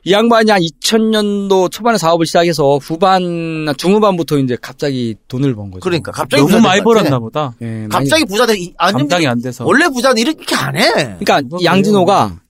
이 0.05 0.13
양반이 0.13 0.51
한 0.51 0.61
2000년도 0.61 1.71
초반에 1.71 1.99
사업을 1.99 2.25
시작해서 2.25 2.79
후반 2.79 3.67
중후반부터 3.77 4.39
이제 4.39 4.57
갑자기 4.61 5.17
돈을 5.29 5.55
번 5.55 5.71
거죠. 5.71 5.81
그러니까 5.81 6.13
갑자기 6.13 6.41
너무 6.43 6.53
부자 6.53 6.63
많이. 6.63 6.83
벌었나 6.83 7.19
보다. 7.19 7.55
예, 7.63 7.87
갑자기 7.91 8.25
부자 8.25 8.47
돼. 8.47 8.55
감당이 8.79 9.27
안 9.27 9.41
돼서. 9.43 9.65
원래 9.67 9.89
부자는 9.89 10.19
이렇게 10.19 10.55
안 10.55 10.77
해. 10.77 11.17
그러니까 11.19 11.43
양진호가 11.65 12.41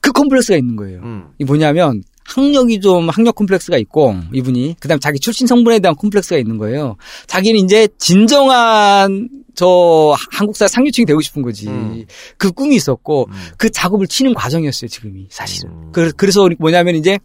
그 0.00 0.12
컴플렉스가 0.12 0.56
있는 0.56 0.76
거예요. 0.76 1.00
음. 1.02 1.28
이 1.38 1.44
뭐냐면 1.44 2.02
학력이 2.24 2.80
좀 2.80 3.08
학력 3.08 3.34
컴플렉스가 3.34 3.78
있고 3.78 4.16
이분이 4.32 4.76
그다음 4.80 4.96
에 4.96 4.98
자기 5.00 5.18
출신 5.18 5.46
성분에 5.46 5.78
대한 5.78 5.94
컴플렉스가 5.96 6.38
있는 6.38 6.58
거예요. 6.58 6.96
자기는 7.26 7.60
이제 7.60 7.88
진정한 7.98 9.28
저 9.54 10.16
한국사 10.32 10.66
상류층이 10.66 11.06
되고 11.06 11.20
싶은 11.20 11.42
거지. 11.42 11.68
음. 11.68 12.04
그 12.38 12.50
꿈이 12.50 12.76
있었고 12.76 13.28
그 13.56 13.70
작업을 13.70 14.06
치는 14.06 14.34
과정이었어요. 14.34 14.88
지금이 14.88 15.26
사실은. 15.30 15.92
그, 15.92 16.12
그래서 16.12 16.48
뭐냐면 16.58 16.96
이제 16.96 17.18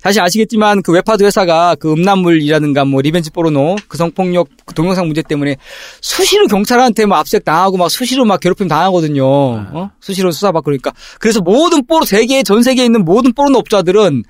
사실 0.00 0.22
아시겠지만 0.22 0.82
그 0.82 0.92
웹하드 0.92 1.22
회사가 1.24 1.74
그 1.74 1.92
음란물이라든가 1.92 2.86
뭐 2.86 3.02
리벤지 3.02 3.30
포르노 3.30 3.76
그 3.86 3.98
성폭력 3.98 4.48
그 4.64 4.74
동영상 4.74 5.06
문제 5.06 5.20
때문에 5.22 5.56
수시로 6.00 6.46
경찰한테 6.46 7.04
막 7.04 7.18
압색 7.18 7.44
당하고 7.44 7.76
막 7.76 7.90
수시로 7.90 8.24
막 8.24 8.40
괴롭힘 8.40 8.66
당하거든요. 8.66 9.24
어? 9.26 9.90
수시로 10.00 10.30
수사받고 10.30 10.64
그러니까 10.64 10.92
그래서 11.18 11.40
모든 11.40 11.84
포르 11.86 12.06
세계 12.06 12.42
전 12.42 12.62
세계에 12.62 12.86
있는 12.86 13.04
모든 13.04 13.32
포르노 13.34 13.58
업자들은 13.58 14.24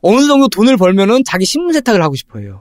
어느 0.00 0.26
정도 0.26 0.48
돈을 0.48 0.76
벌면은 0.76 1.22
자기 1.24 1.44
신분 1.44 1.72
세탁을 1.74 2.02
하고 2.02 2.16
싶어해요. 2.16 2.60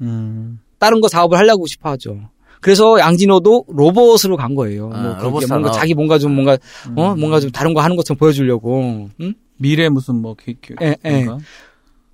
음. 0.00 0.58
다른 0.78 1.02
거 1.02 1.08
사업을 1.08 1.36
하려고 1.36 1.66
싶어 1.66 1.90
하죠. 1.90 2.18
그래서 2.62 2.98
양진호도 2.98 3.66
로봇으로 3.68 4.36
간 4.36 4.54
거예요. 4.54 4.88
뭐 4.88 5.00
그렇게 5.02 5.22
로봇 5.24 5.44
뭔가. 5.48 5.70
자기 5.72 5.94
뭔가 5.94 6.18
좀 6.18 6.32
뭔가 6.34 6.56
어 6.96 7.14
뭔가 7.14 7.40
좀 7.40 7.50
다른 7.50 7.74
거 7.74 7.82
하는 7.82 7.94
것처럼 7.96 8.18
보여주려고. 8.18 9.10
응? 9.20 9.34
미래 9.62 9.88
무슨 9.88 10.16
뭐 10.16 10.34
기, 10.34 10.56
기, 10.60 10.74
예, 10.82 10.96
예. 11.04 11.10
그런가? 11.22 11.38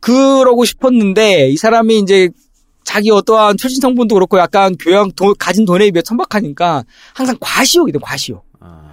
그러고 0.01 0.65
싶었는데 0.65 1.49
이 1.49 1.57
사람이 1.57 1.99
이제 1.99 2.29
자기 2.85 3.11
어떠한 3.11 3.57
출신 3.57 3.81
성분도 3.81 4.15
그렇고 4.15 4.39
약간 4.39 4.77
교양 4.77 5.11
돈- 5.13 5.35
가진 5.39 5.65
돈에 5.65 5.91
비해 5.91 6.03
천박하니까 6.03 6.85
항상 7.15 7.37
과시욕이 7.41 7.93
돼 7.93 7.99
과시욕. 8.01 8.47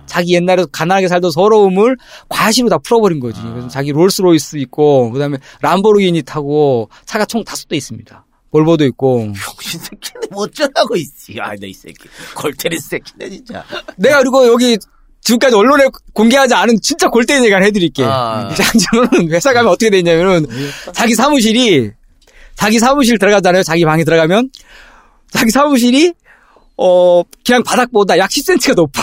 자기 0.06 0.36
옛날에 0.36 0.66
가난하게 0.72 1.08
살던 1.08 1.32
서러움을 1.32 1.98
과시로 2.30 2.70
다 2.70 2.78
풀어버린 2.78 3.20
거지. 3.20 3.42
그래서 3.42 3.68
자기 3.68 3.92
롤스로이스 3.92 4.58
있고 4.58 5.10
그다음에 5.12 5.38
람보르기니 5.62 6.22
타고 6.22 6.90
차가 7.06 7.26
총 7.26 7.44
다섯 7.44 7.68
대 7.68 7.76
있습니다. 7.76 8.24
볼보도 8.52 8.86
있고. 8.86 9.18
병신 9.34 9.80
새끼네 9.80 10.28
뭐 10.32 10.44
어쩌라고 10.44 10.96
있지. 10.96 11.38
아, 11.42 11.56
내 11.56 11.68
이 11.70 11.74
새끼. 11.74 12.08
골테리 12.38 12.78
새끼네 12.80 13.30
진짜. 13.30 13.64
내가 13.98 14.20
그리고 14.20 14.46
여기 14.48 14.78
지금까지 15.26 15.56
언론에 15.56 15.86
공개하지 16.14 16.54
않은 16.54 16.80
진짜 16.82 17.10
골대인 17.10 17.44
얘기를 17.44 17.64
해드릴게. 17.64 18.04
아. 18.06 18.48
양진호는 18.58 19.34
회사 19.34 19.52
가면 19.54 19.72
어떻게 19.72 19.90
되냐면은 19.90 20.46
자기 20.94 21.16
사무실이 21.16 21.92
자기 22.54 22.80
사무실 22.80 23.18
들어가잖아요. 23.18 23.64
자기 23.64 23.84
방에 23.86 24.04
들어가면 24.04 24.52
자기 25.32 25.50
사무실이 25.52 26.14
어 26.78 27.24
그냥 27.46 27.64
바닥보다 27.64 28.18
약 28.20 28.30
10cm가 28.30 28.76
높아. 28.76 29.02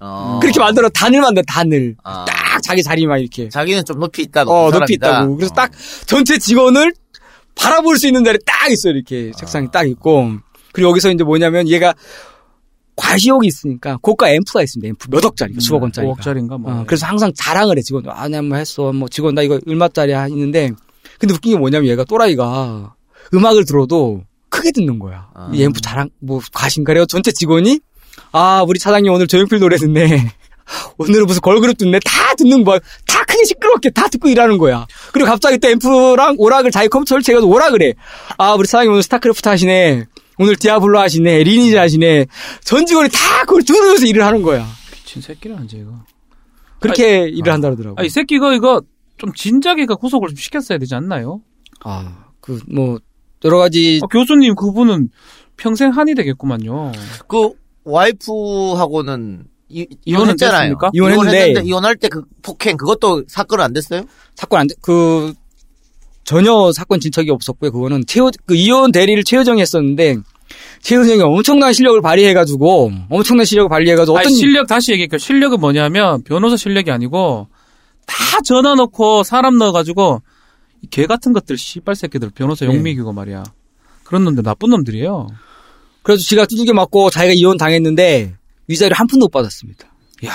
어. 0.00 0.38
그렇게 0.40 0.58
만들어 0.58 0.88
단을 0.88 1.20
만들어 1.20 1.44
단을 1.46 1.96
아. 2.02 2.24
딱 2.26 2.62
자기 2.62 2.82
자리만 2.82 3.20
이렇게. 3.20 3.50
자기는 3.50 3.84
좀 3.84 4.00
높이 4.00 4.22
있다. 4.22 4.42
어 4.42 4.70
높은 4.70 4.80
높이 4.80 4.96
사람이다. 4.98 5.06
있다고. 5.08 5.36
그래서 5.36 5.54
딱 5.54 5.70
전체 6.06 6.38
직원을 6.38 6.94
바라볼 7.54 7.98
수 7.98 8.06
있는 8.06 8.24
자리 8.24 8.38
딱 8.46 8.70
있어 8.72 8.88
요 8.88 8.94
이렇게 8.94 9.32
책상이 9.38 9.68
딱 9.70 9.86
있고 9.86 10.32
그리고 10.72 10.88
여기서 10.90 11.10
이제 11.10 11.22
뭐냐면 11.24 11.68
얘가 11.68 11.92
과시욕이 12.96 13.46
있으니까 13.46 13.98
고가 14.02 14.30
앰프가 14.30 14.62
있습니다. 14.62 14.88
앰프 14.88 15.08
몇 15.10 15.24
억짜리, 15.24 15.54
수억 15.60 15.82
원짜리. 15.82 16.06
5억짜리인가 16.08 16.58
뭐. 16.58 16.72
어, 16.72 16.84
그래서 16.86 17.06
항상 17.06 17.32
자랑을 17.34 17.78
해 17.78 17.82
직원. 17.82 18.04
아, 18.08 18.28
내가 18.28 18.42
뭐 18.42 18.56
했어. 18.58 18.92
뭐 18.92 19.08
직원 19.08 19.34
나 19.34 19.42
이거 19.42 19.58
얼마짜리야 19.66 20.28
있는데 20.28 20.70
근데 21.18 21.34
웃긴 21.34 21.52
게 21.52 21.58
뭐냐면 21.58 21.88
얘가 21.88 22.04
또라이가 22.04 22.94
음악을 23.32 23.64
들어도 23.64 24.24
크게 24.48 24.72
듣는 24.72 24.98
거야. 24.98 25.28
이 25.52 25.62
앰프 25.62 25.80
자랑 25.80 26.10
뭐 26.20 26.40
과신가래요. 26.52 27.06
전체 27.06 27.32
직원이 27.32 27.80
아 28.32 28.64
우리 28.66 28.78
차장님 28.78 29.10
오늘 29.10 29.26
조용필 29.26 29.58
노래 29.58 29.76
듣네. 29.76 30.30
오늘은 30.98 31.26
무슨 31.26 31.40
걸그룹 31.40 31.78
듣네. 31.78 31.98
다 32.04 32.34
듣는 32.36 32.64
거야. 32.64 32.78
다 33.06 33.24
크게 33.24 33.44
시끄럽게 33.44 33.90
다 33.90 34.08
듣고 34.08 34.28
일하는 34.28 34.58
거야. 34.58 34.86
그리고 35.12 35.28
갑자기 35.28 35.58
또 35.58 35.68
앰프랑 35.68 36.36
오락을 36.38 36.70
자기 36.70 36.88
컴퓨터 36.88 37.14
설치해가지고 37.14 37.50
오락을 37.52 37.82
해. 37.82 37.94
아 38.36 38.54
우리 38.54 38.66
차장님 38.66 38.92
오늘 38.92 39.02
스타크래프트 39.02 39.48
하시네. 39.48 40.04
오늘 40.42 40.56
디아블로 40.56 40.98
하시네. 40.98 41.44
리니지 41.44 41.76
하시네. 41.76 42.26
전 42.64 42.84
직원이 42.84 43.08
다 43.10 43.18
그걸 43.46 43.62
들으면서 43.62 44.04
일을 44.06 44.24
하는 44.24 44.42
거야. 44.42 44.66
미친 44.92 45.22
새끼라는지 45.22 45.76
이거. 45.78 45.92
그렇게 46.80 47.28
일을 47.28 47.52
한다 47.52 47.68
그러더라고. 47.70 47.96
아, 48.00 48.02
이 48.04 48.08
새끼가 48.08 48.52
이거 48.54 48.82
좀 49.18 49.32
진작에 49.32 49.86
그 49.86 49.94
구속을 49.94 50.30
좀 50.30 50.36
시켰어야 50.36 50.78
되지 50.78 50.96
않나요? 50.96 51.40
아, 51.84 52.26
그, 52.40 52.58
뭐, 52.68 52.98
여러 53.44 53.58
가지. 53.58 54.00
아, 54.02 54.06
교수님 54.08 54.56
그분은 54.56 55.10
평생 55.56 55.90
한이 55.90 56.14
되겠구만요. 56.16 56.90
그 57.28 57.50
와이프하고는 57.84 59.44
이, 59.68 59.86
이혼했잖아요. 60.04 60.76
이혼했는데 60.92 61.28
이혼했는데 61.38 61.68
이혼할 61.68 61.96
때 61.96 62.08
그 62.08 62.24
폭행 62.42 62.76
그것도 62.76 63.24
사건 63.28 63.60
안 63.60 63.72
됐어요? 63.72 64.02
사건 64.34 64.60
안 64.60 64.66
돼, 64.66 64.74
그, 64.82 65.32
전혀 66.24 66.72
사건 66.72 66.98
진척이 67.00 67.30
없었고요. 67.30 67.70
그거는 67.72 68.04
최호, 68.06 68.30
그 68.46 68.54
이혼 68.54 68.90
대리를 68.92 69.22
최효정이 69.24 69.60
했었는데, 69.60 70.16
최효정이 70.82 71.22
엄청난 71.22 71.72
실력을 71.72 72.00
발휘해가지고, 72.00 72.92
엄청난 73.10 73.44
실력을 73.44 73.68
발휘해가지고, 73.68 74.18
아니, 74.18 74.26
어떤. 74.26 74.36
실력 74.36 74.66
다시 74.66 74.92
얘기할게요. 74.92 75.18
실력은 75.18 75.60
뭐냐면 75.60 76.22
변호사 76.24 76.56
실력이 76.56 76.90
아니고 76.90 77.48
다 78.06 78.16
전화 78.44 78.74
넣고 78.74 79.22
사람 79.22 79.58
넣어가지고 79.58 80.22
이개 80.82 81.06
같은 81.06 81.32
것들 81.32 81.56
씨발 81.56 81.94
새끼들 81.94 82.30
변호사 82.34 82.66
네. 82.66 82.74
용미기고 82.74 83.12
말이야. 83.12 83.44
그런 84.04 84.24
놈들 84.24 84.42
나쁜 84.42 84.70
놈들이에요. 84.70 85.28
그래서 86.02 86.22
지가 86.22 86.46
두들겨 86.46 86.72
맞고 86.72 87.10
자기가 87.10 87.34
이혼 87.34 87.56
당했는데, 87.56 88.34
위자료 88.66 88.94
한 88.96 89.06
푼도 89.06 89.26
못 89.26 89.30
받았습니다. 89.30 89.86
야 90.24 90.32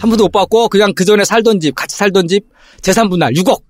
한 0.00 0.10
푼도 0.10 0.24
못 0.24 0.30
받고, 0.30 0.68
그냥 0.68 0.92
그 0.94 1.04
전에 1.04 1.24
살던 1.24 1.60
집, 1.60 1.74
같이 1.74 1.96
살던 1.96 2.28
집, 2.28 2.46
재산 2.80 3.08
분할 3.08 3.32
6억. 3.32 3.62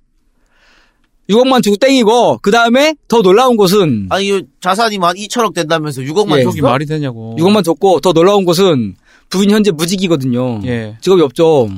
6억만 1.28 1.62
주고 1.62 1.76
땡이고, 1.76 2.38
그 2.38 2.50
다음에 2.50 2.94
더 3.08 3.20
놀라운 3.22 3.56
것은, 3.56 4.06
아니 4.10 4.28
이 4.28 4.42
자산이 4.60 4.98
만 4.98 5.16
2천억 5.16 5.54
된다면서 5.54 6.02
6억만 6.02 6.38
예. 6.38 6.42
줬어? 6.44 6.50
저기 6.52 6.62
말이 6.62 6.86
되냐고. 6.86 7.34
6억만 7.38 7.64
줬고, 7.64 8.00
더 8.00 8.12
놀라운 8.12 8.44
것은, 8.44 8.94
부인 9.28 9.50
현재 9.50 9.72
무직이거든요. 9.72 10.60
예. 10.64 10.96
직업이 11.00 11.22
없죠. 11.22 11.68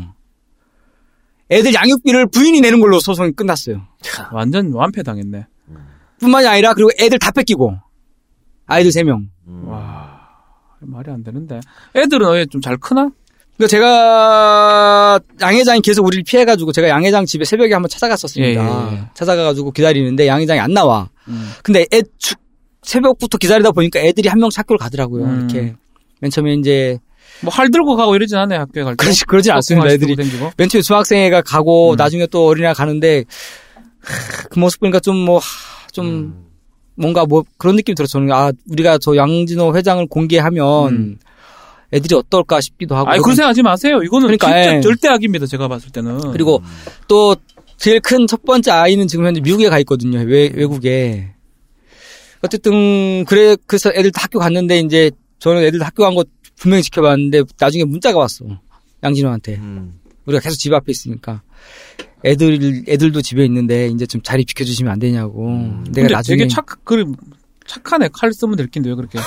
애들 1.50 1.72
양육비를 1.72 2.26
부인이 2.26 2.60
내는 2.60 2.78
걸로 2.78 3.00
소송이 3.00 3.32
끝났어요. 3.32 3.80
완전 4.32 4.70
완패 4.72 5.02
당했네. 5.02 5.46
뿐만이 6.20 6.46
아니라 6.46 6.74
그리고 6.74 6.90
애들 7.00 7.18
다 7.18 7.30
뺏기고 7.30 7.78
아이들 8.66 8.90
3명. 8.90 9.28
와 9.64 10.20
말이 10.80 11.10
안 11.10 11.22
되는데. 11.22 11.60
애들은 11.96 12.32
왜좀잘 12.32 12.76
크나? 12.76 13.10
그러니까 13.58 13.68
제가 13.68 15.20
양 15.40 15.54
회장이 15.54 15.80
계속 15.80 16.06
우리를 16.06 16.22
피해가지고 16.24 16.70
제가 16.72 16.88
양 16.88 17.04
회장 17.04 17.26
집에 17.26 17.44
새벽에 17.44 17.72
한번 17.74 17.88
찾아갔었습니다. 17.88 18.62
예, 18.62 18.66
예, 18.66 18.96
예. 18.96 19.02
찾아가가지고 19.14 19.72
기다리는데 19.72 20.28
양 20.28 20.40
회장이 20.40 20.60
안 20.60 20.72
나와. 20.72 21.10
음. 21.26 21.50
근데 21.64 21.84
애 21.92 22.02
주- 22.18 22.36
새벽부터 22.82 23.36
기다리다 23.36 23.72
보니까 23.72 23.98
애들이 24.00 24.28
한 24.28 24.38
명씩 24.38 24.60
학교를 24.60 24.78
가더라고요. 24.78 25.24
음. 25.24 25.48
이렇게 25.50 25.74
맨 26.20 26.30
처음에 26.30 26.54
이제 26.54 26.98
뭐활 27.42 27.70
들고 27.70 27.96
가고 27.96 28.14
이러진 28.14 28.38
않네 28.38 28.56
학교에 28.56 28.84
갈 28.84 28.96
때. 28.96 29.04
그렇지 29.04 29.24
그러지 29.26 29.50
않습니다. 29.50 29.88
애들이 29.90 30.14
댕기고. 30.14 30.52
맨 30.56 30.68
처음에 30.68 30.82
중학생애가 30.82 31.38
음. 31.38 31.42
가고 31.44 31.94
나중에 31.98 32.26
또 32.28 32.46
어린애가 32.46 32.74
가는데 32.74 33.24
하, 34.00 34.48
그 34.48 34.58
모습 34.60 34.78
보니까 34.80 35.00
좀뭐좀 35.00 35.40
음. 36.06 36.44
뭔가 36.94 37.26
뭐 37.26 37.44
그런 37.58 37.74
느낌이 37.76 37.96
들었어요. 37.96 38.22
저는 38.22 38.32
아 38.32 38.52
우리가 38.70 38.98
저 38.98 39.16
양진호 39.16 39.76
회장을 39.76 40.06
공개하면 40.06 40.92
음. 40.92 41.18
애들이 41.92 42.14
어떨까 42.14 42.60
싶기도 42.60 42.96
하고. 42.96 43.08
아니 43.10 43.22
그렇게 43.22 43.42
하지 43.42 43.62
마세요. 43.62 44.00
이거는 44.02 44.26
그러니까, 44.26 44.48
진짜 44.48 44.76
예. 44.76 44.80
절대 44.80 45.08
악입니다. 45.08 45.46
제가 45.46 45.68
봤을 45.68 45.90
때는. 45.90 46.32
그리고 46.32 46.62
또 47.08 47.34
제일 47.76 48.00
큰 48.00 48.26
첫 48.26 48.42
번째 48.44 48.70
아이는 48.72 49.06
지금 49.08 49.24
현재 49.26 49.40
미국에 49.40 49.68
가 49.68 49.78
있거든요. 49.80 50.18
외, 50.20 50.50
외국에. 50.54 51.34
어쨌든 52.42 53.24
그래 53.24 53.56
그래서 53.66 53.90
애들 53.94 54.12
다 54.12 54.22
학교 54.24 54.38
갔는데 54.38 54.80
이제 54.80 55.10
저는 55.38 55.62
애들 55.64 55.78
다 55.78 55.86
학교 55.86 56.04
간 56.04 56.14
거 56.14 56.24
분명히 56.56 56.82
지켜봤는데 56.82 57.42
나중에 57.58 57.84
문자가 57.84 58.18
왔어. 58.18 58.44
양진호한테. 59.02 59.56
음. 59.56 60.00
우리가 60.26 60.40
계속 60.42 60.56
집 60.58 60.72
앞에 60.74 60.90
있으니까. 60.90 61.42
애들 62.24 62.84
애들도 62.88 63.22
집에 63.22 63.44
있는데 63.44 63.86
이제 63.88 64.04
좀 64.06 64.20
자리 64.22 64.44
비켜주시면 64.44 64.92
안 64.92 64.98
되냐고. 64.98 65.46
내가 65.48 65.56
음. 65.56 65.84
근데 65.84 66.02
나중에 66.08 66.36
되게 66.38 66.48
착, 66.48 66.66
그, 66.84 67.04
착하네. 67.66 68.08
칼 68.12 68.32
쓰면 68.32 68.56
될 68.56 68.66
낀데 68.66 68.88
왜 68.90 68.96
그렇게. 68.96 69.18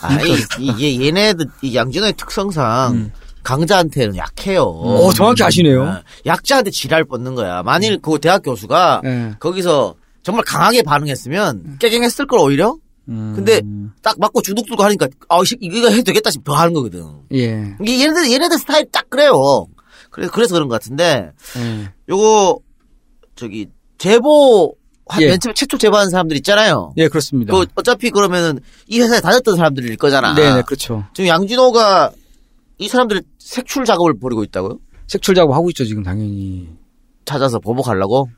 아니 0.00 0.34
이게 0.58 1.06
얘네들 1.06 1.46
이 1.62 1.74
양진호의 1.74 2.14
특성상 2.14 3.12
강자한테는 3.42 4.16
약해요. 4.16 4.64
오, 4.64 5.12
정확히 5.12 5.42
아시네요. 5.44 5.82
어, 5.82 6.02
약자한테 6.26 6.70
지랄 6.70 7.04
뻗는 7.04 7.34
거야. 7.34 7.62
만일 7.62 8.00
그 8.00 8.18
대학 8.18 8.42
교수가 8.42 9.02
예. 9.04 9.34
거기서 9.38 9.94
정말 10.22 10.44
강하게 10.44 10.82
반응했으면 10.82 11.76
깨갱했을 11.78 12.26
걸 12.26 12.40
오히려. 12.40 12.76
근데 13.06 13.60
딱 14.02 14.18
맞고 14.18 14.40
주눅 14.40 14.64
들고 14.64 14.82
하니까 14.82 15.08
아이 15.28 15.42
이거 15.60 15.90
해도 15.90 16.04
되겠다 16.04 16.30
싶어 16.30 16.54
더 16.54 16.58
하는 16.58 16.72
거거든. 16.72 17.06
예. 17.34 17.76
이게 17.82 18.00
얘네들 18.00 18.32
얘네들 18.32 18.58
스타일 18.58 18.90
딱 18.90 19.10
그래요. 19.10 19.66
그래서 20.10 20.32
그래서 20.32 20.54
그런 20.54 20.68
것 20.68 20.74
같은데 20.74 21.30
예. 21.58 21.92
요거 22.08 22.60
저기 23.36 23.66
제보 23.98 24.68
한 24.68 24.74
예. 25.20 25.28
맨 25.28 25.40
처음에 25.40 25.54
최초 25.54 25.76
제보한 25.76 26.10
사람들 26.10 26.36
있잖아요. 26.38 26.92
예, 26.96 27.08
그렇습니다. 27.08 27.52
그 27.54 27.66
어차피 27.74 28.10
그러면은 28.10 28.60
이 28.88 29.00
회사에 29.00 29.20
다녔던 29.20 29.56
사람들일 29.56 29.96
거잖아. 29.96 30.34
네, 30.34 30.54
네, 30.54 30.62
그렇죠. 30.62 31.04
지금 31.14 31.28
양진호가 31.28 32.12
이 32.78 32.88
사람들 32.88 33.22
색출 33.38 33.84
작업을 33.84 34.18
벌이고 34.18 34.42
있다고요? 34.44 34.78
색출 35.06 35.34
작업 35.34 35.54
하고 35.54 35.68
있죠, 35.70 35.84
지금 35.84 36.02
당연히. 36.02 36.68
찾아서 37.24 37.58
보복하려고? 37.58 38.30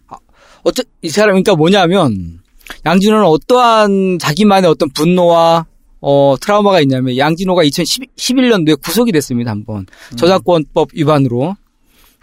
어째 0.62 0.83
이 1.03 1.09
사람 1.09 1.31
그러니까 1.31 1.55
뭐냐면 1.55 2.41
양진호는 2.85 3.25
어떠한 3.25 4.19
자기만의 4.19 4.69
어떤 4.69 4.91
분노와 4.91 5.67
어 6.01 6.35
트라우마가 6.41 6.81
있냐면 6.81 7.17
양진호가 7.17 7.62
2011년도에 7.62 8.81
구속이 8.83 9.12
됐습니다 9.12 9.51
한번 9.51 9.87
저작권법 10.17 10.91
위반으로 10.95 11.57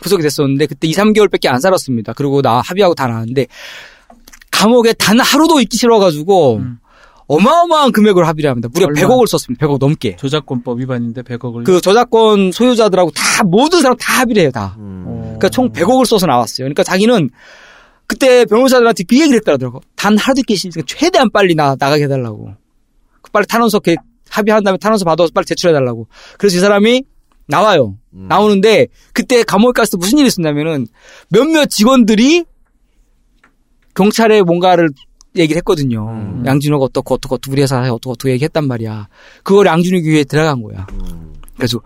구속이 0.01 0.21
됐었는데 0.23 0.65
그때 0.65 0.87
2, 0.87 0.91
3개월밖에 0.91 1.47
안 1.47 1.59
살았습니다. 1.59 2.13
그리고 2.13 2.41
나 2.41 2.61
합의하고 2.61 2.93
다 2.95 3.07
나왔는데 3.07 3.47
감옥에 4.53 4.93
단 4.93 5.19
하루도 5.19 5.59
있기 5.61 5.77
싫어가지고 5.77 6.61
어마어마한 7.27 7.91
금액을 7.91 8.27
합의를 8.27 8.49
합니다. 8.49 8.69
무려 8.71 8.85
얼마? 8.85 9.01
100억을 9.01 9.27
썼습니다. 9.27 9.65
100억 9.65 9.79
넘게. 9.79 10.15
저작권법 10.17 10.79
위반인데 10.79 11.23
100억을. 11.23 11.63
그 11.63 11.81
저작권 11.81 12.51
소유자들하고 12.51 13.11
다 13.11 13.43
모든 13.43 13.81
사람 13.81 13.97
다 13.97 14.21
합의를 14.21 14.43
해요 14.43 14.51
다. 14.51 14.75
그러니까 14.77 15.49
총 15.49 15.71
100억을 15.71 16.05
써서 16.05 16.27
나왔어요. 16.27 16.65
그러니까 16.65 16.83
자기는 16.83 17.29
그때 18.05 18.45
변호사들한테 18.45 19.03
그 19.05 19.19
얘기를 19.19 19.37
했더라고. 19.37 19.81
단 19.95 20.17
하루도 20.17 20.41
있기 20.41 20.55
싫으니까 20.55 20.83
최대한 20.85 21.29
빨리 21.31 21.55
나 21.55 21.75
나가게 21.79 22.03
해달라고. 22.03 22.51
그 23.21 23.31
빨리 23.31 23.47
탄원서 23.47 23.79
합의한 24.29 24.63
다음에 24.63 24.77
탄원서 24.77 25.05
받아서 25.05 25.31
빨리 25.33 25.45
제출해달라고. 25.45 26.07
그래서 26.37 26.57
이 26.57 26.59
사람이 26.59 27.03
나와요. 27.47 27.95
나오는데 28.11 28.87
그때 29.13 29.43
감옥에 29.43 29.71
갔을 29.73 29.91
때 29.91 29.97
무슨 29.97 30.19
일이 30.19 30.27
있었냐면은 30.27 30.87
몇몇 31.29 31.65
직원들이 31.69 32.45
경찰에 33.95 34.41
뭔가를 34.41 34.89
얘기를 35.35 35.57
했거든요. 35.57 36.43
양진호가 36.45 36.85
어떻고 36.85 37.15
어떻고 37.15 37.35
어떻고 37.35 37.53
우리 37.53 37.61
회사에 37.63 37.89
어떻고 37.89 38.11
어떻고 38.11 38.29
얘기했단 38.31 38.67
말이야. 38.67 39.07
그걸 39.43 39.65
양진호 39.67 40.01
교회에 40.01 40.23
들어간 40.23 40.61
거야. 40.61 40.85
그래서 41.55 41.79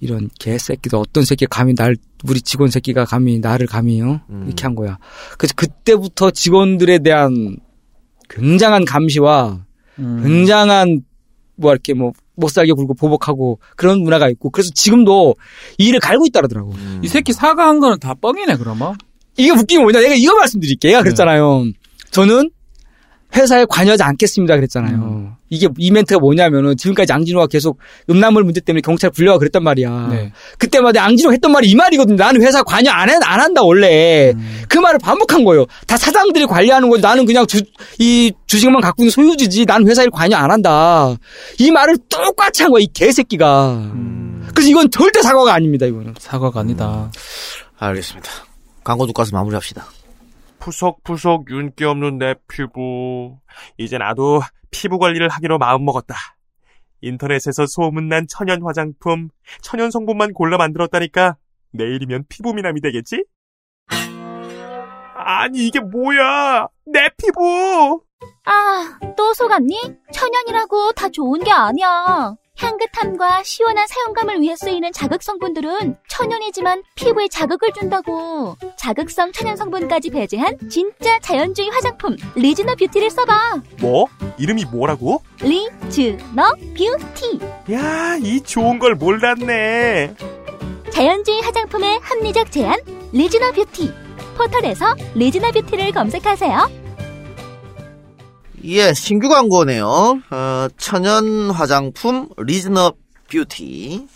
이런 0.00 0.28
개새끼도 0.38 0.98
어떤 0.98 1.24
새끼가 1.24 1.48
감히 1.56 1.74
날 1.74 1.96
우리 2.26 2.40
직원 2.40 2.70
새끼가 2.70 3.04
감히 3.04 3.38
나를 3.38 3.66
감히 3.66 4.00
어? 4.02 4.20
이렇게 4.46 4.62
한 4.64 4.74
거야. 4.74 4.98
그래서 5.38 5.54
그때부터 5.56 6.30
직원들에 6.30 6.98
대한 7.00 7.56
굉장한 8.30 8.84
감시와 8.86 9.64
굉장한 10.22 11.02
뭐 11.56 11.72
이렇게 11.72 11.94
뭐 11.94 12.12
못살게 12.36 12.72
굴고 12.72 12.94
보복하고 12.94 13.60
그런 13.76 14.00
문화가 14.00 14.28
있고 14.30 14.50
그래서 14.50 14.70
지금도 14.74 15.36
이 15.78 15.88
일을 15.88 16.00
갈고 16.00 16.26
있다라더라고. 16.26 16.72
이 17.02 17.08
새끼 17.08 17.32
사과한 17.32 17.78
거는 17.80 17.98
다 18.00 18.14
뻥이네 18.14 18.56
그러면. 18.56 18.94
이게 19.36 19.50
웃긴 19.50 19.78
게 19.78 19.82
뭐냐? 19.82 20.00
내가 20.00 20.14
이거 20.14 20.34
말씀드릴게. 20.36 20.88
얘가 20.88 21.02
그랬잖아요. 21.02 21.66
저는 22.10 22.50
회사에 23.34 23.64
관여하지 23.68 24.02
않겠습니다. 24.02 24.54
그랬잖아요. 24.56 25.36
이게 25.50 25.68
이 25.78 25.90
멘트가 25.90 26.20
뭐냐면은 26.20 26.76
지금까지 26.76 27.12
양진호가 27.12 27.48
계속 27.48 27.78
음란물 28.08 28.44
문제 28.44 28.60
때문에 28.60 28.80
경찰 28.80 29.10
불려가 29.10 29.38
그랬단 29.38 29.62
말이야. 29.62 30.08
네. 30.10 30.32
그때마다 30.58 31.00
양진호가 31.00 31.32
했던 31.32 31.50
말이 31.52 31.68
이 31.68 31.74
말이거든요. 31.74 32.16
나는 32.16 32.42
회사 32.42 32.62
관여 32.62 32.90
안, 32.90 33.10
해, 33.10 33.14
안 33.24 33.40
한다 33.40 33.62
원래. 33.62 34.32
그 34.68 34.78
말을 34.78 34.98
반복한 35.00 35.44
거예요. 35.44 35.66
다 35.86 35.96
사장들이 35.96 36.46
관리하는 36.46 36.88
거지. 36.88 37.02
나는 37.02 37.26
그냥 37.26 37.46
주, 37.46 37.60
이 37.98 38.32
주식만 38.46 38.80
갖고 38.80 39.02
있는 39.02 39.10
소유주지. 39.10 39.64
나는 39.66 39.88
회사 39.88 40.02
일 40.04 40.10
관여 40.10 40.36
안 40.36 40.50
한다. 40.52 41.14
이 41.58 41.70
말을 41.72 41.96
똑같이 42.08 42.62
한 42.62 42.70
거야. 42.70 42.82
이 42.82 42.88
개새끼가. 42.92 43.92
그래서 44.54 44.70
이건 44.70 44.90
절대 44.92 45.22
사과가 45.22 45.52
아닙니다. 45.54 45.86
이거는. 45.86 46.14
사과가 46.18 46.60
아니다. 46.60 47.10
알겠습니다. 47.78 48.30
광고 48.84 49.06
듣고 49.06 49.20
와서 49.20 49.34
마무리합시다. 49.36 49.84
푸석푸석 50.60 51.50
윤기 51.50 51.84
없는 51.84 52.18
내 52.18 52.34
피부. 52.48 53.38
이제 53.78 53.98
나도 53.98 54.40
피부 54.70 54.98
관리를 54.98 55.28
하기로 55.28 55.58
마음먹었다. 55.58 56.14
인터넷에서 57.00 57.66
소문난 57.66 58.26
천연 58.28 58.62
화장품, 58.62 59.28
천연 59.60 59.90
성분만 59.90 60.32
골라 60.32 60.56
만들었다니까 60.56 61.36
내일이면 61.72 62.24
피부 62.28 62.54
미남이 62.54 62.80
되겠지? 62.80 63.24
아니 65.16 65.66
이게 65.66 65.80
뭐야? 65.80 66.68
내 66.86 67.08
피부! 67.16 68.02
아, 68.44 68.98
또 69.16 69.32
속았니? 69.34 69.80
천연이라고 70.12 70.92
다 70.92 71.08
좋은 71.08 71.42
게 71.42 71.50
아니야. 71.50 72.36
향긋함과 72.56 73.42
시원한 73.42 73.86
사용감을 73.86 74.40
위해 74.40 74.54
쓰이는 74.56 74.92
자극 74.92 75.22
성분들은 75.22 75.96
천연이지만 76.08 76.82
피부에 76.94 77.26
자극을 77.28 77.72
준다고. 77.72 78.56
자극성 78.76 79.32
천연 79.32 79.56
성분까지 79.56 80.10
배제한 80.10 80.56
진짜 80.70 81.18
자연주의 81.20 81.68
화장품 81.70 82.16
리즈너 82.36 82.74
뷰티를 82.76 83.10
써봐. 83.10 83.60
뭐? 83.80 84.06
이름이 84.38 84.66
뭐라고? 84.66 85.22
리즈너 85.40 86.54
뷰티. 86.76 87.40
야, 87.72 88.16
이 88.22 88.40
좋은 88.40 88.78
걸 88.78 88.94
몰랐네. 88.94 90.14
자연주의 90.90 91.40
화장품의 91.42 91.98
합리적 92.02 92.52
제안 92.52 92.78
리즈너 93.12 93.50
뷰티. 93.52 93.92
포털에서 94.38 94.94
리즈너 95.14 95.50
뷰티를 95.50 95.90
검색하세요. 95.92 96.83
예, 98.66 98.94
신규 98.94 99.28
광고네요. 99.28 99.86
어, 100.30 100.68
천연 100.78 101.50
화장품 101.50 102.30
리즈너 102.38 102.94
뷰티. 103.30 104.08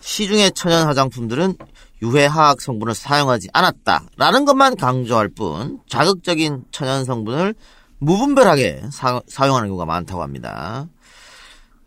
시중의 0.00 0.52
천연 0.52 0.86
화장품들은 0.86 1.58
유해 2.00 2.24
화학 2.24 2.62
성분을 2.62 2.94
사용하지 2.94 3.48
않았다라는 3.52 4.46
것만 4.46 4.76
강조할 4.76 5.28
뿐 5.28 5.80
자극적인 5.86 6.64
천연 6.70 7.04
성분을 7.04 7.54
무분별하게 7.98 8.84
사, 8.90 9.20
용하는 9.46 9.68
경우가 9.68 9.84
많다고 9.84 10.22
합니다. 10.22 10.88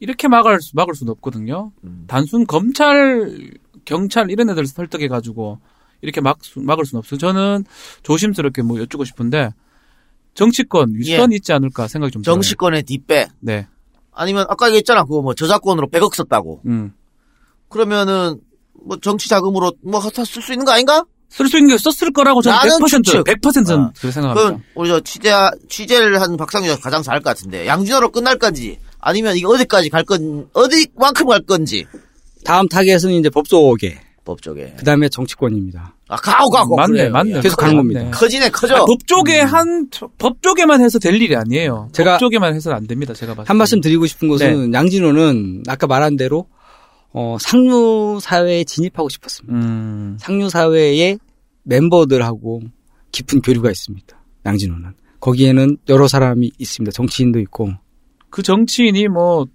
이렇게 0.00 0.28
막을, 0.28 0.60
수- 0.60 0.72
막을 0.76 0.94
수는 0.94 1.12
없거든요. 1.12 1.72
음. 1.84 2.04
단순 2.06 2.46
검찰, 2.46 3.50
경찰 3.86 4.30
이런 4.30 4.50
애들 4.50 4.66
설득해 4.66 5.08
가지고, 5.08 5.60
이렇게 6.02 6.20
막, 6.20 6.44
수- 6.44 6.60
막을 6.60 6.84
수는 6.84 6.98
없어요. 6.98 7.16
저는 7.16 7.64
조심스럽게 8.02 8.60
뭐 8.62 8.78
여쭈고 8.80 9.04
싶은데, 9.06 9.54
정치권 10.34 10.92
위선 10.94 11.32
예. 11.32 11.36
있지 11.36 11.52
않을까 11.54 11.88
생각이 11.88 12.12
좀 12.12 12.20
들어요. 12.22 12.34
정치권의 12.34 12.82
뒷배 12.82 13.28
네. 13.40 13.66
아니면 14.12 14.44
아까 14.48 14.66
얘기했잖아 14.66 15.04
그거 15.04 15.22
뭐 15.22 15.32
저작권으로 15.32 15.88
100억 15.88 16.12
썼다고 16.14 16.60
음. 16.66 16.92
그러면은 17.68 18.40
뭐 18.84 18.96
정치 19.00 19.28
자금으로 19.28 19.72
뭐 19.82 20.00
쓸 20.00 20.42
수 20.42 20.52
있는 20.52 20.64
거 20.66 20.72
아닌가? 20.72 21.04
쓸 21.34 21.48
수 21.48 21.58
있는 21.58 21.74
게 21.76 21.78
썼을 21.78 22.12
거라고 22.12 22.42
저는 22.42 22.56
나는 22.56 22.76
100% 22.78 23.04
추측. 23.04 23.24
100%는 23.24 23.90
그렇게 23.98 24.10
생각합니다. 24.12 24.34
그럼 24.34 24.62
우리 24.76 24.88
저 24.88 25.00
취재 25.00 25.32
취재를 25.68 26.20
한 26.20 26.36
박상규가 26.36 26.76
가장 26.78 27.02
잘알것 27.02 27.24
같은데 27.24 27.66
양진호로 27.66 28.10
끝날 28.12 28.38
건지 28.38 28.78
아니면 29.00 29.36
이게 29.36 29.44
어디까지 29.46 29.90
갈 29.90 30.04
건 30.04 30.48
어디만큼 30.52 31.26
갈 31.26 31.40
건지 31.42 31.86
다음 32.44 32.68
타겟은 32.68 33.10
이제 33.12 33.30
법조계. 33.30 34.00
법 34.24 34.40
쪽에. 34.40 34.72
그 34.78 34.84
다음에 34.84 35.08
정치권입니다. 35.10 35.94
아, 36.08 36.16
가요, 36.16 36.48
가요. 36.48 36.76
맞네, 36.76 36.92
그래요. 36.92 37.10
맞네. 37.10 37.40
계속 37.42 37.56
가는 37.56 37.76
겁니다. 37.76 38.08
커지네, 38.10 38.48
커져. 38.50 38.76
아, 38.76 38.84
법 38.86 39.06
쪽에 39.06 39.38
한, 39.40 39.88
법 40.16 40.40
쪽에만 40.40 40.80
해서 40.80 40.98
될 40.98 41.20
일이 41.20 41.36
아니에요. 41.36 41.90
제가 41.92 42.12
법 42.12 42.20
쪽에만 42.20 42.54
해서는 42.54 42.74
안 42.76 42.86
됩니다. 42.86 43.12
제가 43.12 43.34
봤을 43.34 43.50
한 43.50 43.56
말씀 43.58 43.82
드리고 43.82 44.06
싶은 44.06 44.28
것은 44.28 44.70
네. 44.70 44.78
양진호는 44.78 45.64
아까 45.68 45.86
말한 45.86 46.16
대로 46.16 46.46
어, 47.12 47.36
상류 47.38 48.18
사회에 48.22 48.64
진입하고 48.64 49.10
싶었습니다. 49.10 49.54
음. 49.54 50.16
상류 50.18 50.48
사회의 50.48 51.18
멤버들하고 51.64 52.62
깊은 53.12 53.42
교류가 53.42 53.70
있습니다. 53.70 54.16
양진호는 54.46 54.92
거기에는 55.20 55.78
여러 55.88 56.06
사람이 56.06 56.52
있습니다. 56.58 56.92
정치인도 56.92 57.40
있고 57.40 57.70
그 58.30 58.42
정치인이 58.42 59.08
뭐, 59.08 59.46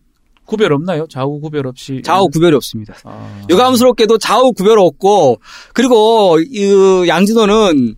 구별 0.46 0.74
없나요? 0.74 1.06
좌우 1.08 1.40
구별 1.40 1.68
없이. 1.68 2.02
좌우 2.04 2.28
구별이 2.30 2.56
없습니다. 2.56 2.96
아. 3.04 3.46
유감스럽게도 3.50 4.18
좌우 4.18 4.52
구별 4.54 4.80
없고 4.80 5.40
그리고 5.74 6.40
이 6.40 7.08
양진호는 7.08 7.96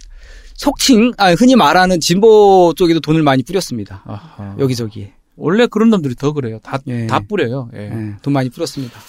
속칭 0.55 1.13
아 1.17 1.31
흔히 1.33 1.55
말하는 1.55 1.99
진보 2.01 2.73
쪽에도 2.75 2.99
돈을 2.99 3.23
많이 3.23 3.41
뿌렸습니다. 3.41 4.03
아하. 4.05 4.55
여기저기에 4.59 5.13
원래 5.37 5.65
그런 5.67 5.89
놈들이 5.89 6.15
더 6.15 6.33
그래요. 6.33 6.59
다, 6.61 6.79
예. 6.87 7.07
다 7.07 7.19
뿌려요. 7.27 7.69
예. 7.73 7.79
예, 7.91 8.15
돈 8.21 8.33
많이 8.33 8.49
뿌렸습니다. 8.49 8.99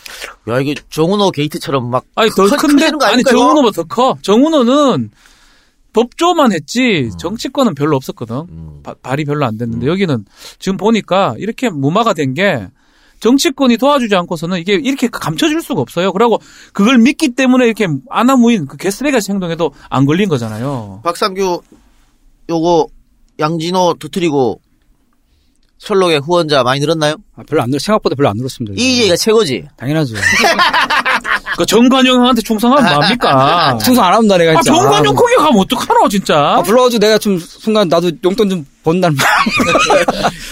야, 0.49 0.61
이게 0.61 0.75
정은호 0.91 1.31
게이트처럼 1.31 1.91
막. 1.91 2.05
아니, 2.15 2.31
더 2.31 2.47
커- 2.47 2.57
큰데? 2.57 2.91
아니? 3.03 3.23
정은호보다 3.25 3.83
더 3.83 3.85
커. 3.85 4.17
정은호는 4.23 5.11
법조만 5.93 6.53
했지, 6.53 7.11
음. 7.13 7.19
정치권은 7.19 7.75
별로 7.75 7.97
없었거든. 7.97 8.83
바- 8.83 8.95
발이 9.03 9.25
별로 9.25 9.45
안 9.45 9.59
됐는데, 9.59 9.87
여기는 9.87 10.25
지금 10.59 10.77
보니까 10.79 11.35
이렇게 11.39 11.69
무마가 11.69 12.15
된 12.15 12.33
게, 12.35 12.67
정치권이 13.21 13.77
도와주지 13.77 14.17
않고서는 14.17 14.59
이게 14.59 14.75
이렇게 14.75 15.07
감춰질 15.09 15.61
수가 15.63 15.81
없어요. 15.81 16.13
그리고 16.13 16.41
그걸 16.73 16.99
믿기 16.99 17.35
때문에 17.35 17.67
이렇게 17.67 17.87
아나무인 18.11 18.67
그 18.67 18.77
개쓰레기같이 18.77 19.31
행동해도 19.33 19.73
안 19.91 20.07
걸린 20.07 20.29
거잖아요. 20.29 21.03
박상규, 21.05 21.61
요거, 22.51 22.89
양진호 23.39 23.95
터트리고, 24.01 24.61
철록의 25.85 26.21
후원자 26.21 26.63
많이 26.63 26.81
늘었나요? 26.81 27.17
아, 27.37 27.43
별로 27.47 27.63
안 27.63 27.71
늘, 27.71 27.81
생각보다 27.81 28.15
별로 28.15 28.29
안 28.29 28.37
늘었습니다. 28.37 28.75
이 28.79 29.01
얘기가 29.01 29.17
최고지. 29.17 29.65
당연하죠. 29.77 30.15
그 31.59 31.67
정관용 31.67 32.21
형한테 32.21 32.41
충성하면 32.43 32.95
뭡니까? 32.95 33.79
충성 33.83 34.05
안 34.05 34.15
합니다, 34.15 34.39
내가 34.39 34.53
아, 34.53 34.63
진짜. 34.63 34.73
정관용 34.79 35.15
거기 35.15 35.35
가면 35.35 35.59
어떡하노, 35.59 36.09
진짜? 36.09 36.39
아, 36.39 36.63
불러가지고 36.63 37.01
내가 37.01 37.19
좀 37.19 37.39
순간 37.39 37.89
나도 37.89 38.13
용돈 38.25 38.49
좀 38.49 38.67
번다는 38.85 39.17
말. 39.17 39.27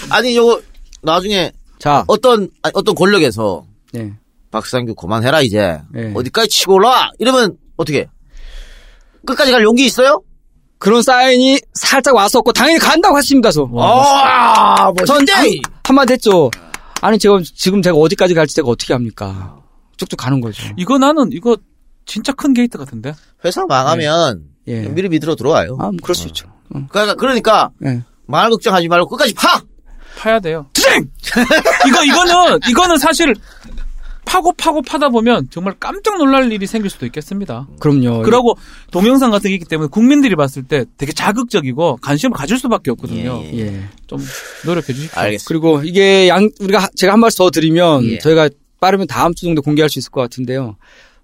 아니, 0.11 0.35
요거, 0.35 0.61
나중에, 1.01 1.51
자, 1.79 2.03
어떤, 2.07 2.49
아니, 2.61 2.71
어떤 2.75 2.93
권력에서, 2.93 3.65
네. 3.93 4.13
박상규 4.51 4.95
그만해라, 4.95 5.41
이제. 5.41 5.79
네. 5.93 6.11
어디까지 6.13 6.49
치고 6.49 6.73
올라? 6.73 7.09
이러면, 7.19 7.57
어떻게? 7.77 8.07
끝까지 9.25 9.51
갈 9.51 9.63
용기 9.63 9.85
있어요? 9.85 10.21
그런 10.81 11.03
사인이 11.03 11.59
살짝 11.75 12.15
왔었고 12.15 12.51
당연히 12.53 12.79
간다고 12.79 13.15
했습니다. 13.15 13.51
저. 13.51 13.69
아, 13.77 14.91
전? 15.05 15.23
한, 15.29 15.47
한마디 15.83 16.13
했죠. 16.13 16.49
아니 17.01 17.19
제가 17.19 17.39
지금 17.55 17.83
제가 17.83 17.95
어디까지 17.95 18.33
갈지 18.33 18.55
제가 18.55 18.67
어떻게 18.67 18.91
압니까? 18.93 19.59
쭉쭉 19.97 20.17
가는 20.17 20.41
거죠. 20.41 20.63
이거 20.77 20.97
나는, 20.97 21.29
이거 21.33 21.55
진짜 22.07 22.33
큰 22.33 22.55
게이트 22.55 22.79
같은데? 22.79 23.13
회사 23.45 23.63
망하면, 23.67 24.45
예. 24.67 24.81
우리 24.89 25.07
밑으로 25.07 25.35
들어와요. 25.35 25.77
아, 25.79 25.83
뭐 25.83 25.97
그럴 26.01 26.15
수 26.15 26.25
있죠. 26.29 26.47
그러니까, 26.89 27.13
그러니까, 27.13 27.69
예. 27.85 28.01
말 28.25 28.49
걱정하지 28.49 28.87
말고 28.87 29.07
끝까지 29.09 29.35
파! 29.35 29.61
파야 30.17 30.39
돼요. 30.39 30.65
투쟁! 30.73 31.07
이거, 31.87 32.03
이거는, 32.03 32.59
이거는 32.67 32.97
사실, 32.97 33.35
파고 34.25 34.53
파고 34.53 34.81
파다 34.81 35.09
보면 35.09 35.47
정말 35.51 35.75
깜짝 35.79 36.17
놀랄 36.17 36.51
일이 36.51 36.65
생길 36.67 36.89
수도 36.89 37.05
있겠습니다. 37.05 37.67
그럼요. 37.79 38.21
그러고 38.21 38.55
동영상 38.91 39.31
같은 39.31 39.49
게 39.49 39.55
있기 39.55 39.65
때문에 39.65 39.89
국민들이 39.91 40.35
봤을 40.35 40.63
때 40.63 40.85
되게 40.97 41.11
자극적이고 41.11 41.97
관심을 42.01 42.33
가질 42.35 42.57
수밖에 42.59 42.91
없거든요. 42.91 43.41
예. 43.53 43.83
좀 44.07 44.19
노력해 44.65 44.93
주십시오. 44.93 45.19
알겠습니다. 45.19 45.47
그리고 45.47 45.81
이게 45.83 46.27
양 46.29 46.49
우리가 46.59 46.79
하- 46.83 46.89
제가 46.95 47.13
한 47.13 47.19
말씀 47.19 47.39
더 47.39 47.49
드리면 47.49 48.05
예. 48.05 48.17
저희가 48.19 48.49
빠르면 48.79 49.07
다음 49.07 49.33
주 49.33 49.45
정도 49.45 49.61
공개할 49.61 49.89
수 49.89 49.99
있을 49.99 50.11
것 50.11 50.21
같은데요. 50.21 50.77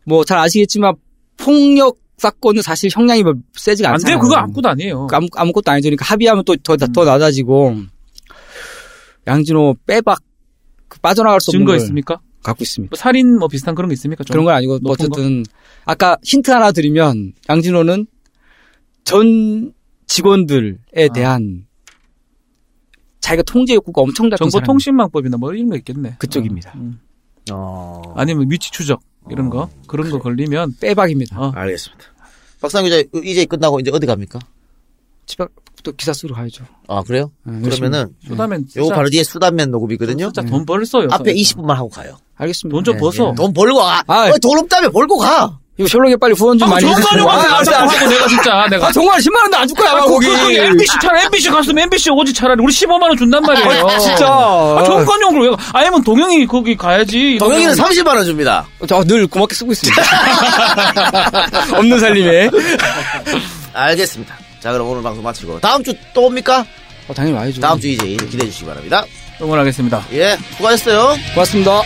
뭐 0.05 0.23
잘 0.23 0.37
아시겠지만 0.39 0.95
폭력 1.37 1.97
사건은 2.17 2.61
사실 2.63 2.89
형량이 2.91 3.23
뭐 3.23 3.33
세지가 3.53 3.89
안 3.89 3.93
않잖아요. 3.95 4.15
돼요. 4.17 4.21
그거 4.21 4.35
아무것도 4.35 4.69
아니에요. 4.69 5.07
그 5.07 5.15
아무, 5.15 5.27
아무것도 5.35 5.71
아니죠. 5.71 5.85
그러니까 5.87 6.05
합의하면 6.05 6.43
또더더 6.45 7.05
낮아지고 7.05 7.75
양진호 9.27 9.75
빼박 9.85 10.19
그 10.87 10.99
빠져나갈 10.99 11.39
수 11.41 11.51
없는 11.51 11.59
증거 11.59 11.71
걸 11.73 11.77
있습니까? 11.81 12.19
갖고 12.43 12.63
있습니다. 12.63 12.91
뭐 12.91 12.97
살인 12.97 13.37
뭐 13.37 13.47
비슷한 13.47 13.75
그런 13.75 13.89
게 13.89 13.93
있습니까? 13.93 14.23
좀 14.23 14.33
그런 14.33 14.45
건 14.45 14.53
아니고 14.55 14.79
뭐 14.79 14.91
높은 14.93 15.09
거? 15.09 15.21
어쨌든 15.21 15.43
아까 15.85 16.17
힌트 16.23 16.51
하나 16.51 16.71
드리면 16.71 17.33
양진호는 17.49 18.07
전 19.03 19.73
직원들에 20.05 20.75
아. 21.09 21.13
대한 21.13 21.65
자기가 23.19 23.43
통제 23.43 23.73
욕구가 23.73 24.01
엄청 24.01 24.29
작은 24.29 24.49
정보통신망법이나 24.49 25.37
뭐 25.37 25.53
이런 25.53 25.69
거 25.69 25.75
있겠네. 25.77 26.15
그쪽입니다. 26.19 26.71
어, 26.71 26.77
음. 26.77 26.99
어. 27.51 28.01
아니면 28.15 28.49
위치 28.49 28.71
추적 28.71 29.01
이런 29.29 29.49
거 29.49 29.69
그런 29.87 30.09
거 30.09 30.19
걸리면 30.19 30.75
빼박입니다. 30.79 31.39
어. 31.39 31.51
알겠습니다. 31.53 32.03
박상규 32.61 32.89
기자, 32.89 33.03
이제 33.23 33.45
끝나고 33.45 33.79
이제 33.79 33.91
어디 33.93 34.05
갑니까? 34.05 34.39
집에 35.25 35.45
또 35.83 35.91
기사 35.93 36.11
쓰러 36.13 36.35
가야죠. 36.35 36.63
아, 36.87 37.01
그래요? 37.03 37.31
네, 37.45 37.61
그러면은, 37.69 38.09
수다면 38.27 38.61
요거 38.75 38.85
진짜, 38.87 38.95
바로 38.95 39.09
뒤에 39.09 39.23
수단면 39.23 39.71
녹음이거든요? 39.71 40.31
진짜 40.33 40.41
돈 40.49 40.65
벌 40.65 40.85
써요. 40.85 41.07
앞에 41.11 41.33
20분만 41.33 41.75
하고 41.75 41.89
가요. 41.89 42.17
알겠습니다. 42.37 42.75
돈좀 42.75 42.95
네, 42.95 42.99
벌어. 42.99 43.29
네. 43.29 43.35
돈 43.35 43.53
벌고 43.53 43.77
가. 43.79 44.03
아. 44.07 44.29
어, 44.29 44.37
돈 44.41 44.57
없다면 44.59 44.91
벌고 44.91 45.17
가. 45.17 45.57
이거 45.79 45.87
셜록에 45.87 46.15
빨리 46.17 46.33
후원 46.33 46.57
좀 46.57 46.67
아, 46.67 46.71
많이 46.71 46.87
해주세요. 46.87 47.23
한테 47.27 47.47
아, 47.47 47.57
가자고 47.59 47.87
하고 47.91 48.09
내가 48.09 48.27
진짜 48.27 48.67
내가 48.67 48.87
아, 48.87 48.91
정말 48.91 49.19
10만 49.19 49.35
원도 49.43 49.57
안 49.57 49.67
줄 49.67 49.77
거야, 49.77 49.91
아, 49.91 50.01
거기. 50.01 50.25
그 50.25 50.51
MBC 50.51 50.93
차라리 50.99 51.25
MBC 51.25 51.49
갔으면 51.51 51.83
MBC 51.83 52.09
오지 52.09 52.33
차라리 52.33 52.59
우리 52.63 52.73
15만 52.73 53.03
원 53.03 53.15
준단 53.15 53.43
말이에요. 53.43 53.87
아, 53.87 53.99
진짜. 53.99 54.25
아, 54.27 54.83
정관용으로 54.83 55.43
왜? 55.43 55.49
가? 55.51 55.57
아니면 55.73 56.03
동영이 56.03 56.47
거기 56.47 56.75
가야지. 56.75 57.37
동영이는 57.37 57.75
이러면 57.75 57.91
30만 57.93 58.07
원 58.15 58.25
줍니다. 58.25 58.67
저늘 58.89 59.27
고맙게 59.27 59.53
쓰고 59.53 59.71
있습니다. 59.71 60.01
없는 61.77 61.99
살림에. 61.99 62.49
알겠습니다. 63.73 64.35
자, 64.59 64.71
그럼 64.71 64.87
오늘 64.89 65.03
방송 65.03 65.23
마치고. 65.23 65.59
다음 65.59 65.83
주 65.83 65.93
또 66.13 66.25
옵니까? 66.25 66.65
어, 67.07 67.13
당연히 67.13 67.35
와야죠. 67.37 67.61
다음 67.61 67.79
주 67.79 67.87
이제 67.87 68.05
기대해 68.05 68.49
주시기 68.49 68.65
바랍니다. 68.65 69.05
응원하겠습니다. 69.41 70.05
예, 70.13 70.35
수고하셨어요. 70.55 71.15
고맙습니다. 71.33 71.81